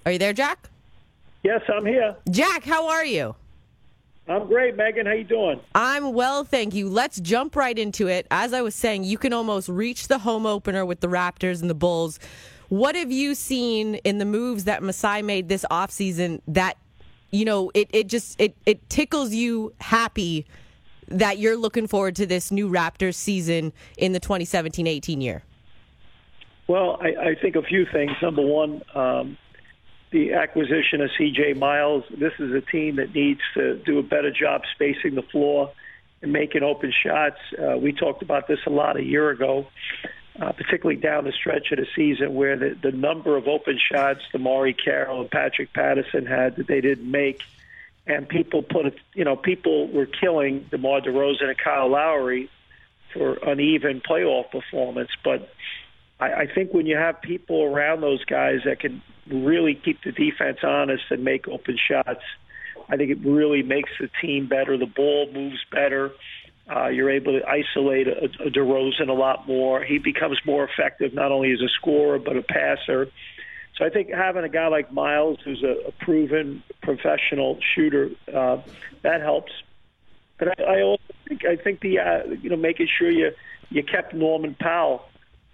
are 0.05 0.11
you 0.11 0.19
there 0.19 0.31
jack 0.31 0.69
yes 1.43 1.59
i'm 1.67 1.85
here 1.87 2.15
jack 2.29 2.63
how 2.63 2.87
are 2.87 3.03
you 3.03 3.35
i'm 4.27 4.47
great 4.47 4.75
megan. 4.75 5.05
How 5.05 5.13
you 5.13 5.23
doing? 5.23 5.59
I'm 5.75 6.13
well 6.13 6.43
thank 6.43 6.73
you. 6.73 6.89
Let's 6.89 7.19
jump 7.19 7.55
right 7.55 7.77
into 7.77 8.07
it. 8.07 8.27
As 8.31 8.53
i 8.53 8.61
was 8.61 8.75
saying 8.75 9.03
you 9.03 9.17
can 9.17 9.33
almost 9.33 9.69
reach 9.69 10.07
the 10.07 10.19
home 10.19 10.45
opener 10.45 10.85
with 10.85 10.99
the 10.99 11.07
raptors 11.07 11.61
and 11.61 11.69
the 11.69 11.75
bulls. 11.75 12.19
What 12.69 12.95
have 12.95 13.11
you 13.11 13.33
seen 13.33 13.95
in 13.95 14.17
the 14.17 14.25
moves 14.25 14.65
that 14.65 14.83
Masai 14.83 15.21
made 15.21 15.47
this 15.47 15.65
offseason 15.71 16.41
that 16.47 16.77
you 17.31 17.45
know, 17.45 17.71
it, 17.73 17.89
it 17.91 18.07
just 18.07 18.39
it, 18.39 18.55
it 18.65 18.89
tickles 18.89 19.33
you 19.33 19.73
happy 19.79 20.45
that 21.07 21.39
you're 21.39 21.57
looking 21.57 21.87
forward 21.87 22.15
to 22.17 22.25
this 22.25 22.51
new 22.51 22.69
Raptors 22.69 23.15
season 23.15 23.73
in 23.97 24.11
the 24.11 24.19
2017-18 24.19 25.21
year? 25.21 25.43
Well, 26.67 26.97
I, 27.01 27.29
I 27.29 27.35
think 27.41 27.55
a 27.55 27.61
few 27.61 27.85
things. 27.91 28.11
Number 28.21 28.41
one, 28.45 28.81
um, 28.93 29.37
the 30.11 30.33
acquisition 30.33 31.01
of 31.01 31.09
C.J. 31.17 31.53
Miles. 31.53 32.03
This 32.09 32.33
is 32.39 32.53
a 32.53 32.61
team 32.61 32.95
that 32.95 33.13
needs 33.13 33.41
to 33.55 33.77
do 33.77 33.99
a 33.99 34.03
better 34.03 34.31
job 34.31 34.61
spacing 34.73 35.15
the 35.15 35.21
floor 35.21 35.71
and 36.21 36.31
making 36.31 36.63
open 36.63 36.91
shots. 36.91 37.37
Uh, 37.57 37.77
we 37.77 37.91
talked 37.91 38.21
about 38.21 38.47
this 38.47 38.59
a 38.65 38.69
lot 38.69 38.97
a 38.97 39.03
year 39.03 39.29
ago 39.29 39.67
uh, 40.39 40.51
particularly 40.51 40.99
down 40.99 41.23
the 41.23 41.31
stretch 41.31 41.71
of 41.71 41.79
the 41.79 41.87
season 41.95 42.35
where 42.35 42.55
the, 42.57 42.77
the 42.81 42.91
number 42.91 43.37
of 43.37 43.47
open 43.47 43.79
shots 43.79 44.21
DeMarre 44.33 44.75
Carroll 44.77 45.21
and 45.21 45.31
Patrick 45.31 45.73
Patterson 45.73 46.25
had 46.25 46.57
that 46.57 46.67
they 46.67 46.81
didn't 46.81 47.09
make. 47.09 47.41
And 48.05 48.29
people 48.29 48.61
put 48.61 48.85
it, 48.85 48.95
you 49.13 49.25
know, 49.25 49.35
people 49.35 49.87
were 49.87 50.05
killing 50.05 50.65
DeMar 50.71 51.01
DeRozan 51.01 51.49
and 51.49 51.57
Kyle 51.57 51.89
Lowry 51.89 52.49
for 53.13 53.33
uneven 53.33 54.01
playoff 54.01 54.51
performance. 54.51 55.09
But 55.23 55.49
I, 56.19 56.33
I 56.33 56.47
think 56.53 56.73
when 56.73 56.85
you 56.85 56.97
have 56.97 57.21
people 57.21 57.63
around 57.63 58.01
those 58.01 58.23
guys 58.25 58.59
that 58.65 58.79
can 58.79 59.01
really 59.31 59.75
keep 59.75 60.03
the 60.03 60.11
defense 60.11 60.59
honest 60.63 61.03
and 61.09 61.23
make 61.23 61.47
open 61.47 61.77
shots, 61.77 62.21
I 62.89 62.95
think 62.97 63.11
it 63.11 63.19
really 63.19 63.63
makes 63.63 63.91
the 63.99 64.09
team 64.21 64.47
better. 64.47 64.77
The 64.77 64.85
ball 64.85 65.29
moves 65.31 65.63
better. 65.71 66.11
Uh, 66.69 66.87
you're 66.87 67.09
able 67.09 67.39
to 67.39 67.47
isolate 67.47 68.07
a, 68.07 68.25
a 68.45 68.49
DeRozan 68.49 69.09
a 69.09 69.13
lot 69.13 69.47
more. 69.47 69.83
He 69.83 69.99
becomes 69.99 70.39
more 70.45 70.67
effective 70.67 71.13
not 71.13 71.31
only 71.31 71.51
as 71.53 71.61
a 71.61 71.69
scorer 71.69 72.19
but 72.19 72.35
a 72.35 72.41
passer. 72.41 73.09
So 73.77 73.85
I 73.85 73.89
think 73.89 74.09
having 74.09 74.43
a 74.43 74.49
guy 74.49 74.67
like 74.67 74.91
Miles, 74.91 75.37
who's 75.45 75.63
a, 75.63 75.87
a 75.87 75.91
proven 75.91 76.63
professional 76.81 77.59
shooter, 77.75 78.09
uh, 78.33 78.57
that 79.03 79.21
helps. 79.21 79.51
But 80.39 80.59
I, 80.59 80.63
I 80.63 80.81
also 80.81 81.03
think 81.27 81.45
I 81.45 81.55
think 81.55 81.81
the 81.81 81.99
uh, 81.99 82.23
you 82.41 82.49
know 82.49 82.55
making 82.55 82.87
sure 82.97 83.09
you 83.09 83.31
you 83.69 83.83
kept 83.83 84.13
Norman 84.13 84.55
Powell 84.59 85.05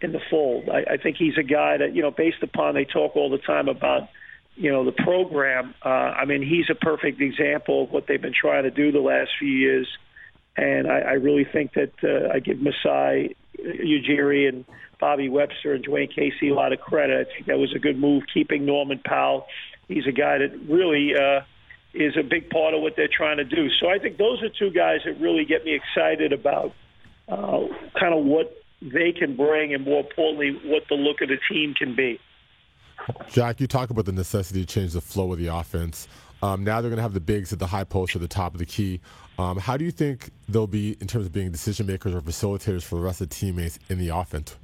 in 0.01 0.11
the 0.11 0.21
fold. 0.29 0.69
I, 0.69 0.93
I 0.93 0.97
think 0.97 1.17
he's 1.17 1.37
a 1.37 1.43
guy 1.43 1.77
that 1.77 1.95
you 1.95 2.01
know 2.01 2.11
based 2.11 2.41
upon 2.41 2.75
they 2.75 2.85
talk 2.85 3.15
all 3.15 3.29
the 3.29 3.37
time 3.37 3.67
about 3.67 4.09
you 4.55 4.71
know 4.71 4.85
the 4.85 4.91
program. 4.91 5.73
Uh, 5.83 5.89
I 5.89 6.25
mean 6.25 6.41
he's 6.41 6.69
a 6.69 6.75
perfect 6.75 7.21
example 7.21 7.83
of 7.83 7.91
what 7.91 8.07
they've 8.07 8.21
been 8.21 8.33
trying 8.33 8.63
to 8.63 8.71
do 8.71 8.91
the 8.91 8.99
last 8.99 9.31
few 9.39 9.51
years, 9.51 9.87
and 10.57 10.87
I, 10.87 10.99
I 10.99 11.13
really 11.13 11.45
think 11.45 11.73
that 11.73 11.93
uh, 12.03 12.33
I 12.33 12.39
give 12.39 12.59
Masai 12.61 13.35
Ujiri 13.59 14.49
and 14.49 14.65
Bobby 14.99 15.29
Webster 15.29 15.73
and 15.73 15.85
Dwane 15.85 16.13
Casey 16.13 16.49
a 16.49 16.53
lot 16.53 16.73
of 16.73 16.79
credit. 16.79 17.27
I 17.27 17.33
think 17.33 17.47
that 17.47 17.57
was 17.57 17.73
a 17.75 17.79
good 17.79 17.99
move, 17.99 18.23
keeping 18.33 18.65
Norman 18.65 18.99
Powell. 19.03 19.47
He's 19.87 20.07
a 20.07 20.11
guy 20.11 20.37
that 20.37 20.51
really 20.69 21.13
uh, 21.13 21.41
is 21.93 22.15
a 22.17 22.23
big 22.23 22.49
part 22.49 22.73
of 22.73 22.81
what 22.81 22.95
they're 22.95 23.09
trying 23.09 23.37
to 23.37 23.43
do. 23.43 23.69
So 23.79 23.89
I 23.89 23.99
think 23.99 24.17
those 24.17 24.41
are 24.41 24.49
two 24.49 24.71
guys 24.71 25.01
that 25.05 25.19
really 25.19 25.45
get 25.45 25.65
me 25.65 25.75
excited 25.75 26.33
about 26.33 26.73
uh, 27.27 27.67
kind 27.99 28.13
of 28.13 28.25
what 28.25 28.62
they 28.91 29.11
can 29.11 29.35
bring, 29.35 29.73
and 29.73 29.85
more 29.85 30.01
importantly, 30.01 30.59
what 30.65 30.83
the 30.89 30.95
look 30.95 31.21
of 31.21 31.29
the 31.29 31.37
team 31.49 31.73
can 31.73 31.95
be. 31.95 32.19
Jack, 33.29 33.59
you 33.59 33.67
talk 33.67 33.89
about 33.89 34.05
the 34.05 34.11
necessity 34.11 34.65
to 34.65 34.67
change 34.67 34.93
the 34.93 35.01
flow 35.01 35.31
of 35.33 35.39
the 35.39 35.47
offense. 35.47 36.07
Um, 36.41 36.63
now 36.63 36.81
they're 36.81 36.89
going 36.89 36.97
to 36.97 37.03
have 37.03 37.13
the 37.13 37.21
bigs 37.21 37.53
at 37.53 37.59
the 37.59 37.67
high 37.67 37.85
post 37.85 38.15
at 38.15 38.21
the 38.21 38.27
top 38.27 38.53
of 38.53 38.59
the 38.59 38.65
key. 38.65 38.99
Um, 39.39 39.57
how 39.57 39.77
do 39.77 39.85
you 39.85 39.91
think 39.91 40.31
they'll 40.49 40.67
be 40.67 40.97
in 40.99 41.07
terms 41.07 41.25
of 41.25 41.31
being 41.31 41.51
decision 41.51 41.87
makers 41.87 42.13
or 42.13 42.21
facilitators 42.21 42.83
for 42.83 42.95
the 42.95 43.01
rest 43.01 43.21
of 43.21 43.29
the 43.29 43.35
teammates 43.35 43.79
in 43.89 43.97
the 43.97 44.09
offense? 44.09 44.57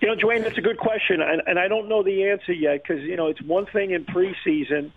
You 0.00 0.08
know, 0.08 0.14
Dwane, 0.14 0.44
that's 0.44 0.58
a 0.58 0.62
good 0.62 0.78
question, 0.78 1.20
and, 1.20 1.42
and 1.46 1.58
I 1.58 1.66
don't 1.66 1.88
know 1.88 2.04
the 2.04 2.28
answer 2.30 2.52
yet 2.52 2.82
because 2.82 3.02
you 3.02 3.16
know 3.16 3.26
it's 3.26 3.42
one 3.42 3.66
thing 3.66 3.90
in 3.90 4.04
preseason, 4.04 4.92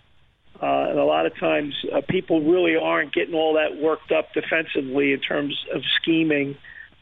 uh, 0.62 0.90
and 0.90 0.98
a 0.98 1.04
lot 1.04 1.26
of 1.26 1.36
times 1.38 1.74
uh, 1.92 2.02
people 2.08 2.40
really 2.40 2.76
aren't 2.76 3.12
getting 3.12 3.34
all 3.34 3.54
that 3.54 3.82
worked 3.82 4.12
up 4.12 4.32
defensively 4.32 5.12
in 5.12 5.18
terms 5.18 5.66
of 5.74 5.82
scheming 6.00 6.56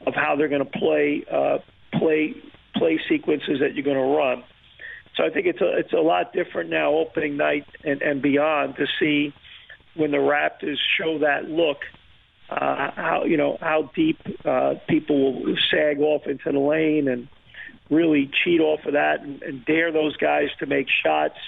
of 0.07 0.14
how 0.14 0.36
they're 0.36 0.48
going 0.48 0.64
to 0.64 0.78
play 0.78 1.24
uh, 1.30 1.59
play 1.98 2.34
play 2.74 3.01
sequences 3.09 3.61
that 3.61 3.74
you're 3.74 3.84
going 3.84 3.96
to 3.96 4.16
run. 4.16 4.44
So 5.16 5.24
I 5.24 5.30
think 5.30 5.46
it's 5.46 5.61
a 5.61 5.78
it's 5.78 5.92
a 5.92 6.01
lot 6.01 6.32
different 6.32 6.70
now, 6.70 6.92
opening 6.94 7.36
night 7.36 7.66
and, 7.84 8.01
and 8.03 8.22
beyond, 8.22 8.76
to 8.76 8.86
see 8.98 9.34
when 9.94 10.11
the 10.11 10.18
Raptors 10.18 10.76
show 10.98 11.18
that 11.18 11.48
look. 11.48 11.78
Uh, 12.48 12.90
how 12.96 13.24
you 13.26 13.36
know 13.36 13.57
how 13.61 13.90
deep 13.94 14.18
uh, 14.44 14.74
people 14.88 15.44
will 15.44 15.57
sag 15.70 16.01
off 16.01 16.26
into 16.26 16.51
the 16.51 16.59
lane 16.59 17.07
and 17.07 17.28
really 17.90 18.28
cheat 18.42 18.61
off 18.61 18.80
of 18.86 18.94
that 18.94 19.20
and, 19.20 19.40
and 19.42 19.64
dare 19.64 19.92
those 19.92 20.16
guys 20.16 20.48
to 20.59 20.66
make 20.66 20.88
shots. 21.05 21.38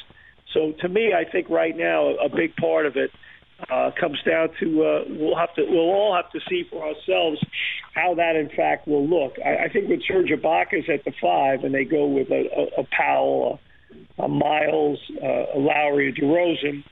So 0.52 0.72
to 0.80 0.88
me, 0.88 1.12
I 1.12 1.28
think 1.28 1.48
right 1.50 1.76
now 1.76 2.08
a 2.14 2.28
big 2.28 2.54
part 2.54 2.86
of 2.86 2.96
it 2.96 3.10
uh, 3.70 3.90
comes 3.98 4.18
down 4.22 4.50
to 4.60 4.84
uh, 4.84 5.04
we'll 5.08 5.36
have 5.36 5.54
to 5.54 5.64
we'll 5.68 5.90
all 5.90 6.14
have 6.14 6.30
to 6.32 6.40
see 6.48 6.64
for 6.70 6.84
ourselves 6.84 7.40
how 7.94 8.14
that 8.14 8.36
in 8.36 8.48
fact 8.50 8.86
will 8.88 9.06
look. 9.06 9.36
I, 9.44 9.64
I 9.64 9.68
think 9.68 9.88
with 9.88 10.00
Serge 10.06 10.28
Ibaka's 10.28 10.88
at 10.88 11.04
the 11.04 11.12
five 11.20 11.64
and 11.64 11.74
they 11.74 11.84
go 11.84 12.06
with 12.06 12.30
a, 12.30 12.48
a, 12.56 12.82
a 12.82 12.86
Powell, 12.90 13.60
a, 14.18 14.22
a 14.22 14.28
Miles, 14.28 14.98
uh, 15.22 15.56
a 15.56 15.58
Lowry, 15.58 16.08
a 16.08 16.12
DeRozan, 16.12 16.84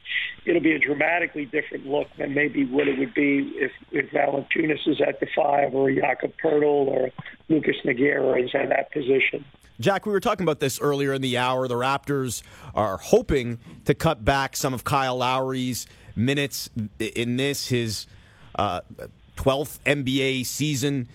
it'll 0.46 0.62
be 0.62 0.72
a 0.72 0.78
dramatically 0.78 1.46
different 1.46 1.86
look 1.86 2.08
than 2.18 2.34
maybe 2.34 2.64
what 2.64 2.88
it 2.88 2.98
would 2.98 3.14
be 3.14 3.52
if, 3.56 3.72
if 3.90 4.10
Valanciunas 4.10 4.86
is 4.86 5.00
at 5.06 5.20
the 5.20 5.26
five 5.34 5.74
or 5.74 5.90
Jakob 5.90 6.32
Poeltl 6.42 6.86
or 6.86 7.10
Lucas 7.48 7.76
Nogueira 7.84 8.42
is 8.44 8.50
in 8.54 8.68
that 8.68 8.92
position. 8.92 9.44
Jack, 9.80 10.04
we 10.04 10.12
were 10.12 10.20
talking 10.20 10.44
about 10.44 10.60
this 10.60 10.78
earlier 10.78 11.14
in 11.14 11.22
the 11.22 11.38
hour. 11.38 11.66
The 11.66 11.74
Raptors 11.74 12.42
are 12.74 12.98
hoping 12.98 13.58
to 13.86 13.94
cut 13.94 14.22
back 14.22 14.54
some 14.54 14.74
of 14.74 14.84
Kyle 14.84 15.16
Lowry's 15.16 15.86
minutes 16.24 16.70
in 16.98 17.36
this, 17.36 17.68
his 17.68 18.06
uh, 18.56 18.80
12th 19.36 19.78
NBA 19.84 20.44
season. 20.46 21.08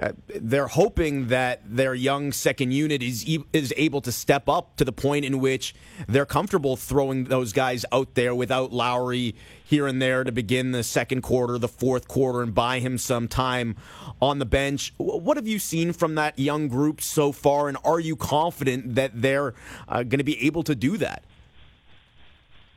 Uh, 0.00 0.12
they're 0.36 0.68
hoping 0.68 1.26
that 1.26 1.60
their 1.64 1.92
young 1.92 2.30
second 2.30 2.70
unit 2.70 3.02
is 3.02 3.26
is 3.52 3.74
able 3.76 4.00
to 4.00 4.12
step 4.12 4.48
up 4.48 4.76
to 4.76 4.84
the 4.84 4.92
point 4.92 5.24
in 5.24 5.40
which 5.40 5.74
they're 6.06 6.24
comfortable 6.24 6.76
throwing 6.76 7.24
those 7.24 7.52
guys 7.52 7.84
out 7.90 8.14
there 8.14 8.32
without 8.32 8.72
Lowry 8.72 9.34
here 9.64 9.88
and 9.88 10.00
there 10.00 10.22
to 10.22 10.30
begin 10.30 10.70
the 10.70 10.84
second 10.84 11.22
quarter, 11.22 11.58
the 11.58 11.66
fourth 11.66 12.06
quarter, 12.06 12.42
and 12.42 12.54
buy 12.54 12.78
him 12.78 12.96
some 12.96 13.26
time 13.26 13.74
on 14.22 14.38
the 14.38 14.46
bench. 14.46 14.94
What 14.98 15.36
have 15.36 15.48
you 15.48 15.58
seen 15.58 15.92
from 15.92 16.14
that 16.14 16.38
young 16.38 16.68
group 16.68 17.00
so 17.00 17.32
far, 17.32 17.68
and 17.68 17.76
are 17.84 17.98
you 17.98 18.14
confident 18.14 18.94
that 18.94 19.20
they're 19.20 19.54
uh, 19.88 20.04
going 20.04 20.18
to 20.18 20.24
be 20.24 20.40
able 20.46 20.62
to 20.62 20.76
do 20.76 20.96
that? 20.98 21.24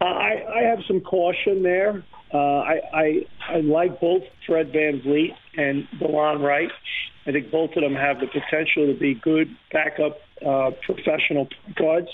I, 0.06 0.44
I 0.56 0.62
have 0.64 0.80
some 0.88 1.02
caution 1.02 1.64
there. 1.64 2.04
Uh, 2.34 2.38
I, 2.38 2.80
I 2.94 3.26
I 3.50 3.60
like 3.60 4.00
both 4.00 4.24
Fred 4.48 4.72
VanVleet 4.72 5.36
and 5.58 5.88
Delon 6.00 6.42
Wright. 6.42 6.70
I 7.28 7.32
think 7.32 7.52
both 7.52 7.72
of 7.76 7.84
them 7.84 7.94
have 7.94 8.20
the 8.20 8.28
potential 8.28 8.88
to 8.88 8.98
be 8.98 9.14
good 9.14 9.56
backup 9.72 10.18
uh, 10.46 10.72
professional 10.86 11.50
guards. 11.76 12.08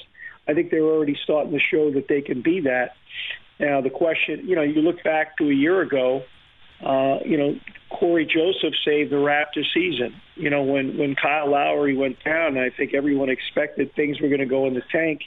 I 0.47 0.53
think 0.53 0.71
they're 0.71 0.81
already 0.81 1.17
starting 1.23 1.51
to 1.51 1.59
show 1.59 1.91
that 1.91 2.07
they 2.09 2.21
can 2.21 2.41
be 2.41 2.61
that. 2.61 2.95
Now 3.59 3.81
the 3.81 3.89
question, 3.89 4.47
you 4.47 4.55
know, 4.55 4.63
you 4.63 4.81
look 4.81 5.03
back 5.03 5.37
to 5.37 5.49
a 5.49 5.53
year 5.53 5.81
ago, 5.81 6.23
uh, 6.85 7.19
you 7.25 7.37
know, 7.37 7.55
Cory 7.89 8.25
Joseph 8.25 8.73
saved 8.83 9.11
the 9.11 9.15
Raptor 9.15 9.63
season. 9.73 10.19
You 10.35 10.49
know, 10.49 10.63
when 10.63 10.97
when 10.97 11.15
Kyle 11.15 11.49
Lowry 11.49 11.95
went 11.95 12.23
down, 12.23 12.57
I 12.57 12.69
think 12.69 12.93
everyone 12.93 13.29
expected 13.29 13.93
things 13.95 14.19
were 14.19 14.27
going 14.27 14.39
to 14.39 14.45
go 14.45 14.65
in 14.67 14.73
the 14.73 14.83
tank. 14.91 15.21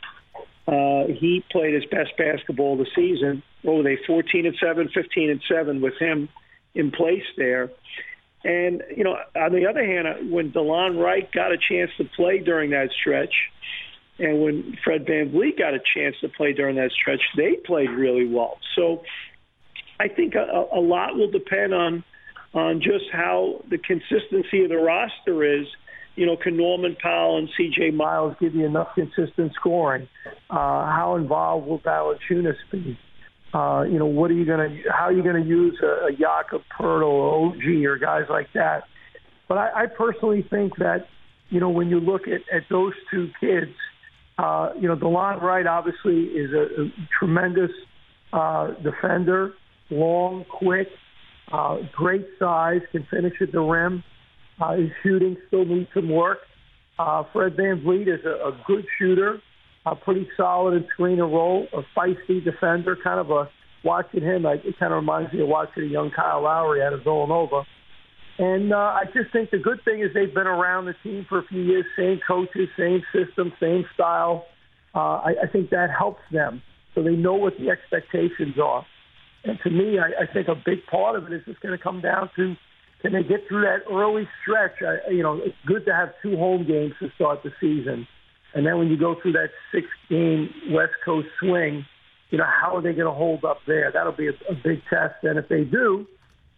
He 0.67 1.45
played 1.51 1.75
his 1.75 1.85
best 1.87 2.17
basketball 2.17 2.75
of 2.75 2.79
the 2.79 2.87
season. 2.95 3.43
What 3.63 3.77
were 3.77 3.83
they, 3.83 3.99
14 4.07 4.47
and 4.47 4.57
7, 4.61 4.89
15 4.95 5.31
and 5.31 5.43
7 5.49 5.81
with 5.81 5.95
him 5.99 6.29
in 6.75 6.91
place 6.91 7.25
there. 7.37 7.71
And, 8.43 8.83
you 8.97 9.05
know, 9.05 9.17
on 9.37 9.53
the 9.53 9.67
other 9.67 9.85
hand, 9.85 10.07
uh, 10.09 10.15
when 10.33 10.51
Delon 10.51 11.03
Wright 11.03 11.31
got 11.33 11.53
a 11.53 11.59
chance 11.59 11.91
to 11.99 12.05
play 12.17 12.39
during 12.39 12.71
that 12.71 12.91
stretch, 12.99 13.35
and 14.19 14.43
when 14.43 14.79
Fred 14.83 15.07
VanVleet 15.07 15.59
got 15.59 15.75
a 15.75 15.81
chance 15.95 16.17
to 16.21 16.29
play 16.29 16.53
during 16.53 16.77
that 16.77 16.91
stretch, 16.93 17.21
they 17.37 17.55
played 17.55 17.91
really 17.91 18.27
well. 18.27 18.59
So 18.77 19.03
I 19.99 20.09
think 20.09 20.35
a, 20.35 20.67
a 20.73 20.81
lot 20.81 21.17
will 21.17 21.31
depend 21.31 21.75
on 21.75 22.05
on 22.53 22.81
just 22.81 23.05
how 23.13 23.63
the 23.71 23.79
consistency 23.79 24.65
of 24.65 24.71
the 24.71 24.77
roster 24.77 25.45
is 25.45 25.67
you 26.17 26.27
know, 26.27 26.37
can 26.37 26.57
Norman 26.57 26.97
Powell 27.01 27.39
and 27.39 27.49
C.J. 27.57 27.93
Miles 27.93 28.35
give 28.41 28.55
you 28.55 28.67
enough 28.67 28.89
consistent 28.95 29.53
scoring? 29.55 30.09
Uh, 30.49 30.87
how 30.87 31.17
involved 31.17 31.67
will 31.67 31.81
Valanciunas 31.81 32.57
be? 32.71 32.99
Uh, 33.53 33.83
you 33.83 33.99
know, 33.99 34.07
what 34.07 34.31
are 34.31 34.35
you 34.35 34.45
going 34.45 34.71
to, 34.71 34.91
how 34.91 35.05
are 35.07 35.13
you 35.13 35.23
going 35.23 35.43
to 35.43 35.49
use 35.49 35.79
a, 35.83 36.07
a 36.07 36.13
Jakob 36.13 36.63
Poeltl 36.79 37.03
or 37.03 37.47
OG 37.49 37.85
or 37.85 37.99
guys 37.99 38.25
like 38.29 38.49
that? 38.55 38.85
But 39.49 39.59
I, 39.59 39.83
I 39.83 39.87
personally 39.87 40.47
think 40.49 40.77
that, 40.77 41.07
you 41.49 41.59
know, 41.59 41.71
when 41.71 41.89
you 41.89 41.99
look 41.99 42.23
at, 42.29 42.43
at 42.55 42.63
those 42.71 42.93
two 43.11 43.31
kids, 43.41 43.73
uh, 44.39 44.71
you 44.81 44.87
know, 44.87 44.97
Delon 44.97 45.43
Wright 45.43 45.67
obviously 45.67 46.23
is 46.23 46.53
a, 46.53 46.83
a 46.83 46.91
tremendous 47.19 47.71
uh, 48.33 48.69
defender, 48.83 49.55
long, 49.91 50.45
quick, 50.49 50.89
uh, 51.53 51.79
great 51.93 52.27
size, 52.39 52.81
can 52.93 53.07
finish 53.11 53.35
at 53.41 53.53
the 53.53 53.61
rim. 53.61 54.05
Uh, 54.61 54.77
his 54.77 54.91
shooting 55.03 55.37
still 55.49 55.65
needs 55.65 55.89
some 55.95 56.11
work. 56.11 56.39
Uh, 56.99 57.25
Fred 57.33 57.57
VanVleet 57.57 58.03
is 58.03 58.25
a, 58.27 58.49
a 58.49 58.61
good 58.67 58.85
shooter, 58.99 59.41
a 59.87 59.97
pretty 59.97 60.29
solid 60.37 60.75
in 60.75 60.87
screen 60.93 61.19
and 61.19 61.33
roll, 61.33 61.67
a 61.73 61.83
feisty 61.99 62.45
defender, 62.45 62.97
kind 63.03 63.19
of 63.19 63.31
a 63.31 63.49
watching 63.83 64.23
him, 64.23 64.43
like, 64.43 64.63
it 64.65 64.79
kind 64.79 64.93
of 64.93 64.97
reminds 64.97 65.33
me 65.33 65.41
of 65.41 65.49
watching 65.49 65.85
a 65.85 65.87
young 65.87 66.11
Kyle 66.11 66.43
Lowry 66.43 66.83
out 66.83 66.93
of 66.93 67.03
Villanova. 67.03 67.63
And 68.39 68.73
uh, 68.73 68.77
I 68.77 69.05
just 69.15 69.33
think 69.33 69.51
the 69.51 69.59
good 69.59 69.81
thing 69.85 70.01
is 70.01 70.09
they've 70.15 70.35
been 70.35 70.47
around 70.47 70.85
the 70.85 70.95
team 71.03 71.25
for 71.29 71.39
a 71.39 71.45
few 71.45 71.63
years, 71.63 71.85
same 71.97 72.21
coaches, 72.27 72.69
same 72.77 73.03
system, 73.13 73.53
same 73.59 73.85
style. 73.95 74.47
Uh, 74.95 74.99
I, 75.25 75.31
I 75.45 75.47
think 75.51 75.71
that 75.71 75.89
helps 75.97 76.21
them, 76.31 76.63
so 76.95 77.03
they 77.03 77.17
know 77.17 77.35
what 77.35 77.55
the 77.59 77.71
expectations 77.71 78.57
are. 78.63 78.85
And 79.45 79.59
to 79.65 79.71
me, 79.71 79.99
I, 79.99 80.25
I 80.25 80.33
think 80.33 80.49
a 80.49 80.55
big 80.55 80.85
part 80.91 81.17
of 81.17 81.25
it 81.25 81.33
is 81.33 81.43
just 81.47 81.61
going 81.61 81.77
to 81.77 81.83
come 81.83 82.03
down 82.03 82.29
to 82.37 82.55
can 83.03 83.13
they 83.13 83.23
get 83.23 83.47
through 83.49 83.63
that 83.63 83.91
early 83.91 84.29
stretch? 84.43 84.83
Uh, 84.83 85.11
you 85.11 85.23
know, 85.23 85.37
it's 85.37 85.57
good 85.67 85.85
to 85.87 85.95
have 85.95 86.13
two 86.23 86.37
home 86.37 86.67
games 86.67 86.95
to 87.01 87.11
start 87.15 87.43
the 87.43 87.53
season. 87.61 88.07
And 88.55 88.67
then 88.67 88.79
when 88.79 88.89
you 88.89 88.97
go 88.97 89.15
through 89.21 89.33
that 89.33 89.51
six-game 89.73 90.53
West 90.71 90.95
Coast 91.05 91.29
swing, 91.39 91.87
you 92.31 92.39
know, 92.39 92.45
how 92.45 92.77
are 92.77 92.83
they 92.83 92.93
going 92.93 93.07
to 93.07 93.17
hold 93.17 93.45
up 93.45 93.61
there? 93.67 93.91
That'll 93.93 94.13
be 94.13 94.29
a, 94.29 94.33
a 94.49 94.55
big 94.55 94.83
test. 94.89 95.23
And 95.23 95.39
if 95.39 95.49
they 95.49 95.65
do, 95.65 96.07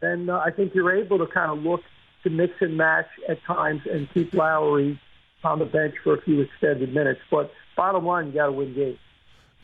then 0.01 0.29
uh, 0.29 0.39
I 0.39 0.51
think 0.51 0.75
you're 0.75 0.95
able 0.95 1.19
to 1.19 1.27
kind 1.27 1.51
of 1.51 1.59
look 1.59 1.83
to 2.25 2.31
mix 2.31 2.55
and 2.61 2.77
match 2.77 3.09
at 3.29 3.43
times 3.45 3.83
and 3.91 4.09
keep 4.13 4.33
Lowry 4.35 5.01
on 5.45 5.59
the 5.59 5.65
bench 5.65 5.95
for 6.03 6.15
a 6.15 6.23
few 6.23 6.41
extended 6.41 6.95
minutes. 6.95 7.21
But 7.31 7.53
bottom 7.77 8.07
line, 8.07 8.29
you 8.29 8.33
got 8.33 8.47
to 8.47 8.53
win 8.53 8.75
games. 8.75 8.99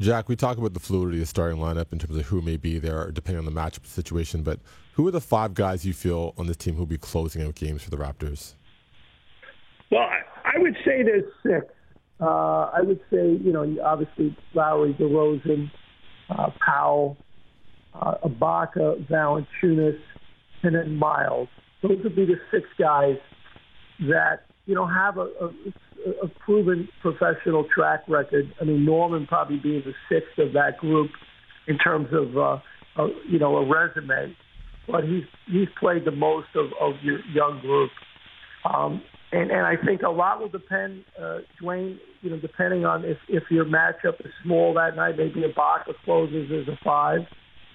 Jack, 0.00 0.28
we 0.28 0.36
talk 0.36 0.58
about 0.58 0.74
the 0.74 0.80
fluidity 0.80 1.20
of 1.20 1.28
starting 1.28 1.58
lineup 1.58 1.92
in 1.92 1.98
terms 1.98 2.16
of 2.16 2.26
who 2.26 2.40
may 2.40 2.56
be 2.56 2.78
there, 2.78 3.10
depending 3.10 3.44
on 3.44 3.52
the 3.52 3.60
matchup 3.60 3.84
situation. 3.84 4.42
But 4.42 4.60
who 4.92 5.06
are 5.08 5.10
the 5.10 5.20
five 5.20 5.54
guys 5.54 5.84
you 5.84 5.92
feel 5.92 6.34
on 6.38 6.46
this 6.46 6.56
team 6.56 6.74
who 6.74 6.80
will 6.80 6.86
be 6.86 6.98
closing 6.98 7.42
out 7.42 7.56
games 7.56 7.82
for 7.82 7.90
the 7.90 7.96
Raptors? 7.96 8.54
Well, 9.90 10.02
I, 10.02 10.20
I 10.44 10.58
would 10.58 10.76
say 10.84 11.02
there's 11.02 11.24
six. 11.42 11.66
Uh, 12.20 12.70
I 12.74 12.80
would 12.80 13.00
say, 13.10 13.38
you 13.42 13.52
know, 13.52 13.76
obviously 13.82 14.36
Lowry, 14.54 14.94
DeRozan, 14.94 15.70
uh, 16.30 16.50
Powell, 16.64 17.16
uh, 17.94 18.14
Ibaka, 18.24 19.04
Valanciunas, 19.08 19.98
and 20.62 20.74
then 20.76 20.96
Miles. 20.96 21.48
Those 21.82 21.98
would 22.04 22.14
be 22.14 22.24
the 22.24 22.40
six 22.52 22.68
guys 22.78 23.18
that 24.00 24.47
you 24.68 24.74
know 24.74 24.86
have 24.86 25.16
a, 25.16 25.22
a, 25.22 25.46
a 26.24 26.28
proven 26.44 26.88
professional 27.00 27.66
track 27.74 28.02
record. 28.06 28.52
I 28.60 28.64
mean, 28.64 28.84
Norman 28.84 29.26
probably 29.26 29.56
being 29.56 29.82
the 29.84 29.94
sixth 30.10 30.38
of 30.38 30.52
that 30.52 30.76
group 30.76 31.10
in 31.66 31.78
terms 31.78 32.08
of 32.12 32.36
uh, 32.36 32.58
a, 33.02 33.08
you 33.28 33.38
know 33.38 33.56
a 33.56 33.66
resume, 33.66 34.36
but 34.86 35.04
he's 35.04 35.24
he's 35.46 35.68
played 35.80 36.04
the 36.04 36.12
most 36.12 36.48
of, 36.54 36.66
of 36.80 36.94
your 37.02 37.18
young 37.32 37.60
group. 37.62 37.90
Um, 38.70 39.02
and 39.32 39.50
and 39.50 39.62
I 39.66 39.74
think 39.82 40.02
a 40.02 40.10
lot 40.10 40.38
will 40.38 40.50
depend, 40.50 41.04
uh, 41.18 41.38
Dwayne. 41.62 41.96
You 42.20 42.30
know, 42.30 42.38
depending 42.38 42.84
on 42.84 43.06
if 43.06 43.16
if 43.28 43.44
your 43.50 43.64
matchup 43.64 44.20
is 44.20 44.32
small 44.44 44.74
that 44.74 44.96
night, 44.96 45.16
maybe 45.16 45.42
Ibaka 45.42 45.94
closes 46.04 46.50
as 46.52 46.68
a 46.68 46.78
five. 46.84 47.20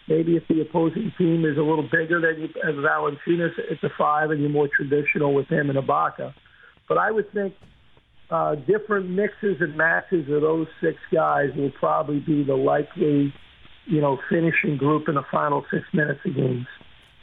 Maybe 0.08 0.36
if 0.36 0.44
the 0.50 0.62
opposing 0.62 1.12
team 1.18 1.46
is 1.46 1.58
a 1.58 1.62
little 1.62 1.90
bigger 1.90 2.22
than 2.22 2.42
you 2.42 2.50
have 2.64 2.76
Valanciunas 2.76 3.58
at 3.72 3.82
the 3.82 3.90
five, 3.98 4.30
and 4.30 4.42
you're 4.42 4.50
more 4.50 4.70
traditional 4.76 5.34
with 5.34 5.48
him 5.48 5.72
and 5.72 5.80
Ibaka. 5.80 6.34
But 6.88 6.98
I 6.98 7.12
would 7.12 7.32
think 7.34 7.54
uh, 8.30 8.56
different 8.56 9.10
mixes 9.10 9.58
and 9.60 9.76
matches 9.76 10.30
of 10.30 10.42
those 10.42 10.68
six 10.82 10.98
guys 11.12 11.50
will 11.56 11.72
probably 11.72 12.20
be 12.20 12.44
the 12.44 12.56
likely, 12.56 13.34
you 13.86 14.02
know, 14.02 14.20
finishing 14.30 14.78
group 14.78 15.08
in 15.08 15.16
the 15.16 15.26
final 15.32 15.66
six 15.72 15.86
minutes 15.94 16.20
of 16.26 16.36
games. 16.36 16.68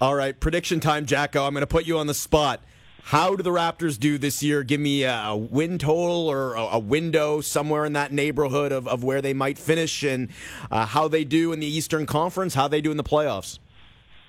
All 0.01 0.15
right, 0.15 0.39
prediction 0.39 0.81
time, 0.81 1.05
Jacko. 1.05 1.45
I'm 1.45 1.53
going 1.53 1.63
to 1.63 1.67
put 1.67 1.87
you 1.87 1.99
on 1.99 2.07
the 2.07 2.15
spot. 2.15 2.61
How 3.03 3.35
do 3.35 3.43
the 3.43 3.51
Raptors 3.51 3.99
do 3.99 4.19
this 4.19 4.43
year? 4.43 4.63
Give 4.63 4.81
me 4.81 5.05
a 5.05 5.35
win 5.35 5.79
total 5.79 6.29
or 6.29 6.55
a 6.55 6.79
window 6.79 7.41
somewhere 7.41 7.85
in 7.85 7.95
that 7.95 8.13
neighborhood 8.13 8.73
of, 8.73 8.87
of 8.87 9.03
where 9.03 9.23
they 9.23 9.33
might 9.33 9.59
finish 9.59 10.03
and 10.03 10.29
uh, 10.71 10.87
how 10.87 11.09
they 11.09 11.25
do 11.25 11.53
in 11.53 11.61
the 11.61 11.67
Eastern 11.67 12.07
Conference, 12.07 12.55
how 12.55 12.69
they 12.69 12.81
do 12.81 12.91
in 12.91 12.97
the 12.97 13.05
playoffs. 13.05 13.59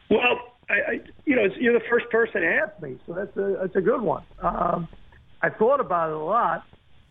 Well, 0.10 0.40
I, 0.70 0.74
I, 0.74 1.00
you 1.26 1.36
know, 1.36 1.48
you're 1.60 1.78
the 1.78 1.86
first 1.90 2.10
person 2.10 2.42
to 2.42 2.48
ask 2.48 2.82
me, 2.82 2.98
so 3.06 3.14
that's 3.14 3.36
a 3.38 3.58
that's 3.62 3.76
a 3.76 3.82
good 3.82 4.02
one. 4.02 4.24
Um, 4.42 4.88
I 5.42 5.50
thought 5.50 5.80
about 5.80 6.10
it 6.10 6.16
a 6.16 6.20
lot. 6.20 6.64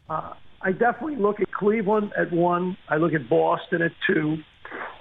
Uh, 0.09 0.35
I 0.63 0.73
definitely 0.73 1.17
look 1.17 1.41
at 1.41 1.51
Cleveland 1.53 2.13
at 2.17 2.33
one. 2.33 2.77
I 2.89 2.97
look 2.97 3.15
at 3.15 3.29
Boston 3.29 3.83
at 3.83 3.93
two. 4.07 4.39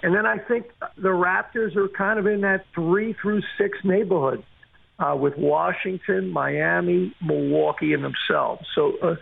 And 0.02 0.16
then 0.16 0.26
I 0.26 0.38
think 0.38 0.68
the 0.98 1.10
Raptors 1.10 1.76
are 1.76 1.90
kind 1.90 2.18
of 2.20 2.26
in 2.26 2.42
that 2.42 2.66
three 2.74 3.16
through 3.22 3.42
six 3.58 3.78
neighborhood 3.84 4.44
uh, 4.98 5.16
with 5.16 5.38
Washington, 5.38 6.30
Miami, 6.30 7.14
Milwaukee, 7.22 7.94
and 7.94 8.04
themselves. 8.04 8.66
So, 8.76 8.94
uh, 9.02 9.16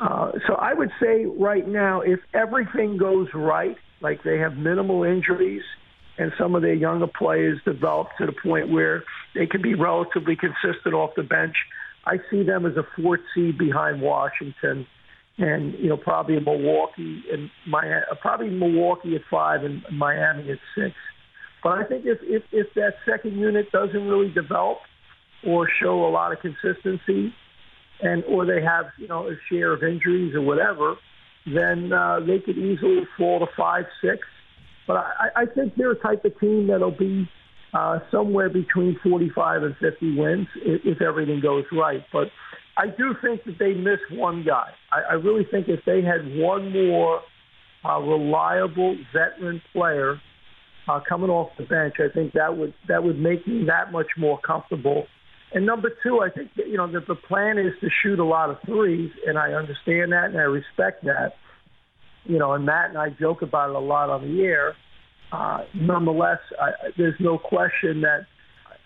uh, 0.00 0.32
so 0.46 0.54
I 0.54 0.74
would 0.74 0.90
say 1.00 1.24
right 1.24 1.66
now, 1.66 2.00
if 2.00 2.20
everything 2.32 2.96
goes 2.96 3.28
right, 3.32 3.76
like 4.00 4.22
they 4.24 4.38
have 4.38 4.56
minimal 4.56 5.04
injuries, 5.04 5.62
and 6.18 6.32
some 6.38 6.54
of 6.54 6.62
their 6.62 6.74
younger 6.74 7.08
players 7.08 7.60
develop 7.64 8.08
to 8.18 8.26
the 8.26 8.32
point 8.32 8.70
where 8.70 9.02
they 9.34 9.46
can 9.46 9.62
be 9.62 9.74
relatively 9.74 10.36
consistent 10.36 10.94
off 10.94 11.10
the 11.16 11.22
bench, 11.22 11.56
I 12.06 12.18
see 12.30 12.42
them 12.42 12.66
as 12.66 12.76
a 12.76 12.84
fourth 13.00 13.20
seed 13.34 13.58
behind 13.58 14.02
Washington, 14.02 14.86
and 15.38 15.74
you 15.74 15.88
know 15.88 15.96
probably 15.96 16.38
Milwaukee 16.38 17.22
and 17.32 17.50
Miami, 17.66 18.04
probably 18.20 18.50
Milwaukee 18.50 19.16
at 19.16 19.22
five 19.30 19.64
and 19.64 19.82
Miami 19.90 20.50
at 20.50 20.58
six. 20.76 20.94
But 21.62 21.78
I 21.78 21.84
think 21.84 22.04
if 22.04 22.18
if, 22.22 22.42
if 22.52 22.66
that 22.74 22.94
second 23.08 23.38
unit 23.38 23.72
doesn't 23.72 24.06
really 24.06 24.32
develop, 24.32 24.78
or 25.46 25.68
show 25.82 26.06
a 26.06 26.10
lot 26.10 26.32
of 26.32 26.40
consistency, 26.40 27.32
and 28.00 28.22
or 28.24 28.44
they 28.44 28.62
have 28.62 28.86
you 28.98 29.08
know 29.08 29.28
a 29.28 29.34
share 29.50 29.72
of 29.72 29.82
injuries 29.82 30.34
or 30.34 30.42
whatever, 30.42 30.96
then 31.46 31.92
uh, 31.92 32.20
they 32.20 32.38
could 32.38 32.58
easily 32.58 33.02
fall 33.16 33.40
to 33.40 33.46
five, 33.56 33.84
six. 34.02 34.26
But 34.86 34.98
I, 34.98 35.28
I 35.36 35.46
think 35.46 35.74
they're 35.76 35.92
a 35.92 35.98
type 35.98 36.24
of 36.26 36.38
team 36.38 36.66
that'll 36.66 36.90
be 36.90 37.28
uh, 37.74 37.98
somewhere 38.10 38.48
between 38.48 38.98
45 39.02 39.62
and 39.62 39.76
50 39.76 40.16
wins 40.16 40.46
if, 40.56 40.80
if 40.84 41.02
everything 41.02 41.40
goes 41.40 41.64
right. 41.72 42.04
But 42.12 42.28
I 42.76 42.86
do 42.86 43.14
think 43.20 43.44
that 43.44 43.58
they 43.58 43.74
miss 43.74 43.98
one 44.10 44.44
guy. 44.44 44.70
I, 44.92 45.12
I 45.12 45.14
really 45.14 45.44
think 45.50 45.68
if 45.68 45.80
they 45.84 46.02
had 46.02 46.36
one 46.36 46.72
more 46.72 47.20
uh, 47.84 48.00
reliable 48.00 48.96
veteran 49.12 49.60
player 49.72 50.20
uh, 50.88 51.00
coming 51.08 51.30
off 51.30 51.50
the 51.58 51.64
bench, 51.64 51.94
I 51.98 52.12
think 52.12 52.32
that 52.34 52.56
would 52.56 52.74
that 52.88 53.02
would 53.02 53.18
make 53.18 53.46
me 53.46 53.64
that 53.66 53.92
much 53.92 54.08
more 54.16 54.38
comfortable 54.40 55.06
and 55.54 55.64
number 55.64 55.90
two, 56.02 56.20
I 56.20 56.30
think 56.30 56.50
you 56.56 56.76
know 56.76 56.90
that 56.90 57.06
the 57.06 57.14
plan 57.14 57.58
is 57.58 57.72
to 57.80 57.88
shoot 58.02 58.18
a 58.18 58.24
lot 58.24 58.50
of 58.50 58.56
threes, 58.66 59.12
and 59.24 59.38
I 59.38 59.52
understand 59.52 60.10
that 60.12 60.26
and 60.26 60.36
I 60.36 60.42
respect 60.42 61.04
that. 61.04 61.34
You 62.24 62.38
know, 62.38 62.54
and 62.54 62.66
Matt 62.66 62.88
and 62.88 62.98
I 62.98 63.10
joke 63.10 63.42
about 63.42 63.70
it 63.70 63.76
a 63.76 63.78
lot 63.78 64.10
on 64.10 64.22
the 64.22 64.42
air. 64.42 64.74
Uh, 65.34 65.64
nonetheless, 65.74 66.38
I, 66.60 66.70
there's 66.96 67.18
no 67.18 67.38
question 67.38 68.02
that 68.02 68.26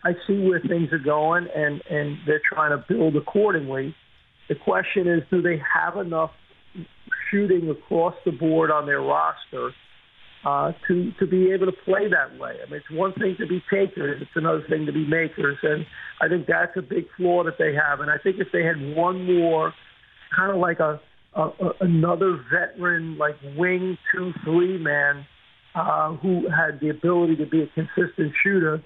I 0.02 0.12
see 0.26 0.48
where 0.48 0.60
things 0.60 0.92
are 0.92 0.98
going, 0.98 1.46
and 1.54 1.82
and 1.90 2.16
they're 2.26 2.40
trying 2.52 2.70
to 2.70 2.82
build 2.88 3.16
accordingly. 3.16 3.94
The 4.48 4.54
question 4.54 5.06
is, 5.06 5.22
do 5.30 5.42
they 5.42 5.60
have 5.74 5.98
enough 5.98 6.30
shooting 7.30 7.68
across 7.68 8.14
the 8.24 8.32
board 8.32 8.70
on 8.70 8.86
their 8.86 9.02
roster 9.02 9.72
uh, 10.44 10.72
to 10.86 11.12
to 11.18 11.26
be 11.26 11.52
able 11.52 11.66
to 11.66 11.76
play 11.84 12.08
that 12.08 12.38
way. 12.38 12.56
I 12.64 12.70
mean, 12.70 12.80
it's 12.80 12.90
one 12.90 13.12
thing 13.12 13.36
to 13.40 13.46
be 13.46 13.62
takers; 13.70 14.22
it's 14.22 14.30
another 14.34 14.64
thing 14.70 14.86
to 14.86 14.92
be 14.92 15.06
makers, 15.06 15.58
and 15.62 15.84
I 16.22 16.28
think 16.28 16.46
that's 16.46 16.76
a 16.76 16.82
big 16.82 17.06
flaw 17.16 17.44
that 17.44 17.58
they 17.58 17.74
have. 17.74 18.00
And 18.00 18.10
I 18.10 18.16
think 18.22 18.36
if 18.38 18.48
they 18.52 18.64
had 18.64 18.96
one 18.96 19.26
more, 19.26 19.74
kind 20.34 20.50
of 20.50 20.58
like 20.58 20.80
a, 20.80 20.98
a, 21.34 21.42
a 21.42 21.72
another 21.80 22.42
veteran, 22.50 23.18
like 23.18 23.36
wing 23.56 23.98
two 24.14 24.32
three 24.44 24.78
man, 24.78 25.26
uh, 25.78 26.16
who 26.16 26.48
had 26.48 26.80
the 26.80 26.90
ability 26.90 27.36
to 27.36 27.46
be 27.46 27.62
a 27.62 27.66
consistent 27.68 28.32
shooter, 28.42 28.82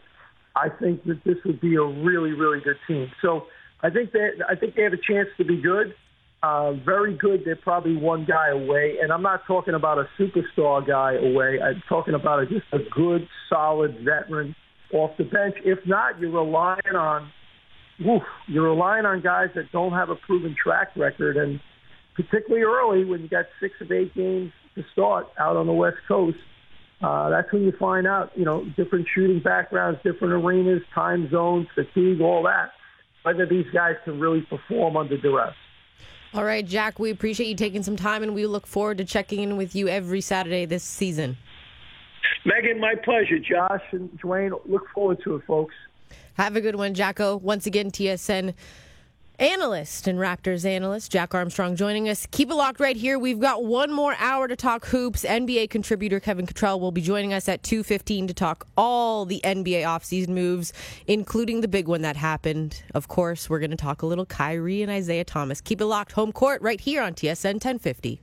I 0.54 0.68
think 0.68 1.04
that 1.04 1.22
this 1.24 1.36
would 1.44 1.60
be 1.60 1.76
a 1.76 1.84
really 1.84 2.32
really 2.32 2.60
good 2.60 2.76
team. 2.86 3.10
So 3.22 3.46
I 3.82 3.90
think 3.90 4.12
that 4.12 4.44
I 4.48 4.54
think 4.54 4.74
they 4.74 4.82
have 4.82 4.92
a 4.92 5.12
chance 5.12 5.28
to 5.38 5.44
be 5.44 5.60
good 5.60 5.94
uh, 6.42 6.72
very 6.72 7.16
good. 7.16 7.42
They're 7.44 7.56
probably 7.56 7.96
one 7.96 8.24
guy 8.24 8.48
away, 8.48 8.96
and 9.00 9.12
I'm 9.12 9.22
not 9.22 9.42
talking 9.46 9.74
about 9.74 9.98
a 9.98 10.06
superstar 10.18 10.86
guy 10.86 11.14
away. 11.14 11.60
I'm 11.62 11.82
talking 11.88 12.14
about 12.14 12.40
a, 12.40 12.46
just 12.46 12.66
a 12.72 12.78
good, 12.90 13.28
solid 13.48 13.98
veteran 14.04 14.56
off 14.92 15.16
the 15.18 15.24
bench. 15.24 15.54
If 15.64 15.78
not, 15.86 16.18
you're 16.18 16.32
relying 16.32 16.96
on, 16.96 17.30
woof, 18.00 18.22
you're 18.48 18.68
relying 18.68 19.06
on 19.06 19.22
guys 19.22 19.50
that 19.54 19.70
don't 19.70 19.92
have 19.92 20.10
a 20.10 20.16
proven 20.16 20.56
track 20.60 20.88
record, 20.96 21.36
and 21.36 21.60
particularly 22.16 22.64
early 22.64 23.04
when 23.04 23.20
you 23.22 23.28
got 23.28 23.44
six 23.60 23.74
of 23.80 23.92
eight 23.92 24.12
games 24.14 24.50
to 24.74 24.82
start 24.92 25.28
out 25.38 25.56
on 25.56 25.66
the 25.66 25.72
West 25.72 25.98
Coast. 26.08 26.38
Uh, 27.02 27.30
that's 27.30 27.52
when 27.52 27.62
you 27.62 27.72
find 27.72 28.06
out, 28.06 28.30
you 28.36 28.44
know, 28.44 28.64
different 28.76 29.06
shooting 29.12 29.40
backgrounds, 29.40 29.98
different 30.04 30.34
arenas, 30.34 30.82
time 30.94 31.28
zones, 31.30 31.66
fatigue, 31.74 32.20
all 32.20 32.44
that, 32.44 32.70
whether 33.22 33.44
these 33.44 33.66
guys 33.72 33.96
can 34.04 34.20
really 34.20 34.42
perform 34.42 34.96
under 34.96 35.16
duress. 35.16 35.54
All 36.34 36.44
right, 36.44 36.64
Jack, 36.64 36.98
we 36.98 37.10
appreciate 37.10 37.48
you 37.48 37.56
taking 37.56 37.82
some 37.82 37.96
time 37.96 38.22
and 38.22 38.34
we 38.34 38.46
look 38.46 38.66
forward 38.66 38.98
to 38.98 39.04
checking 39.04 39.40
in 39.40 39.56
with 39.56 39.74
you 39.74 39.88
every 39.88 40.20
Saturday 40.20 40.64
this 40.64 40.84
season. 40.84 41.36
Megan, 42.44 42.80
my 42.80 42.94
pleasure. 42.94 43.38
Josh 43.38 43.82
and 43.90 44.08
Dwayne, 44.20 44.58
look 44.66 44.88
forward 44.94 45.18
to 45.24 45.36
it, 45.36 45.44
folks. 45.44 45.74
Have 46.34 46.56
a 46.56 46.60
good 46.60 46.76
one, 46.76 46.94
Jacko. 46.94 47.36
Once 47.36 47.66
again, 47.66 47.90
TSN 47.90 48.54
analyst 49.38 50.06
and 50.06 50.18
Raptors 50.18 50.64
analyst 50.64 51.10
Jack 51.12 51.34
Armstrong 51.34 51.76
joining 51.76 52.08
us. 52.08 52.26
Keep 52.30 52.50
it 52.50 52.54
locked 52.54 52.80
right 52.80 52.96
here. 52.96 53.18
We've 53.18 53.40
got 53.40 53.64
one 53.64 53.92
more 53.92 54.14
hour 54.18 54.48
to 54.48 54.56
talk 54.56 54.86
hoops. 54.86 55.24
NBA 55.24 55.70
contributor 55.70 56.20
Kevin 56.20 56.46
Cottrell 56.46 56.80
will 56.80 56.92
be 56.92 57.00
joining 57.00 57.32
us 57.32 57.48
at 57.48 57.62
2:15 57.62 58.26
to 58.28 58.34
talk 58.34 58.66
all 58.76 59.24
the 59.24 59.40
NBA 59.44 59.82
offseason 59.82 60.28
moves, 60.28 60.72
including 61.06 61.60
the 61.60 61.68
big 61.68 61.88
one 61.88 62.02
that 62.02 62.16
happened. 62.16 62.82
Of 62.94 63.08
course, 63.08 63.50
we're 63.50 63.58
going 63.58 63.70
to 63.70 63.76
talk 63.76 64.02
a 64.02 64.06
little 64.06 64.26
Kyrie 64.26 64.82
and 64.82 64.90
Isaiah 64.90 65.24
Thomas. 65.24 65.60
Keep 65.60 65.80
it 65.80 65.86
locked 65.86 66.12
home 66.12 66.32
court 66.32 66.62
right 66.62 66.80
here 66.80 67.02
on 67.02 67.14
TSN 67.14 67.60
1050. 67.60 68.20